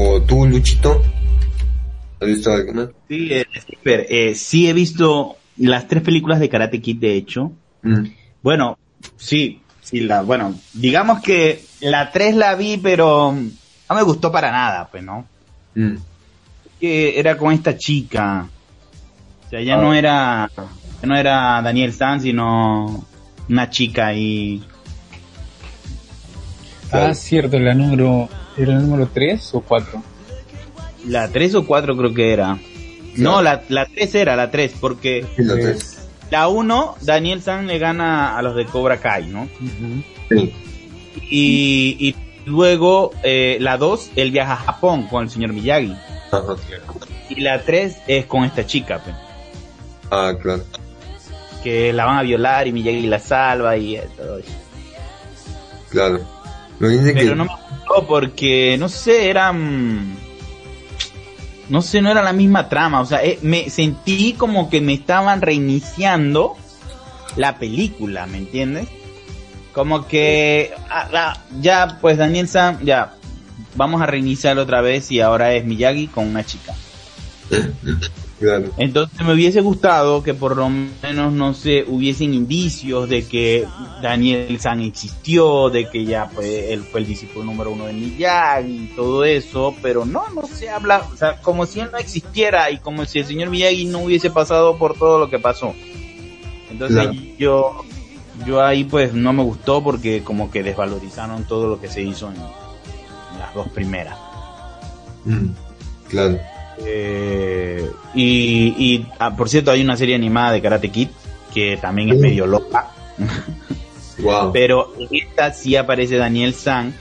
¿O 0.02 0.22
tú, 0.22 0.46
Luchito? 0.46 1.02
¿Has 2.20 2.26
visto 2.28 2.50
alguna? 2.52 2.90
Sí, 3.08 3.28
eh, 3.32 3.44
Skipper, 3.60 4.06
eh, 4.08 4.34
sí 4.34 4.66
he 4.68 4.72
visto 4.72 5.36
las 5.58 5.88
tres 5.88 6.02
películas 6.02 6.40
de 6.40 6.48
Karate 6.48 6.80
Kid, 6.80 6.96
de 6.98 7.14
hecho. 7.16 7.52
Mm. 7.82 8.06
Bueno, 8.42 8.78
sí, 9.18 9.60
sí, 9.82 10.00
la, 10.00 10.22
bueno, 10.22 10.54
digamos 10.72 11.20
que 11.20 11.62
la 11.80 12.10
3 12.12 12.34
la 12.36 12.54
vi, 12.54 12.78
pero 12.78 13.32
no 13.32 13.94
me 13.94 14.02
gustó 14.02 14.32
para 14.32 14.50
nada, 14.50 14.88
pues, 14.90 15.02
¿no? 15.02 15.26
Mm. 15.74 15.96
Que 16.80 17.18
era 17.20 17.36
con 17.36 17.52
esta 17.52 17.76
chica. 17.76 18.48
O 19.46 19.50
sea, 19.50 19.60
ya 19.60 19.74
Ah. 19.74 19.82
no 19.82 19.92
era, 19.92 20.50
ya 21.02 21.08
no 21.08 21.14
era 21.16 21.60
Daniel 21.60 21.92
San, 21.92 22.22
sino 22.22 23.04
una 23.50 23.68
chica 23.68 24.14
y 24.14 24.62
Ah, 26.92 27.12
cierto, 27.14 27.58
la 27.58 27.72
número, 27.74 28.28
¿era 28.62 28.72
el 28.74 28.82
número 28.88 29.08
3 29.12 29.54
o 29.54 29.60
4? 29.60 30.02
La 31.06 31.28
3 31.28 31.54
o 31.56 31.66
4 31.66 31.96
creo 31.96 32.14
que 32.14 32.32
era. 32.32 32.58
No, 33.16 33.42
la, 33.42 33.62
la 33.68 33.86
3 33.86 34.14
era 34.14 34.36
la 34.36 34.50
3, 34.50 34.74
porque 34.80 35.26
Sí, 35.36 35.42
los 35.42 35.58
tres. 35.58 36.08
la 36.30 36.48
1, 36.48 36.96
Daniel 37.02 37.42
San 37.42 37.66
le 37.66 37.78
gana 37.78 38.36
a 38.38 38.42
los 38.42 38.54
de 38.54 38.66
Cobra 38.66 38.98
Kai, 38.98 39.26
¿no? 39.26 39.48
Sí. 40.28 40.52
Y, 41.30 41.96
y 41.98 42.14
luego 42.46 43.12
eh, 43.22 43.56
la 43.60 43.76
2, 43.78 44.10
él 44.16 44.30
viaja 44.30 44.52
a 44.52 44.56
Japón 44.56 45.06
con 45.08 45.24
el 45.24 45.30
señor 45.30 45.52
Miyagi. 45.52 45.94
Ajá. 46.30 46.54
Y 47.28 47.40
la 47.40 47.62
3 47.62 47.96
es 48.06 48.26
con 48.26 48.44
esta 48.44 48.64
chica, 48.66 49.00
pues, 49.02 49.16
Ah, 50.10 50.32
claro. 50.40 50.62
que 51.64 51.92
la 51.92 52.04
van 52.04 52.18
a 52.18 52.22
violar 52.22 52.66
y 52.68 52.72
Miyagi 52.72 53.06
la 53.06 53.18
salva 53.18 53.76
y 53.76 54.00
todo 54.16 54.38
eso. 54.38 54.50
Claro. 55.90 56.20
Que... 56.80 57.12
Pero 57.14 57.36
no 57.36 57.44
me 57.44 57.50
gustó 57.50 58.06
porque, 58.06 58.76
no 58.78 58.88
sé, 58.88 59.28
eran... 59.28 60.16
No 61.68 61.82
sé, 61.82 62.00
no 62.02 62.10
era 62.10 62.22
la 62.22 62.32
misma 62.32 62.68
trama. 62.68 63.00
O 63.00 63.06
sea, 63.06 63.22
eh, 63.22 63.38
me 63.42 63.70
sentí 63.70 64.32
como 64.32 64.70
que 64.70 64.80
me 64.80 64.94
estaban 64.94 65.40
reiniciando 65.40 66.56
la 67.36 67.58
película, 67.58 68.26
¿me 68.26 68.38
entiendes? 68.38 68.88
Como 69.72 70.08
que 70.08 70.72
ah, 70.88 71.08
ah, 71.14 71.38
ya, 71.60 71.98
pues 72.00 72.18
Daniel 72.18 72.48
San, 72.48 72.84
ya, 72.84 73.14
vamos 73.76 74.02
a 74.02 74.06
reiniciarlo 74.06 74.62
otra 74.62 74.80
vez 74.80 75.12
y 75.12 75.20
ahora 75.20 75.52
es 75.54 75.64
Miyagi 75.64 76.08
con 76.08 76.26
una 76.26 76.44
chica. 76.44 76.74
Claro. 78.40 78.70
Entonces 78.78 79.20
me 79.20 79.34
hubiese 79.34 79.60
gustado 79.60 80.22
que 80.22 80.32
por 80.32 80.56
lo 80.56 80.70
menos, 80.70 81.30
no 81.34 81.52
sé, 81.52 81.84
hubiesen 81.86 82.32
indicios 82.32 83.06
de 83.06 83.26
que 83.26 83.66
Daniel 84.02 84.58
San 84.58 84.80
existió, 84.80 85.68
de 85.68 85.90
que 85.90 86.06
ya 86.06 86.26
pues, 86.34 86.46
él 86.70 86.82
fue 86.82 87.00
el 87.00 87.06
discípulo 87.06 87.44
número 87.44 87.70
uno 87.70 87.84
de 87.84 87.92
Miyagi 87.92 88.84
y 88.84 88.92
todo 88.96 89.26
eso, 89.26 89.74
pero 89.82 90.06
no, 90.06 90.30
no 90.30 90.46
se 90.46 90.70
habla, 90.70 91.06
o 91.12 91.16
sea, 91.18 91.36
como 91.42 91.66
si 91.66 91.80
él 91.80 91.90
no 91.92 91.98
existiera 91.98 92.70
y 92.70 92.78
como 92.78 93.04
si 93.04 93.18
el 93.18 93.26
señor 93.26 93.50
Miyagi 93.50 93.84
no 93.84 93.98
hubiese 93.98 94.30
pasado 94.30 94.78
por 94.78 94.96
todo 94.96 95.18
lo 95.18 95.28
que 95.28 95.38
pasó. 95.38 95.74
Entonces 96.70 96.96
Claro. 96.96 97.12
yo, 97.38 97.84
yo 98.46 98.64
ahí 98.64 98.84
pues 98.84 99.12
no 99.12 99.34
me 99.34 99.42
gustó 99.42 99.84
porque 99.84 100.22
como 100.24 100.50
que 100.50 100.62
desvalorizaron 100.62 101.44
todo 101.44 101.68
lo 101.68 101.78
que 101.78 101.88
se 101.88 102.00
hizo 102.00 102.28
en, 102.28 102.36
en 102.36 103.38
las 103.38 103.52
dos 103.54 103.68
primeras. 103.68 104.16
Mm, 105.26 105.48
Claro. 106.08 106.38
Eh, 106.84 107.88
y, 108.14 108.74
y 108.78 109.06
ah, 109.18 109.36
por 109.36 109.48
cierto, 109.48 109.70
hay 109.70 109.82
una 109.82 109.96
serie 109.96 110.14
animada 110.14 110.52
de 110.52 110.62
Karate 110.62 110.90
Kid 110.90 111.08
que 111.52 111.76
también 111.76 112.10
es 112.10 112.18
medio 112.18 112.46
loca, 112.46 112.90
Wow. 114.18 114.52
pero 114.52 114.92
en 114.98 115.08
esta 115.12 115.52
sí 115.52 115.76
aparece 115.76 116.16
Daniel 116.16 116.54
San 116.54 116.94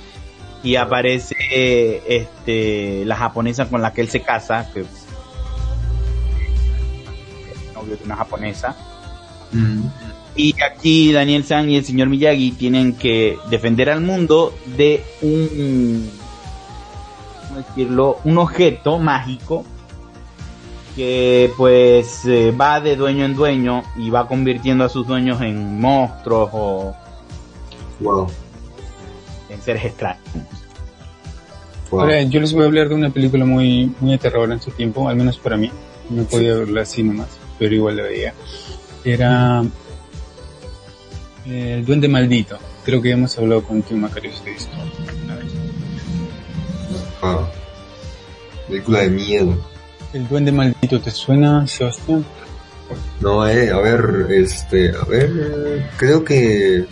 y 0.64 0.76
aparece 0.76 1.36
este 2.08 3.04
la 3.06 3.16
japonesa 3.16 3.68
con 3.70 3.82
la 3.82 3.94
que 3.94 4.02
él 4.02 4.10
se 4.10 4.22
casa, 4.22 4.70
que 4.74 4.84
novio 7.74 7.96
de 7.98 8.04
una 8.04 8.16
japonesa. 8.16 8.76
Mm, 9.52 9.82
Y 10.36 10.56
aquí 10.62 11.12
Daniel 11.12 11.44
San 11.44 11.70
y 11.70 11.76
el 11.78 11.86
señor 11.86 12.08
Miyagi 12.10 12.52
tienen 12.52 12.94
que 12.94 13.38
defender 13.50 13.90
al 13.90 14.02
mundo 14.02 14.54
de 14.78 15.04
un, 15.22 16.10
¿cómo 16.18 16.19
decirlo? 17.60 18.18
Un 18.24 18.38
objeto 18.38 18.98
mágico 19.00 19.64
que 20.96 21.52
pues 21.56 22.26
eh, 22.26 22.52
va 22.52 22.82
de 22.82 22.96
dueño 22.96 23.24
en 23.26 23.36
dueño 23.36 23.84
y 23.96 24.10
va 24.10 24.28
convirtiendo 24.28 24.84
a 24.84 24.90
sus 24.90 25.08
dueños 25.08 25.42
en 25.42 25.80
monstruos 25.80 26.50
o 26.54 26.96
Wow. 28.02 28.28
en 29.50 29.62
seres 29.62 29.86
extraños. 29.86 30.24
Wow. 31.92 32.02
Ahora, 32.02 32.22
yo 32.24 32.40
les 32.40 32.54
voy 32.54 32.64
a 32.64 32.68
hablar 32.68 32.90
de 32.90 32.96
una 32.96 33.10
película 33.10 33.46
muy, 33.46 33.92
muy 34.00 34.12
de 34.12 34.18
terror 34.18 34.52
en 34.52 34.62
su 34.62 34.72
tiempo, 34.72 35.10
al 35.10 35.16
menos 35.16 35.38
para 35.38 35.58
mí. 35.58 35.72
No 36.10 36.24
podía 36.24 36.56
verla 36.56 36.82
así 36.82 37.04
nomás, 37.04 37.28
pero 37.58 37.76
igual 37.76 37.98
la 37.98 38.04
veía. 38.04 38.34
Era 39.04 39.64
eh, 41.46 41.76
El 41.78 41.86
Duende 41.86 42.08
Maldito. 42.08 42.58
Creo 42.86 43.02
que 43.02 43.10
ya 43.10 43.16
hemos 43.16 43.38
hablado 43.38 43.64
con 43.64 43.82
Tim 43.82 44.00
Macarius 44.00 44.44
de 44.44 44.52
esto. 44.54 44.72
Wow. 47.22 47.48
Película 48.68 49.00
de 49.00 49.10
miedo. 49.10 49.58
El 50.14 50.28
Duende 50.28 50.52
Maldito, 50.52 51.00
¿te 51.00 51.12
suena, 51.12 51.68
Sebastián? 51.68 52.26
No, 53.20 53.48
eh, 53.48 53.70
a 53.70 53.78
ver, 53.78 54.28
este, 54.32 54.90
a 54.90 55.04
ver, 55.06 55.90
creo 55.98 56.24
que 56.24 56.86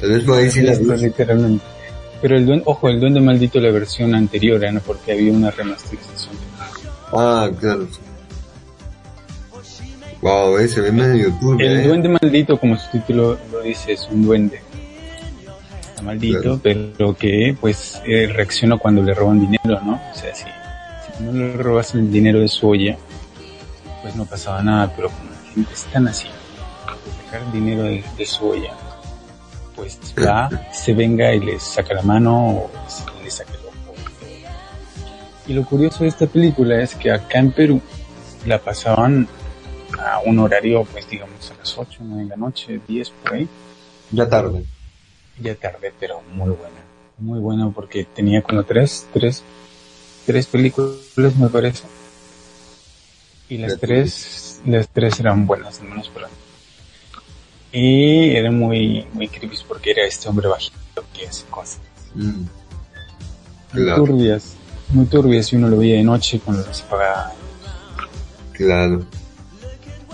tal 0.00 0.10
vez 0.10 0.24
por 0.24 0.38
ahí 0.38 0.50
sí 0.50 0.60
la 0.60 0.74
vi. 0.74 0.84
literalmente. 0.84 1.64
Pero 2.20 2.36
el 2.36 2.44
duende, 2.44 2.64
ojo, 2.66 2.88
el 2.88 3.00
Duende 3.00 3.20
Maldito 3.20 3.58
la 3.60 3.70
versión 3.70 4.14
anterior, 4.14 4.62
¿eh? 4.62 4.72
¿no? 4.72 4.80
porque 4.80 5.12
había 5.12 5.32
una 5.32 5.50
remasterización. 5.50 6.34
Ah, 7.12 7.48
claro. 7.58 7.88
Wow, 10.20 10.58
eh, 10.58 10.68
se 10.68 10.82
ve 10.82 10.92
medio 10.92 11.32
turbio, 11.40 11.66
El 11.66 11.80
eh. 11.80 11.86
duende 11.86 12.08
maldito, 12.10 12.58
como 12.58 12.76
su 12.76 12.90
título 12.90 13.38
lo 13.50 13.62
dice, 13.62 13.92
es 13.92 14.06
un 14.10 14.22
duende. 14.22 14.60
Está 16.00 16.06
maldito, 16.06 16.40
Claro. 16.40 16.60
pero 16.62 17.14
que 17.14 17.56
pues 17.60 18.00
eh, 18.06 18.26
reacciona 18.32 18.78
cuando 18.78 19.02
le 19.02 19.12
roban 19.14 19.38
dinero, 19.40 19.80
¿no? 19.84 20.00
O 20.12 20.14
sea, 20.14 20.34
si, 20.34 20.44
si 20.44 21.22
no 21.22 21.32
le 21.32 21.52
robas 21.56 21.94
el 21.94 22.10
dinero 22.10 22.40
de 22.40 22.48
su 22.48 22.68
olla, 22.68 22.96
pues 24.02 24.16
no 24.16 24.24
pasaba 24.24 24.62
nada, 24.62 24.90
pero 24.96 25.08
como 25.10 25.30
la 25.30 25.52
gente 25.54 25.72
es 25.74 25.84
tan 25.84 26.08
así, 26.08 26.26
de 26.26 27.24
sacar 27.24 27.52
dinero 27.52 27.82
de, 27.82 28.02
de 28.16 28.26
su 28.26 28.48
olla, 28.48 28.72
pues 29.76 29.98
va, 30.26 30.48
se 30.72 30.94
venga 30.94 31.34
y 31.34 31.40
les 31.40 31.62
saca 31.62 31.92
la 31.94 32.02
mano 32.02 32.48
o 32.48 32.70
le 33.22 33.30
saca 33.30 33.52
el 33.52 33.58
ojo. 33.66 33.94
Y 35.46 35.52
lo 35.52 35.64
curioso 35.64 36.04
de 36.04 36.08
esta 36.08 36.26
película 36.26 36.80
es 36.82 36.94
que 36.94 37.10
acá 37.10 37.38
en 37.40 37.52
Perú 37.52 37.80
la 38.46 38.58
pasaban 38.58 39.28
a 39.98 40.20
un 40.24 40.38
horario, 40.38 40.84
pues 40.84 41.06
digamos 41.10 41.50
a 41.50 41.54
las 41.58 41.76
8, 41.76 41.98
9 42.00 42.22
de 42.22 42.28
la 42.30 42.36
noche, 42.36 42.80
10 42.88 43.10
por 43.10 43.34
ahí, 43.34 43.48
Ya 44.12 44.26
tarde. 44.28 44.64
Ya 45.40 45.54
tarde, 45.54 45.92
pero 45.98 46.22
muy 46.32 46.50
buena, 46.50 46.80
muy 47.18 47.38
buena 47.38 47.70
porque 47.70 48.04
tenía 48.04 48.42
como 48.42 48.64
tres, 48.64 49.06
tres, 49.12 49.42
tres 50.26 50.46
películas 50.46 51.36
me 51.38 51.48
parece. 51.48 51.84
Y 53.48 53.58
las 53.58 53.78
tres, 53.78 54.60
las 54.64 54.88
tres 54.88 55.18
eran 55.18 55.46
buenas, 55.46 55.80
al 55.80 55.88
menos 55.88 56.08
para 56.08 56.28
mí. 56.28 56.34
Y 57.72 58.36
eran 58.36 58.58
muy, 58.58 59.06
muy 59.12 59.28
creepy 59.28 59.56
porque 59.66 59.90
era 59.92 60.04
este 60.04 60.28
hombre 60.28 60.48
bajito 60.48 61.04
que 61.14 61.26
hace 61.26 61.44
cosas 61.46 61.80
Mm, 62.14 62.44
muy 63.72 63.94
turbias, 63.94 64.56
muy 64.92 65.06
turbias 65.06 65.52
y 65.52 65.56
uno 65.56 65.68
lo 65.68 65.78
veía 65.78 65.96
de 65.96 66.02
noche 66.02 66.40
con 66.40 66.56
la 66.60 66.66
luz 66.66 66.82
apagada. 66.82 67.32
claro. 68.52 69.04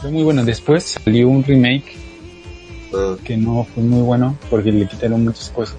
Fue 0.00 0.10
muy 0.10 0.24
bueno. 0.24 0.44
Después 0.44 0.84
salió 0.84 1.28
un 1.28 1.42
remake 1.42 1.95
Ah, 2.94 3.16
que 3.24 3.36
no 3.36 3.64
fue 3.64 3.82
muy 3.82 4.02
bueno 4.02 4.36
porque 4.50 4.72
le 4.72 4.86
quitaron 4.86 5.24
muchas 5.24 5.50
cosas. 5.50 5.76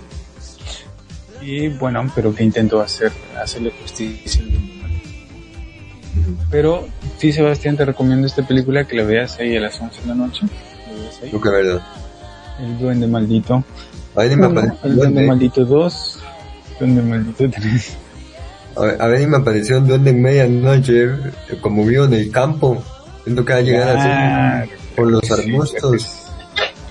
Y 1.42 1.70
bueno, 1.70 2.12
pero 2.14 2.34
que 2.36 2.44
intentó 2.44 2.82
hacer, 2.82 3.12
hacerle 3.42 3.72
justicia. 3.82 4.44
Pero 6.52 6.88
sí, 7.18 7.32
Sebastián, 7.32 7.78
te 7.78 7.86
recomiendo 7.86 8.28
esta 8.28 8.46
película 8.46 8.86
que 8.86 8.98
la 8.98 9.04
veas 9.04 9.40
ahí 9.40 9.56
a 9.56 9.62
las 9.62 9.80
11 9.80 10.02
de 10.02 10.08
la 10.08 10.16
noche. 10.16 10.42
Creo 11.22 11.42
que 11.42 11.50
verdad. 11.50 11.82
El 12.60 12.78
Duende 12.78 13.08
Maldito. 13.08 13.64
A 14.16 14.24
me 14.24 14.36
Uno, 14.36 14.48
apareció 14.48 14.80
el 14.84 14.96
Duende. 14.96 15.28
Maldito 15.28 15.66
2. 15.66 16.20
Duende 16.80 17.02
Maldito 17.02 17.50
3. 17.50 17.98
A 18.76 19.08
ver, 19.08 19.22
y 19.22 19.28
me 19.28 19.38
apareció 19.38 19.80
un 19.80 19.88
duende 19.88 20.12
en 20.12 20.22
medianoche, 20.22 21.06
eh, 21.06 21.18
como 21.62 21.84
vivo 21.84 22.06
en 22.06 22.14
el 22.14 22.30
campo. 22.30 22.84
Siento 23.24 23.44
que 23.44 23.54
va 23.54 23.60
a 23.60 23.62
llegar 23.62 23.98
así 23.98 24.72
por 24.96 25.10
los 25.10 25.32
arbustos 25.32 26.27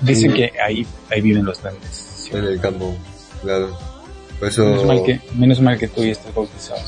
Dicen 0.02 0.30
Sí. 0.32 0.36
que 0.36 0.52
ahí, 0.64 0.86
ahí 1.10 1.20
viven 1.20 1.44
los 1.44 1.62
duendes. 1.62 2.04
sí. 2.30 2.36
en 2.36 2.44
el 2.44 2.60
campo. 2.60 2.96
Claro. 3.42 3.76
Por 4.38 4.48
eso, 4.48 4.64
Menos 4.64 4.84
mal 4.86 5.02
que, 5.04 5.20
menos 5.34 5.60
mal 5.60 5.78
que 5.78 5.88
tú 5.88 6.02
ya 6.04 6.12
estás 6.12 6.34
bautizado. 6.34 6.80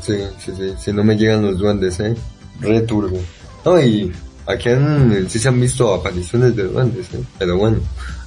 sí, 0.00 0.14
sí, 0.44 0.52
sí. 0.56 0.72
Si 0.78 0.92
no 0.92 1.04
me 1.04 1.16
llegan 1.16 1.42
los 1.42 1.58
duendes, 1.58 1.98
eh. 2.00 2.14
Re 2.60 2.80
turbo. 2.82 3.18
No, 3.64 3.80
y 3.82 4.10
aquí 4.46 4.68
han, 4.70 5.28
sí 5.28 5.38
se 5.38 5.48
han 5.48 5.60
visto 5.60 5.92
apariciones 5.92 6.56
de 6.56 6.64
duendes, 6.64 7.06
eh. 7.12 7.22
Pero 7.38 7.58
bueno, 7.58 7.78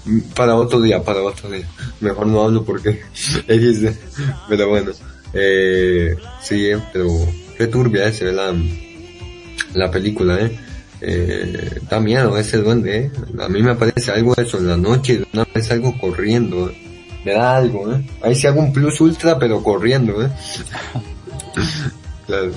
mm, 0.05 0.19
para 0.35 0.55
otro 0.55 0.79
día, 0.81 1.01
para 1.03 1.21
otro 1.23 1.49
día. 1.49 1.67
Mejor 2.01 2.27
no 2.27 2.43
hablo 2.43 2.63
porque. 2.63 3.01
Pero 3.47 4.69
bueno, 4.69 4.91
eh, 5.33 6.15
sí, 6.41 6.67
eh, 6.67 6.77
pero 6.91 7.07
re 7.57 7.67
turbia 7.67 8.07
eh, 8.07 8.13
se 8.13 8.25
ve 8.25 8.33
la, 8.33 8.53
la 9.73 9.89
película, 9.89 10.39
eh. 10.39 10.55
Eh, 11.05 11.81
da 11.89 11.99
miedo 11.99 12.37
ese 12.37 12.59
duende, 12.59 12.97
eh. 12.97 13.11
A 13.41 13.49
mí 13.49 13.61
me 13.61 13.75
parece 13.75 14.11
algo 14.11 14.33
eso 14.37 14.57
en 14.57 14.69
la 14.69 14.77
noche, 14.77 15.17
de 15.17 15.27
una 15.33 15.45
vez 15.53 15.69
algo 15.69 15.97
corriendo, 15.99 16.69
eh. 16.69 16.77
Me 17.25 17.33
da 17.33 17.57
algo, 17.57 17.91
eh. 17.91 18.01
Ahí 18.21 18.33
sí 18.35 18.47
hago 18.47 18.61
un 18.61 18.71
plus 18.71 19.01
ultra, 19.01 19.37
pero 19.37 19.61
corriendo, 19.61 20.23
eh. 20.23 20.29
claro. 22.25 22.51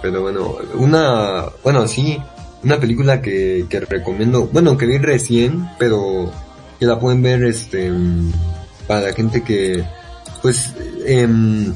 Pero 0.00 0.22
bueno, 0.22 0.56
una, 0.74 1.44
bueno, 1.62 1.86
sí, 1.86 2.18
una 2.64 2.80
película 2.80 3.20
que, 3.20 3.66
que 3.68 3.80
recomiendo, 3.80 4.46
bueno, 4.46 4.78
que 4.78 4.86
vi 4.86 4.96
recién, 4.96 5.68
pero 5.78 6.32
que 6.80 6.86
la 6.86 6.98
pueden 6.98 7.20
ver, 7.20 7.44
este, 7.44 7.92
para 8.86 9.08
la 9.08 9.12
gente 9.12 9.42
que, 9.42 9.84
pues, 10.40 10.72
em, 11.04 11.74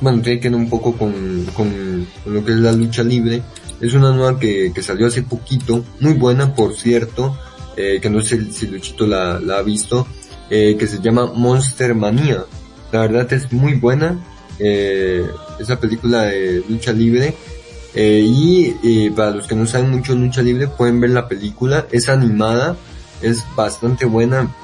bueno, 0.00 0.22
tiene 0.22 0.40
que 0.40 0.48
ver 0.48 0.58
un 0.58 0.70
poco 0.70 0.92
con, 0.96 1.44
con, 1.54 2.06
con 2.24 2.34
lo 2.34 2.42
que 2.42 2.52
es 2.52 2.58
la 2.58 2.72
lucha 2.72 3.02
libre. 3.02 3.42
Es 3.80 3.94
una 3.94 4.12
nueva 4.12 4.38
que, 4.38 4.72
que 4.74 4.82
salió 4.82 5.06
hace 5.06 5.22
poquito, 5.22 5.84
muy 6.00 6.14
buena 6.14 6.54
por 6.54 6.74
cierto, 6.74 7.36
eh, 7.76 7.98
que 8.00 8.08
no 8.08 8.22
sé 8.22 8.50
si 8.52 8.66
Luchito 8.66 9.06
la, 9.06 9.36
ha 9.36 9.62
visto, 9.62 10.06
eh, 10.48 10.76
que 10.78 10.86
se 10.86 11.00
llama 11.00 11.26
Monster 11.26 11.94
Manía. 11.94 12.44
La 12.92 13.00
verdad 13.00 13.30
es 13.32 13.52
muy 13.52 13.74
buena, 13.74 14.18
eh, 14.58 15.26
esa 15.58 15.78
película 15.78 16.22
de 16.22 16.64
lucha 16.68 16.92
libre. 16.92 17.34
Eh, 17.94 18.22
y 18.22 19.10
para 19.10 19.30
los 19.30 19.46
que 19.46 19.54
no 19.54 19.66
saben 19.66 19.90
mucho 19.90 20.14
lucha 20.14 20.42
libre 20.42 20.68
pueden 20.68 21.00
ver 21.00 21.10
la 21.10 21.28
película, 21.28 21.86
es 21.90 22.10
animada, 22.10 22.76
es 23.22 23.42
bastante 23.56 24.04
buena 24.04 24.54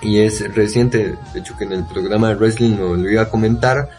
y 0.00 0.20
es 0.20 0.54
reciente, 0.54 1.14
de 1.34 1.40
hecho 1.40 1.54
que 1.58 1.64
en 1.64 1.72
el 1.72 1.84
programa 1.84 2.28
de 2.30 2.36
wrestling 2.36 2.76
lo, 2.76 2.96
lo 2.96 3.10
iba 3.10 3.22
a 3.22 3.30
comentar. 3.30 3.90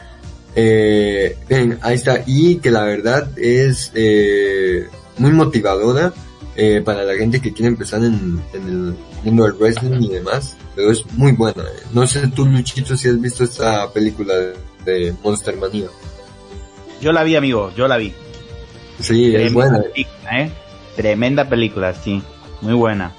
Eh, 0.61 1.37
ahí 1.81 1.95
está, 1.95 2.23
y 2.25 2.57
que 2.57 2.69
la 2.69 2.83
verdad 2.83 3.29
es 3.37 3.91
eh, 3.95 4.87
muy 5.17 5.31
motivadora 5.31 6.11
eh, 6.57 6.81
para 6.83 7.03
la 7.03 7.13
gente 7.15 7.39
que 7.39 7.53
quiere 7.53 7.69
empezar 7.69 8.03
en, 8.03 8.41
en 8.53 8.67
el 8.67 8.95
mundo 9.23 9.43
del 9.45 9.53
wrestling 9.53 10.01
y 10.01 10.09
demás, 10.09 10.57
pero 10.75 10.91
es 10.91 11.05
muy 11.13 11.31
buena. 11.31 11.63
eh. 11.63 11.83
No 11.93 12.05
sé 12.05 12.27
tú, 12.27 12.45
Luchito, 12.45 12.97
si 12.97 13.07
has 13.07 13.21
visto 13.21 13.45
esta 13.45 13.89
película 13.93 14.33
de, 14.35 14.53
de 14.85 15.15
Monster 15.23 15.55
Manía. 15.55 15.87
Yo 16.99 17.13
la 17.13 17.23
vi, 17.23 17.37
amigo, 17.37 17.71
yo 17.77 17.87
la 17.87 17.95
vi. 17.95 18.13
Sí, 18.99 19.33
es 19.33 19.53
buena. 19.53 19.81
película, 19.81 20.41
¿eh? 20.41 20.51
Tremenda 20.97 21.47
película, 21.47 21.93
sí. 21.93 22.21
Muy 22.59 22.73
buena. 22.73 23.15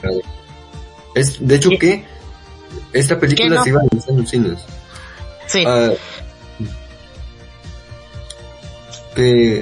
Es, 1.14 1.38
de 1.40 1.54
hecho 1.56 1.70
que 1.70 2.04
esta 2.92 3.18
película 3.18 3.56
no? 3.56 3.64
se 3.64 3.70
iba 3.70 3.80
a 3.80 3.84
lanzar 3.90 4.10
en 4.10 4.20
los 4.20 4.28
cines. 4.30 4.58
Sí. 5.46 5.64
Ah, 5.66 5.90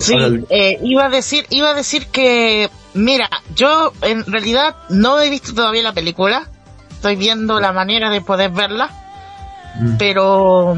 Sí, 0.00 0.12
ahora- 0.14 0.40
eh, 0.50 0.78
iba 0.82 1.06
a 1.06 1.08
decir, 1.08 1.46
iba 1.50 1.70
a 1.70 1.74
decir 1.74 2.06
que, 2.06 2.68
mira, 2.94 3.28
yo 3.54 3.92
en 4.02 4.24
realidad 4.26 4.76
no 4.88 5.20
he 5.20 5.30
visto 5.30 5.54
todavía 5.54 5.82
la 5.82 5.92
película, 5.92 6.48
estoy 6.90 7.16
viendo 7.16 7.60
la 7.60 7.72
manera 7.72 8.10
de 8.10 8.20
poder 8.20 8.50
verla, 8.50 8.90
Mm. 9.80 9.96
pero, 9.98 10.76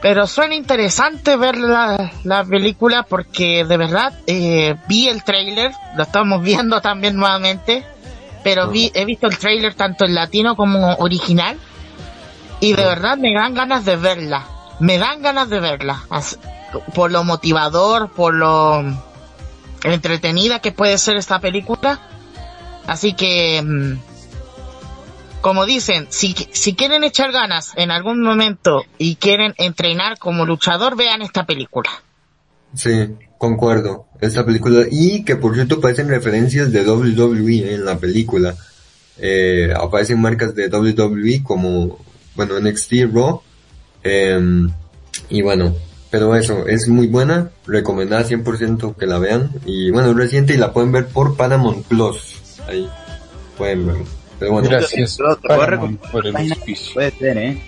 pero 0.00 0.26
suena 0.26 0.54
interesante 0.54 1.36
ver 1.36 1.56
la, 1.58 2.12
la 2.24 2.44
película 2.44 3.02
porque 3.02 3.64
de 3.64 3.76
verdad 3.76 4.12
eh, 4.26 4.76
vi 4.88 5.08
el 5.08 5.22
trailer, 5.24 5.72
lo 5.96 6.04
estamos 6.04 6.42
viendo 6.42 6.80
también 6.80 7.16
nuevamente, 7.16 7.84
pero 8.44 8.68
vi, 8.68 8.90
he 8.94 9.04
visto 9.04 9.26
el 9.26 9.36
trailer 9.36 9.74
tanto 9.74 10.04
en 10.06 10.14
latino 10.14 10.56
como 10.56 10.94
original 10.94 11.58
y 12.60 12.72
de 12.72 12.84
verdad 12.84 13.18
me 13.18 13.34
dan 13.34 13.52
ganas 13.54 13.84
de 13.84 13.96
verla, 13.96 14.44
me 14.80 14.96
dan 14.98 15.20
ganas 15.20 15.50
de 15.50 15.60
verla, 15.60 16.04
as- 16.08 16.38
por 16.94 17.10
lo 17.10 17.24
motivador, 17.24 18.10
por 18.10 18.34
lo 18.34 18.82
entretenida 19.84 20.60
que 20.60 20.72
puede 20.72 20.98
ser 20.98 21.16
esta 21.16 21.40
película. 21.40 22.00
Así 22.86 23.12
que, 23.12 23.62
mm, 23.62 23.98
como 25.40 25.66
dicen, 25.66 26.06
si, 26.10 26.34
si 26.52 26.74
quieren 26.74 27.04
echar 27.04 27.32
ganas 27.32 27.72
en 27.76 27.90
algún 27.90 28.22
momento 28.22 28.84
y 28.98 29.16
quieren 29.16 29.54
entrenar 29.58 30.18
como 30.18 30.46
luchador, 30.46 30.96
vean 30.96 31.22
esta 31.22 31.46
película. 31.46 31.90
Sí, 32.74 33.14
concuerdo. 33.38 34.06
Esta 34.20 34.44
película. 34.44 34.86
Y 34.90 35.24
que 35.24 35.36
por 35.36 35.54
cierto 35.54 35.76
aparecen 35.76 36.08
referencias 36.08 36.72
de 36.72 36.84
WWE 36.84 37.74
en 37.74 37.84
la 37.84 37.98
película. 37.98 38.56
Eh, 39.18 39.72
aparecen 39.76 40.20
marcas 40.20 40.54
de 40.54 40.68
WWE 40.68 41.42
como, 41.42 41.98
bueno, 42.34 42.58
NXT 42.60 42.92
Raw. 43.12 43.42
em, 44.02 44.70
y 45.28 45.42
bueno, 45.42 45.74
pero 46.10 46.34
eso, 46.36 46.66
es 46.66 46.88
muy 46.88 47.06
buena. 47.06 47.50
Recomendada 47.66 48.24
100% 48.24 48.96
que 48.96 49.06
la 49.06 49.18
vean. 49.18 49.50
Y 49.66 49.90
bueno, 49.90 50.10
es 50.10 50.16
reciente 50.16 50.54
y 50.54 50.56
la 50.56 50.72
pueden 50.72 50.92
ver 50.92 51.06
por 51.08 51.36
Paramount 51.36 51.84
Plus. 51.86 52.36
Ahí 52.66 52.88
pueden 53.56 53.86
ver. 53.86 53.96
Pero 54.38 54.52
bueno, 54.52 54.68
Gracias 54.68 55.18
Paramount 55.42 55.70
recomendar 55.70 56.10
por 56.12 56.26
el 56.26 56.32
página- 56.32 56.54
auspicio. 56.54 56.94
Puede 56.94 57.10
ser, 57.12 57.38
¿eh? 57.38 57.62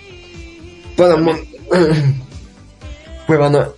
Paramount. 0.97 1.39
Pues 3.27 3.39
a- 3.55 3.69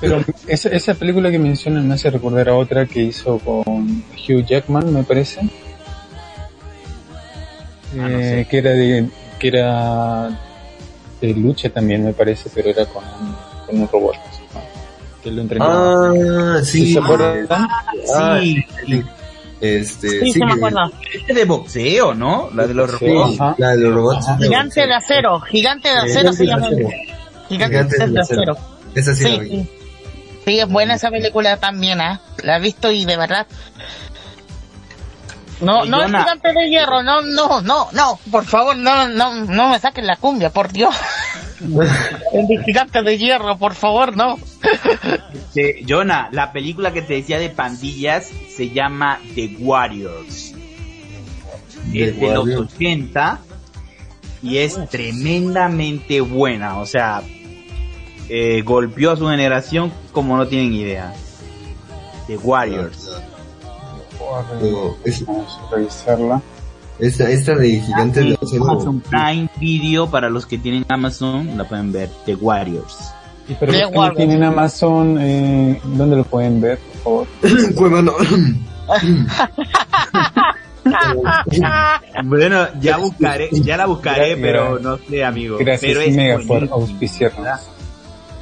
Pero 0.00 0.24
esa, 0.48 0.68
esa 0.70 0.94
película 0.94 1.30
que 1.30 1.38
mencionan 1.38 1.86
me 1.86 1.94
hace 1.94 2.10
recordar 2.10 2.48
a 2.48 2.54
otra 2.56 2.86
que 2.86 3.02
hizo 3.02 3.38
con 3.38 4.02
Hugh 4.28 4.44
Jackman, 4.46 4.92
me 4.92 5.04
parece. 5.04 5.42
no 7.94 8.08
Eh, 8.08 8.44
sé. 8.44 8.46
que 8.50 8.58
era 8.58 8.70
de 8.72 9.08
que 9.38 9.48
era 9.48 10.40
de 11.20 11.34
lucha 11.34 11.68
también 11.70 12.04
me 12.04 12.12
parece, 12.12 12.50
pero 12.54 12.70
era 12.70 12.86
con 12.86 13.04
un, 13.04 13.36
con 13.66 13.80
un 13.82 13.88
robot. 13.88 14.14
¿no? 14.14 14.60
Que 15.22 15.30
lo 15.30 15.42
entrenaba. 15.42 16.10
Ah, 16.10 16.60
sí. 16.62 16.86
¿Sí 16.86 16.92
¿Se 16.94 16.98
acuerdan? 17.00 17.46
Ah, 17.50 18.38
Sí, 18.40 18.64
sí. 18.86 19.02
Este, 19.60 20.08
Sí, 20.08 20.18
sí, 20.20 20.32
se 20.34 20.44
me 20.44 20.52
acuerdo. 20.52 20.78
Este 21.12 21.34
de 21.34 21.44
boxeo, 21.44 22.14
¿no? 22.14 22.48
La 22.54 22.66
de 22.66 22.74
los 22.74 22.90
Sí. 22.92 23.06
robots. 23.08 23.40
Ajá. 23.40 23.54
La 23.58 23.70
de 23.70 23.78
los 23.78 23.94
robots. 23.94 24.24
Ajá. 24.28 24.34
es 24.34 24.38
de 24.40 24.46
Gigante 24.46 24.86
de 24.86 24.94
acero, 24.94 25.40
gigante 25.40 25.88
de 25.88 25.94
acero 25.98 26.32
se 26.32 26.44
Gigante 26.44 26.44
de 26.44 26.46
llama. 26.46 26.66
acero. 26.66 26.88
Gigante 27.48 27.74
Gigantes 27.76 27.98
de 27.98 28.06
del 28.06 28.18
acero. 28.18 28.56
Esa 28.94 29.14
sí, 29.14 29.24
la 29.24 29.28
Sí, 29.30 29.38
vi. 29.40 29.48
sí. 29.50 29.70
Sí, 30.44 30.60
es 30.60 30.68
buena 30.68 30.94
esa 30.94 31.10
película 31.10 31.56
también, 31.58 32.00
¿ah? 32.00 32.20
La 32.44 32.56
he 32.56 32.60
visto 32.60 32.90
y 32.92 33.04
de 33.04 33.16
verdad. 33.16 33.46
No, 35.60 35.80
Oye, 35.80 35.90
no 35.90 36.02
es 36.02 36.06
gigante 36.06 36.52
de 36.52 36.68
hierro, 36.68 37.02
no, 37.02 37.20
no, 37.22 37.60
no, 37.62 37.88
no, 37.92 38.18
por 38.30 38.44
favor, 38.44 38.76
no, 38.76 39.08
no, 39.08 39.44
no 39.44 39.68
me 39.70 39.78
saquen 39.78 40.06
la 40.06 40.16
cumbia, 40.16 40.50
por 40.50 40.72
Dios. 40.72 40.94
El 42.32 42.46
de 42.46 42.62
gigante 42.64 43.02
de 43.02 43.18
hierro, 43.18 43.58
por 43.58 43.74
favor, 43.74 44.16
no. 44.16 44.38
Este, 45.32 45.84
Jonah, 45.88 46.28
la 46.30 46.52
película 46.52 46.92
que 46.92 47.02
te 47.02 47.14
decía 47.14 47.38
de 47.38 47.50
pandillas 47.50 48.30
se 48.54 48.70
llama 48.70 49.18
The 49.34 49.56
Warriors. 49.58 50.54
The 51.90 52.04
es 52.04 52.20
de 52.20 52.26
los 52.28 52.44
Warriors. 52.44 52.72
80 52.74 53.40
y 54.42 54.58
es 54.58 54.78
tremendamente 54.88 56.20
buena. 56.20 56.78
O 56.78 56.86
sea, 56.86 57.22
eh, 58.28 58.62
golpeó 58.62 59.12
a 59.12 59.16
su 59.16 59.26
generación 59.26 59.92
como 60.12 60.36
no 60.36 60.46
tienen 60.46 60.72
idea. 60.72 61.12
The 62.26 62.36
Warriors. 62.36 63.20
Pero 64.60 64.96
es- 65.04 65.24
Vamos 65.26 65.58
a 65.70 65.74
revisarla. 65.74 66.42
esta, 66.98 67.30
esta 67.30 67.54
de 67.54 67.80
Gigantes 67.80 68.24
de 68.24 68.38
Acero. 68.42 68.70
Amazon 68.70 69.00
Prime 69.00 69.48
Video 69.60 70.08
para 70.10 70.28
los 70.30 70.46
que 70.46 70.58
tienen 70.58 70.84
Amazon 70.88 71.56
la 71.56 71.64
pueden 71.68 71.92
ver. 71.92 72.08
The 72.26 72.34
Warriors. 72.34 73.12
Y 73.48 73.54
para 73.54 73.72
The 73.72 73.80
los 73.82 73.90
que 73.90 73.96
no 73.98 74.14
tienen 74.14 74.42
Amazon, 74.44 75.16
eh, 75.20 75.80
¿dónde 75.84 76.16
lo 76.16 76.24
pueden 76.24 76.60
ver, 76.60 76.78
por 77.04 77.26
favor? 77.26 77.26
Cuevano. 77.74 78.12
Bueno, 82.24 82.66
ya 82.80 82.96
buscaré, 82.96 83.48
ya 83.52 83.76
la 83.76 83.86
buscaré, 83.86 84.34
Gracias. 84.36 84.38
pero 84.40 84.78
no 84.78 84.98
sé, 84.98 85.24
amigo. 85.24 85.58
Gracias, 85.58 85.80
pero 85.92 86.00
es 86.00 86.16
Mega, 86.16 86.38
por 86.46 86.64
auspiciarnos. 86.70 87.60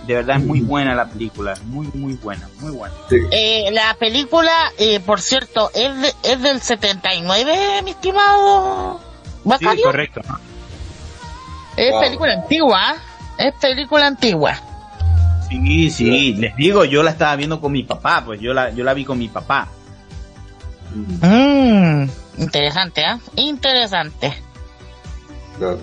De 0.06 0.14
verdad 0.14 0.36
es 0.36 0.44
muy 0.44 0.60
buena 0.60 0.94
la 0.94 1.06
película, 1.08 1.54
muy 1.64 1.88
muy 1.94 2.14
buena, 2.14 2.48
muy 2.60 2.70
buena. 2.70 2.94
Eh, 3.32 3.70
la 3.72 3.94
película, 3.98 4.52
eh, 4.78 5.00
por 5.00 5.20
cierto, 5.20 5.70
es, 5.74 6.00
de- 6.00 6.14
es 6.22 6.40
del 6.42 6.60
79, 6.60 7.82
mi 7.82 7.90
estimado 7.90 9.00
Sí, 9.34 9.40
Bacario. 9.44 9.84
correcto. 9.84 10.20
es 11.76 11.90
Wow. 11.92 12.00
película 12.00 12.32
antigua, 12.34 12.78
¿ah? 12.90 12.96
es 13.38 13.52
película 13.54 14.06
antigua. 14.06 14.54
Sí, 15.48 15.90
sí, 15.90 16.34
les 16.34 16.54
digo, 16.56 16.84
yo 16.84 17.02
la 17.02 17.10
estaba 17.10 17.36
viendo 17.36 17.60
con 17.60 17.70
mi 17.72 17.82
papá, 17.82 18.22
pues 18.24 18.40
yo 18.40 18.52
la 18.54 18.70
yo 18.70 18.82
la 18.84 18.94
vi 18.94 19.04
con 19.04 19.18
mi 19.18 19.28
papá. 19.28 19.68
Mmm, 20.94 22.08
interesante, 22.38 23.04
¿ah? 23.04 23.18
Interesante. 23.36 24.32
Claro. 25.58 25.78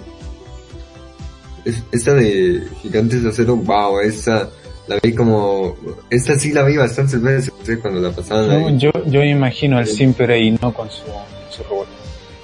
Es- 1.66 1.84
esta 1.92 2.14
de 2.14 2.64
Gigantes 2.82 3.24
de 3.24 3.30
Acero, 3.30 3.56
wow, 3.56 4.00
esta 4.00 4.50
la 4.88 5.00
vi 5.02 5.14
como. 5.14 5.76
Esta 6.10 6.38
sí 6.38 6.52
la 6.52 6.64
vi 6.64 6.78
bastantes 6.78 7.22
veces 7.22 7.52
sí, 7.64 7.76
cuando 7.78 8.02
la 8.02 8.12
pasaban 8.12 8.50
Yo, 8.50 8.68
ahí. 8.68 8.78
yo, 8.78 8.92
yo 9.06 9.24
imagino 9.24 9.78
al 9.78 9.88
simple 9.88 10.34
ahí, 10.34 10.58
¿no? 10.62 10.74
Con 10.74 10.90
su, 10.90 11.04
su 11.50 11.64
robot. 11.64 11.88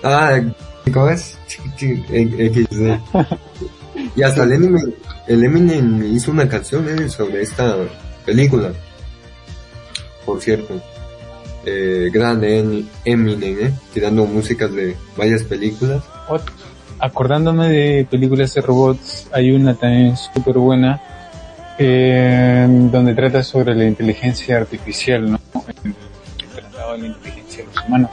Ah, 0.03 0.39
¿cómo 0.93 1.09
es? 1.09 1.38
Y 4.15 4.22
hasta 4.24 4.43
el 4.43 4.53
Eminem, 4.53 4.93
el 5.28 5.43
Eminem 5.43 6.15
hizo 6.15 6.32
una 6.32 6.47
canción 6.47 6.88
eh, 6.88 7.09
sobre 7.09 7.41
esta 7.41 7.76
película. 8.26 8.72
Por 10.26 10.41
cierto. 10.41 10.82
Eh, 11.65 12.09
grande 12.11 12.59
Em- 12.59 12.88
Eminem, 13.03 13.57
eh, 13.67 13.72
tirando 13.93 14.26
músicas 14.26 14.74
de 14.74 14.95
varias 15.17 15.43
películas. 15.43 16.01
Ot- 16.30 16.41
Acordándome 17.00 17.70
de 17.70 18.08
películas 18.10 18.54
de 18.54 18.62
robots, 18.62 19.28
hay 19.32 19.52
una 19.52 19.74
también 19.74 20.18
súper 20.18 20.58
buena, 20.58 21.02
eh, 21.78 22.68
donde 22.91 23.14
trata 23.14 23.41
sobre 23.41 23.74
la 23.74 23.86
inteligencia 23.86 24.58
artificial, 24.58 25.32
¿no? 25.32 25.39
El, 25.84 25.95
tratado 26.54 26.93
de 26.93 27.00
la 27.00 27.08
inteligencia 27.08 27.64
de 27.64 27.70
los 27.74 27.86
humanos. 27.86 28.12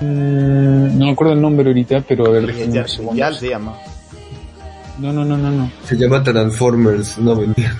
Mm, 0.00 0.98
no 0.98 1.04
me 1.06 1.10
acuerdo 1.10 1.34
el 1.34 1.42
nombre 1.42 1.66
ahorita, 1.66 2.00
pero 2.08 2.26
a 2.26 2.30
ver, 2.30 2.44
unos 2.44 2.90
segundos. 2.90 3.38
se 3.38 3.48
llama. 3.50 3.76
No, 4.98 5.12
no, 5.12 5.24
no, 5.24 5.36
no, 5.36 5.50
no. 5.50 5.70
Se 5.84 5.96
llama 5.96 6.22
Transformers, 6.22 7.18
no 7.18 7.36
mentira. 7.36 7.76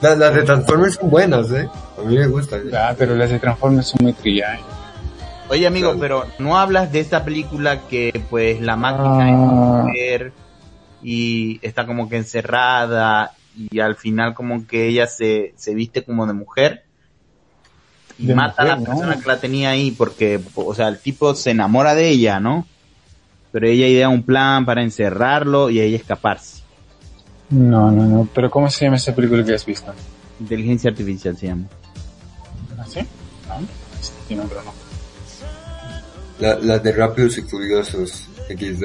Las, 0.00 0.18
las 0.18 0.34
de 0.34 0.42
Transformers 0.42 0.94
son 0.94 1.10
buenas, 1.10 1.50
eh. 1.50 1.68
A 1.98 2.02
mí 2.02 2.16
me 2.16 2.26
gustan. 2.28 2.62
Ah, 2.72 2.94
pero 2.96 3.16
las 3.16 3.30
de 3.30 3.38
Transformers 3.38 3.88
son 3.88 3.98
muy 4.02 4.12
trilladas. 4.12 4.60
Oye 5.50 5.66
amigo, 5.66 5.96
pero 5.98 6.26
no 6.38 6.58
hablas 6.58 6.92
de 6.92 7.00
esta 7.00 7.24
película 7.24 7.80
que 7.88 8.22
pues 8.28 8.60
la 8.60 8.76
máquina 8.76 9.30
es 9.30 9.36
Ah. 9.36 9.82
mujer 9.86 10.32
y 11.02 11.58
está 11.66 11.86
como 11.86 12.08
que 12.08 12.16
encerrada 12.18 13.32
y 13.56 13.80
al 13.80 13.96
final 13.96 14.34
como 14.34 14.66
que 14.66 14.88
ella 14.88 15.06
se, 15.06 15.54
se 15.56 15.74
viste 15.74 16.04
como 16.04 16.26
de 16.26 16.32
mujer 16.34 16.84
y 18.18 18.26
De 18.26 18.34
mata 18.34 18.62
a 18.62 18.66
la 18.66 18.76
¿no? 18.76 18.84
persona 18.84 19.18
que 19.18 19.26
la 19.26 19.40
tenía 19.40 19.70
ahí 19.70 19.90
porque, 19.92 20.40
o 20.54 20.74
sea, 20.74 20.88
el 20.88 20.98
tipo 20.98 21.34
se 21.34 21.52
enamora 21.52 21.94
de 21.94 22.08
ella, 22.08 22.40
¿no? 22.40 22.66
Pero 23.50 23.66
ella 23.68 23.86
idea 23.86 24.08
un 24.10 24.24
plan 24.24 24.66
para 24.66 24.82
encerrarlo 24.82 25.70
y 25.70 25.80
ella 25.80 25.96
escaparse. 25.96 26.62
No, 27.48 27.90
no, 27.90 28.04
no. 28.04 28.28
Pero 28.34 28.50
¿cómo 28.50 28.68
se 28.68 28.84
llama 28.84 28.96
esa 28.98 29.14
película 29.14 29.42
que 29.44 29.54
has 29.54 29.64
visto? 29.64 29.94
Inteligencia 30.40 30.90
artificial 30.90 31.36
se 31.36 31.46
llama. 31.46 31.64
¿Así? 32.78 33.00
¿No? 33.48 33.60
Sí, 34.00 34.12
tiene 34.26 34.42
otro 34.42 34.56
nombre. 34.62 34.77
La- 36.40 36.58
las 36.60 36.82
de 36.82 36.92
Rápidos 36.92 37.36
y 37.38 37.42
Furiosos 37.42 38.24
XD. 38.48 38.84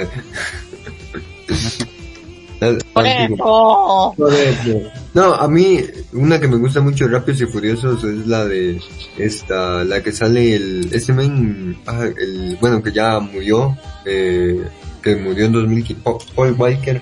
Por 2.93 3.05
antiguas. 3.05 3.39
eso. 3.39 4.13
Por 4.15 4.33
eso. 4.33 4.81
No, 5.13 5.33
a 5.33 5.47
mí, 5.49 5.79
una 6.13 6.39
que 6.39 6.47
me 6.47 6.55
gusta 6.57 6.79
mucho 6.81 7.05
de 7.05 7.11
Rápidos 7.11 7.41
y 7.41 7.45
Furiosos 7.47 8.03
es 8.05 8.25
la 8.25 8.45
de 8.45 8.81
esta, 9.17 9.83
la 9.83 10.01
que 10.01 10.11
sale 10.13 10.55
el, 10.55 10.89
ese 10.93 11.11
men, 11.13 11.77
ah, 11.85 12.05
el, 12.05 12.57
bueno, 12.61 12.81
que 12.81 12.91
ya 12.93 13.19
murió, 13.19 13.77
eh, 14.05 14.63
que 15.01 15.15
murió 15.17 15.45
en 15.45 15.51
2015, 15.51 16.01
Paul- 16.33 16.55
Walker, 16.57 17.01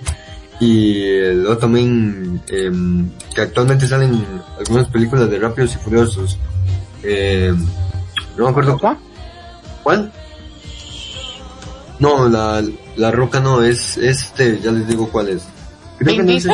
y 0.59 1.03
el 1.03 1.45
otro 1.45 1.69
men, 1.69 2.41
em, 2.47 3.09
que 3.35 3.41
actualmente 3.41 3.87
salen 3.87 4.13
en 4.15 4.25
algunas 4.59 4.87
películas 4.87 5.29
de 5.29 5.39
Rápidos 5.39 5.75
y 5.75 5.77
Furiosos. 5.77 6.37
Eh, 7.03 7.53
no 8.35 8.45
me 8.45 8.49
acuerdo 8.49 8.77
cuál. 9.83 10.11
No, 12.01 12.27
la, 12.27 12.61
la 12.97 13.11
roca 13.11 13.39
no, 13.39 13.61
es 13.63 13.95
este, 13.95 14.59
ya 14.59 14.71
les 14.71 14.85
digo 14.87 15.07
cuál 15.09 15.29
es. 15.29 15.43
Creo 15.99 16.17
¿Vin 16.17 16.25
no 16.25 16.31
es- 16.33 16.45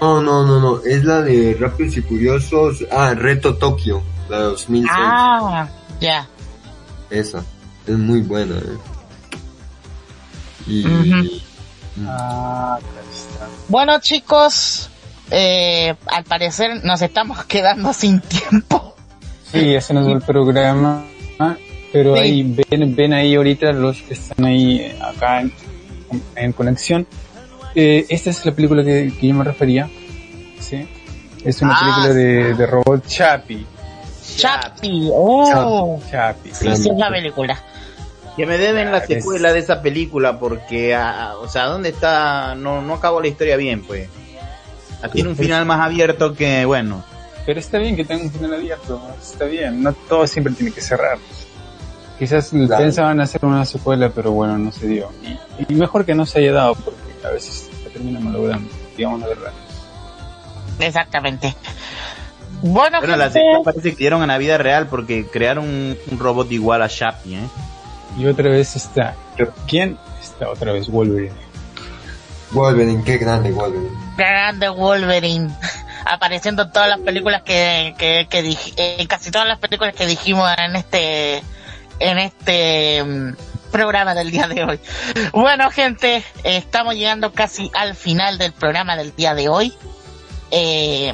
no, 0.00 0.20
no, 0.20 0.44
no, 0.44 0.60
no, 0.60 0.80
es 0.84 1.04
la 1.04 1.22
de 1.22 1.56
Rápidos 1.58 1.96
y 1.96 2.02
Furiosos, 2.02 2.84
ah, 2.90 3.14
Reto 3.14 3.54
Tokio, 3.56 4.02
la 4.28 4.38
de 4.38 4.44
2006, 4.44 4.90
Ah, 4.92 5.68
ya. 6.00 6.26
esa, 7.08 7.42
es 7.86 7.96
muy 7.96 8.20
buena, 8.20 8.56
eh. 8.56 8.78
Y. 10.66 10.84
Ah, 12.06 12.76
acá 12.78 12.86
está. 13.12 13.46
Bueno, 13.68 14.00
chicos, 14.00 14.90
eh, 15.30 15.94
al 16.06 16.24
parecer 16.24 16.84
nos 16.84 17.00
estamos 17.00 17.44
quedando 17.46 17.92
sin 17.92 18.20
tiempo. 18.20 18.96
Sí, 19.52 19.72
ya 19.72 19.80
se 19.80 19.94
nos 19.94 20.08
va 20.08 20.12
el 20.12 20.20
programa. 20.22 21.04
Ah, 21.94 21.96
Pero 21.96 22.14
Sí. 22.16 22.20
ahí, 22.22 22.54
ven, 22.70 22.94
ven 22.96 23.12
ahí 23.12 23.34
ahorita 23.36 23.72
los 23.72 24.02
que 24.02 24.14
están 24.14 24.44
ahí 24.44 24.80
eh, 24.80 24.98
acá 25.00 25.40
en, 25.40 25.52
en 26.36 26.52
conexión. 26.52 27.06
Eh, 27.74 28.04
esta 28.08 28.30
es 28.30 28.44
la 28.44 28.52
película 28.52 28.84
que, 28.84 29.12
que 29.18 29.28
yo 29.28 29.34
me 29.34 29.44
refería. 29.44 29.88
¿sí? 30.60 30.86
Es 31.44 31.60
una 31.62 31.74
Ah, 31.76 31.80
película 31.80 32.14
de, 32.14 32.54
de 32.54 32.66
robot 32.66 33.06
Chappie. 33.06 33.66
Chapi, 34.36 35.08
oh, 35.12 36.00
Chappie. 36.10 36.52
sí, 36.54 36.64
sí 36.76 36.88
es 36.90 36.96
la 36.96 37.10
película. 37.10 37.60
Que 38.36 38.46
me 38.46 38.58
deben 38.58 38.90
la 38.90 38.98
Ah, 38.98 39.06
secuela 39.06 39.52
de 39.52 39.60
esa 39.60 39.80
película 39.80 40.40
porque, 40.40 40.94
ah, 40.94 41.34
o 41.40 41.48
sea, 41.48 41.66
¿dónde 41.66 41.90
está? 41.90 42.54
No, 42.56 42.82
no 42.82 42.94
acabó 42.94 43.20
la 43.20 43.28
historia 43.28 43.56
bien, 43.56 43.82
pues. 43.84 44.08
Ah, 45.02 45.08
Tiene 45.08 45.28
un 45.28 45.36
final 45.36 45.64
más 45.66 45.80
abierto 45.80 46.34
que, 46.34 46.64
bueno. 46.64 47.04
Pero 47.46 47.60
está 47.60 47.78
bien 47.78 47.94
que 47.94 48.04
tenga 48.04 48.24
un 48.24 48.32
final 48.32 48.54
abierto, 48.54 49.00
está 49.20 49.44
bien, 49.44 49.82
no 49.82 49.92
todo 49.92 50.26
siempre 50.26 50.52
tiene 50.54 50.72
que 50.72 50.80
cerrar. 50.80 51.18
Quizás 52.18 52.50
Claro. 52.50 52.76
pensaban 52.76 53.20
hacer 53.20 53.44
una 53.44 53.64
secuela, 53.64 54.10
pero 54.14 54.30
bueno, 54.32 54.56
no 54.56 54.70
se 54.72 54.86
dio. 54.86 55.10
Y, 55.58 55.72
y 55.72 55.76
mejor 55.76 56.04
que 56.04 56.14
no 56.14 56.24
se 56.26 56.38
haya 56.38 56.52
dado, 56.52 56.74
porque 56.76 57.00
a 57.26 57.30
veces 57.30 57.68
se 57.82 57.90
termina 57.90 58.20
malogrando, 58.20 58.70
digamos 58.96 59.20
la 59.20 59.26
verdad. 59.28 59.52
Exactamente. 60.78 61.54
Bueno, 62.62 62.98
Bueno, 63.00 63.16
la 63.16 63.24
gente, 63.24 63.40
secuela 63.40 63.60
parece 63.64 63.90
que 63.90 63.96
dieron 63.96 64.22
en 64.22 64.28
la 64.28 64.38
vida 64.38 64.58
real 64.58 64.86
porque 64.86 65.26
crearon 65.26 65.64
un, 65.64 65.98
un 66.10 66.18
robot 66.18 66.50
igual 66.52 66.82
a 66.82 66.88
Chappie, 66.88 67.36
¿eh? 67.36 67.48
Y 68.18 68.26
otra 68.26 68.48
vez 68.48 68.76
está, 68.76 69.14
¿quién? 69.66 69.98
Está 70.22 70.48
otra 70.48 70.72
vez 70.72 70.88
Wolverine. 70.88 71.34
Wolverine, 72.52 73.02
qué 73.04 73.18
grande 73.18 73.50
Wolverine. 73.50 73.90
grande 74.16 74.68
Wolverine 74.68 75.50
apareciendo 76.06 76.62
en 76.62 76.72
todas 76.72 76.88
las 76.88 77.00
películas 77.00 77.42
que, 77.42 77.94
que, 77.98 78.28
que 78.30 78.44
dij- 78.44 78.74
en 78.76 79.06
casi 79.08 79.30
todas 79.32 79.48
las 79.48 79.58
películas 79.58 79.94
que 79.94 80.06
dijimos 80.06 80.48
en 80.56 80.76
este 80.76 81.42
en 81.98 82.18
este 82.18 83.02
mm, 83.02 83.34
programa 83.70 84.14
del 84.14 84.30
día 84.30 84.46
de 84.46 84.64
hoy. 84.64 84.80
Bueno, 85.32 85.70
gente, 85.70 86.22
estamos 86.44 86.94
llegando 86.94 87.32
casi 87.32 87.70
al 87.74 87.96
final 87.96 88.38
del 88.38 88.52
programa 88.52 88.96
del 88.96 89.14
día 89.16 89.34
de 89.34 89.48
hoy. 89.48 89.72
Eh, 90.50 91.12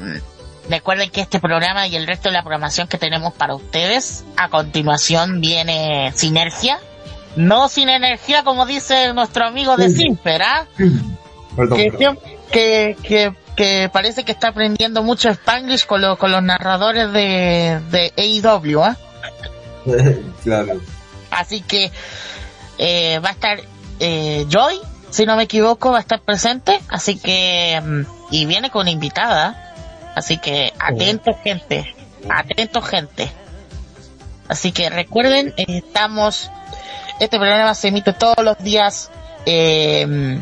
recuerden 0.68 1.10
que 1.10 1.22
este 1.22 1.40
programa 1.40 1.86
y 1.86 1.96
el 1.96 2.06
resto 2.06 2.28
de 2.28 2.34
la 2.34 2.42
programación 2.42 2.86
que 2.86 2.98
tenemos 2.98 3.32
para 3.32 3.54
ustedes, 3.54 4.24
a 4.36 4.48
continuación 4.48 5.40
viene 5.40 6.12
Sinergia. 6.14 6.78
No 7.36 7.68
sin 7.68 7.88
energía, 7.88 8.42
como 8.42 8.66
dice 8.66 9.12
nuestro 9.14 9.46
amigo 9.46 9.76
de 9.76 9.88
Simper, 9.88 10.42
¿ah? 10.42 10.66
Perdón, 11.56 11.78
que, 11.78 11.92
perdón. 11.92 12.18
que, 12.50 12.96
que, 13.02 13.32
que 13.56 13.90
parece 13.92 14.24
que 14.24 14.32
está 14.32 14.48
aprendiendo 14.48 15.02
mucho 15.02 15.28
Spanglish 15.30 15.86
con, 15.86 16.00
los 16.00 16.18
con 16.18 16.32
los 16.32 16.42
narradores 16.42 17.12
de, 17.12 17.80
de 17.90 18.12
AEW, 18.16 18.82
¿ah? 18.82 18.96
claro. 20.42 20.80
Así 21.30 21.60
que 21.60 21.90
eh, 22.78 23.18
va 23.20 23.30
a 23.30 23.32
estar 23.32 23.60
eh, 24.00 24.46
Joy, 24.48 24.80
si 25.10 25.26
no 25.26 25.36
me 25.36 25.44
equivoco, 25.44 25.90
va 25.90 25.98
a 25.98 26.00
estar 26.00 26.20
presente. 26.20 26.80
Así 26.88 27.16
que, 27.16 27.80
mm, 27.82 28.00
y 28.30 28.46
viene 28.46 28.70
con 28.70 28.88
invitada. 28.88 29.74
Así 30.14 30.38
que 30.38 30.72
atentos, 30.78 31.36
gente. 31.44 31.94
Atentos, 32.28 32.86
gente. 32.86 33.30
Así 34.48 34.72
que 34.72 34.90
recuerden, 34.90 35.54
eh, 35.56 35.64
estamos. 35.68 36.50
Este 37.20 37.38
programa 37.38 37.74
se 37.74 37.88
emite 37.88 38.12
todos 38.12 38.42
los 38.42 38.58
días. 38.58 39.10
Eh, 39.46 40.40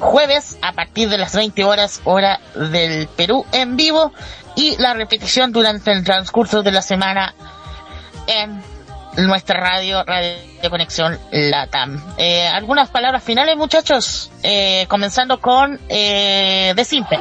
jueves 0.00 0.58
a 0.62 0.72
partir 0.72 1.08
de 1.08 1.18
las 1.18 1.34
20 1.34 1.64
horas 1.64 2.00
hora 2.04 2.40
del 2.54 3.08
Perú 3.08 3.44
en 3.52 3.76
vivo 3.76 4.12
y 4.56 4.76
la 4.76 4.94
repetición 4.94 5.52
durante 5.52 5.90
el 5.92 6.04
transcurso 6.04 6.62
de 6.62 6.70
la 6.72 6.82
semana 6.82 7.34
en 8.26 8.60
nuestra 9.26 9.60
radio, 9.60 10.02
Radio 10.04 10.36
Conexión 10.70 11.18
Latam. 11.30 12.02
Eh, 12.18 12.46
algunas 12.46 12.90
palabras 12.90 13.22
finales, 13.22 13.56
muchachos, 13.56 14.30
eh, 14.42 14.86
comenzando 14.88 15.40
con 15.40 15.78
eh, 15.88 16.72
de 16.74 16.84
Simple. 16.84 17.18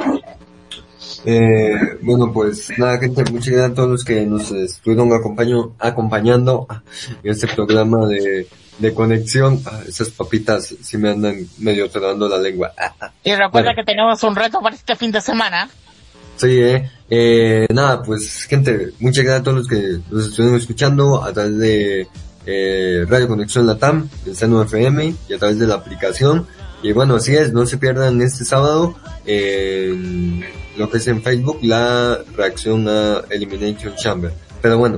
Eh, 1.26 1.97
bueno, 2.01 2.32
pues 2.34 2.72
nada, 2.78 2.97
gente, 2.99 3.24
muchas 3.32 3.49
gracias 3.54 3.72
a 3.72 3.74
todos 3.76 3.89
los 3.89 4.04
que 4.04 4.26
nos 4.26 4.51
estuvieron 4.51 5.14
acompaño, 5.14 5.74
acompañando 5.80 6.68
en 7.24 7.32
este 7.32 7.47
programa 7.47 8.08
de, 8.08 8.47
de 8.80 8.93
conexión. 8.93 9.62
Ah, 9.66 9.80
esas 9.88 10.10
papitas 10.10 10.74
sí 10.82 10.97
me 10.97 11.12
andan 11.12 11.47
medio 11.60 11.89
trabando 11.89 12.28
la 12.28 12.38
lengua. 12.38 12.74
Y 13.24 13.32
recuerda 13.36 13.70
Bueno. 13.70 13.76
que 13.76 13.84
tenemos 13.86 14.22
un 14.24 14.36
reto 14.36 14.60
para 14.62 14.76
este 14.76 14.95
fin 14.95 15.12
de 15.12 15.22
semana. 15.22 15.70
Sí, 16.38 16.60
eh. 16.60 16.90
Eh, 17.10 17.68
nada, 17.72 18.02
pues 18.02 18.46
gente, 18.46 18.90
muchas 19.00 19.24
gracias 19.24 19.42
a 19.42 19.44
todos 19.44 19.58
los 19.58 19.68
que 19.68 20.00
nos 20.10 20.28
estuvieron 20.28 20.58
escuchando 20.60 21.24
a 21.24 21.32
través 21.32 21.58
de 21.60 22.08
eh, 22.46 23.06
Radio 23.08 23.28
Conexión 23.28 23.68
Latam, 23.68 24.10
el 24.26 24.36
Seno 24.36 24.62
FM 24.64 25.14
y 25.30 25.34
a 25.34 25.38
través 25.38 25.60
de 25.60 25.68
la 25.68 25.76
aplicación. 25.76 26.48
Y 26.82 26.92
bueno, 26.92 27.16
así 27.16 27.36
es, 27.36 27.54
no 27.54 27.66
se 27.66 27.78
pierdan 27.78 28.22
este 28.22 28.44
sábado 28.46 28.96
en 29.26 30.44
lo 30.76 30.90
que 30.90 30.98
es 30.98 31.08
en 31.08 31.22
Facebook 31.22 31.60
la 31.62 32.20
reacción 32.36 32.88
a 32.88 33.22
Elimination 33.30 33.96
Chamber. 33.96 34.34
Pero 34.62 34.78
bueno, 34.78 34.98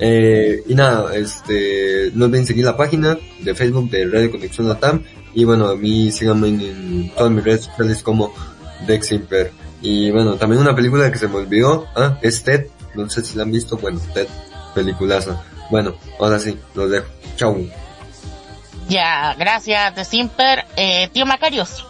eh, 0.00 0.62
y 0.66 0.74
nada, 0.74 1.14
este, 1.14 2.10
no 2.14 2.24
olviden 2.24 2.46
seguir 2.46 2.64
la 2.64 2.76
página 2.76 3.16
de 3.40 3.54
Facebook 3.54 3.88
de 3.88 4.06
Radio 4.06 4.32
Conexión 4.32 4.68
Latam 4.68 5.02
y 5.32 5.44
bueno, 5.44 5.68
a 5.68 5.76
mí 5.76 6.10
síganme 6.10 6.48
en, 6.48 6.60
en 6.60 7.14
todas 7.14 7.30
mis 7.30 7.44
redes 7.44 7.64
sociales 7.66 8.02
como 8.02 8.34
Deximper. 8.86 9.52
Y 9.82 10.10
bueno, 10.12 10.36
también 10.36 10.62
una 10.62 10.74
película 10.74 11.10
que 11.10 11.18
se 11.18 11.28
me 11.28 11.36
olvidó, 11.36 11.88
¿ah? 11.96 12.16
es 12.22 12.42
Ted, 12.44 12.68
no 12.94 13.10
sé 13.10 13.22
si 13.22 13.36
la 13.36 13.42
han 13.42 13.50
visto, 13.50 13.76
bueno, 13.76 14.00
Ted, 14.14 14.28
peliculaza. 14.74 15.42
Bueno, 15.70 15.94
ahora 16.20 16.38
sí, 16.38 16.58
los 16.74 16.90
dejo. 16.90 17.06
Chau. 17.36 17.68
Ya, 18.88 19.34
gracias 19.38 19.94
de 19.96 20.04
Simper. 20.04 20.64
Eh, 20.76 21.08
tío 21.12 21.26
Macarios. 21.26 21.84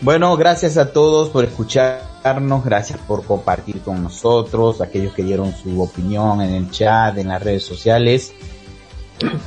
Bueno, 0.00 0.36
gracias 0.36 0.76
a 0.76 0.92
todos 0.92 1.28
por 1.30 1.44
escucharnos, 1.44 2.64
gracias 2.64 3.00
por 3.00 3.24
compartir 3.24 3.80
con 3.80 4.02
nosotros, 4.02 4.80
aquellos 4.80 5.12
que 5.12 5.24
dieron 5.24 5.52
su 5.54 5.82
opinión 5.82 6.40
en 6.40 6.54
el 6.54 6.70
chat, 6.70 7.18
en 7.18 7.28
las 7.28 7.42
redes 7.42 7.64
sociales. 7.64 8.32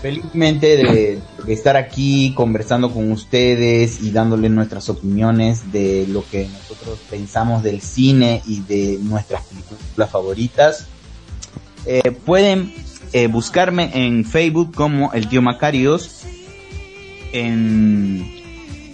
Felizmente 0.02 0.78
de, 0.78 1.20
estar 1.48 1.76
aquí 1.78 2.34
conversando 2.36 2.92
con 2.92 3.12
ustedes 3.12 4.02
y 4.02 4.12
dándoles 4.12 4.52
nuestras 4.52 4.90
opiniones 4.90 5.72
de 5.72 6.06
lo 6.08 6.24
que 6.30 6.48
nosotros 6.48 7.00
pensamos 7.10 7.64
del 7.64 7.82
cine 7.82 8.42
y 8.46 8.62
de 8.62 9.00
nuestras 9.02 9.44
películas 9.46 10.10
favoritas. 10.10 10.88
Eh, 11.86 12.12
pueden 12.12 12.74
eh, 13.14 13.28
buscarme 13.28 13.92
en 13.94 14.26
Facebook 14.26 14.74
como 14.74 15.14
el 15.14 15.28
tío 15.28 15.42
Macarios, 15.42 16.24
en, 17.34 18.26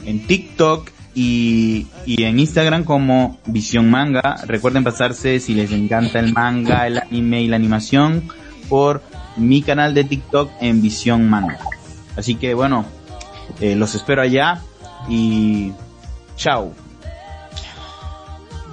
en 0.06 0.28
TikTok 0.28 0.90
y, 1.14 1.88
y 2.06 2.24
en 2.24 2.40
Instagram 2.40 2.84
como 2.84 3.40
Visión 3.46 3.90
Manga. 3.90 4.38
Recuerden 4.46 4.84
pasarse 4.84 5.40
si 5.40 5.54
les 5.54 5.72
encanta 5.72 6.20
el 6.20 6.34
manga, 6.34 6.88
el 6.88 7.00
anime 7.00 7.42
y 7.42 7.48
la 7.48 7.56
animación 7.56 8.24
por 8.70 9.02
mi 9.38 9.62
canal 9.62 9.94
de 9.94 10.04
TikTok 10.04 10.52
en 10.60 10.82
Visión 10.82 11.30
Manga. 11.30 11.60
Así 12.16 12.36
que 12.36 12.54
bueno, 12.54 12.86
eh, 13.60 13.76
los 13.76 13.96
espero 13.96 14.22
allá 14.22 14.62
y 15.08 15.72
chao. 16.36 16.74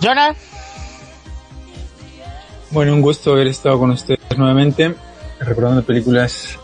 Jonah, 0.03 0.35
Bueno, 2.71 2.93
un 2.93 3.01
gusto 3.01 3.33
haber 3.33 3.47
estado 3.47 3.79
con 3.79 3.91
ustedes 3.91 4.21
nuevamente, 4.37 4.95
recordando 5.41 5.83
películas 5.83 6.59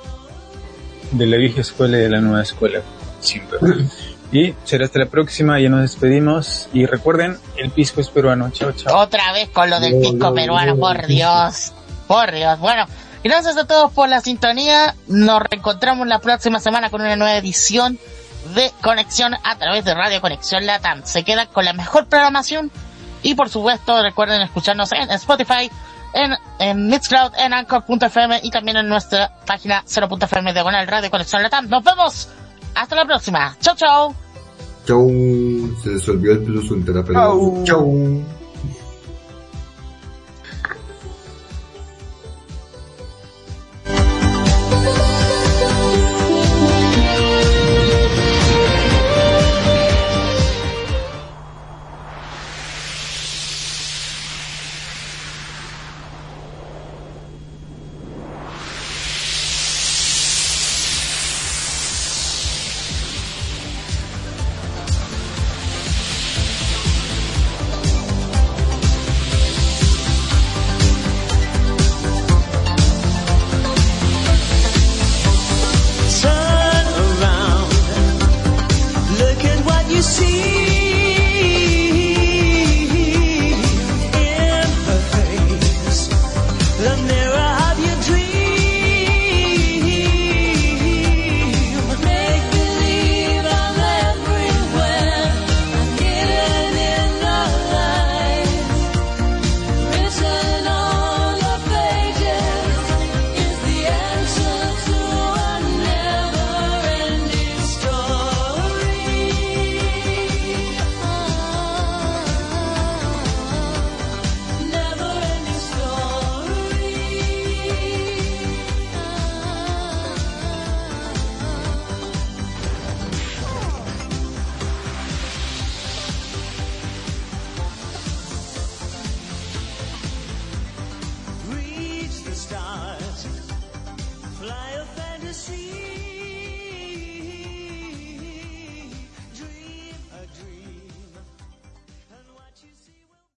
de 1.12 1.26
la 1.26 1.36
vieja 1.36 1.60
escuela 1.60 1.98
y 1.98 2.02
de 2.02 2.10
la 2.10 2.20
nueva 2.20 2.42
escuela, 2.42 2.82
siempre. 3.20 3.58
Y 4.32 4.54
será 4.62 4.84
hasta 4.84 5.00
la 5.00 5.06
próxima, 5.06 5.58
ya 5.58 5.68
nos 5.68 5.80
despedimos. 5.80 6.68
Y 6.72 6.86
recuerden, 6.86 7.36
el 7.56 7.70
pisco 7.70 8.00
es 8.00 8.08
peruano. 8.10 8.50
Chao, 8.50 8.70
chao. 8.72 8.96
otra 8.96 9.32
vez 9.32 9.48
con 9.48 9.68
lo 9.68 9.80
del 9.80 9.98
pisco 9.98 10.16
no, 10.16 10.34
peruano, 10.34 10.74
no, 10.74 10.80
por. 10.80 11.04
Dios. 11.06 11.72
Por 12.06 12.32
Dios. 12.32 12.58
Bueno, 12.60 12.86
gracias 13.22 13.56
a 13.56 13.66
todos 13.66 13.92
por 13.92 14.08
la 14.08 14.20
sintonía. 14.20 14.94
Nos 15.06 15.42
reencontramos 15.42 16.06
la 16.06 16.20
próxima 16.20 16.60
semana 16.60 16.90
con 16.90 17.00
una 17.00 17.16
nueva 17.16 17.36
edición 17.36 17.98
de 18.54 18.72
Conexión 18.80 19.34
a 19.44 19.56
través 19.58 19.84
de 19.84 19.94
Radio 19.94 20.20
Conexión 20.20 20.66
Latam. 20.66 21.02
Se 21.04 21.24
queda 21.24 21.46
con 21.46 21.64
la 21.64 21.72
mejor 21.72 22.06
programación 22.06 22.70
y 23.22 23.34
por 23.34 23.48
supuesto 23.48 24.02
recuerden 24.02 24.40
escucharnos 24.42 24.92
en 24.92 25.10
Spotify, 25.10 25.70
en, 26.14 26.32
en 26.58 26.88
Mixcloud, 26.88 27.32
en 27.38 27.52
Anchor.fm 27.52 28.40
y 28.42 28.50
también 28.50 28.78
en 28.78 28.88
nuestra 28.88 29.30
página 29.46 29.84
0.fm 29.86 30.52
diagonal 30.52 30.86
Radio 30.86 31.10
Conexión 31.10 31.42
Latam. 31.42 31.68
Nos 31.68 31.84
vemos. 31.84 32.28
Hasta 32.74 32.96
la 32.96 33.04
próxima. 33.04 33.56
Chau, 33.60 33.74
chau. 33.74 34.14
Chau. 34.86 35.08
Se 35.82 35.90
les 35.90 36.08
olvidó 36.08 36.32
el 36.32 36.42
plus 36.42 36.70
pero... 36.84 37.12
Chau. 37.12 37.64
Chau. 37.64 38.39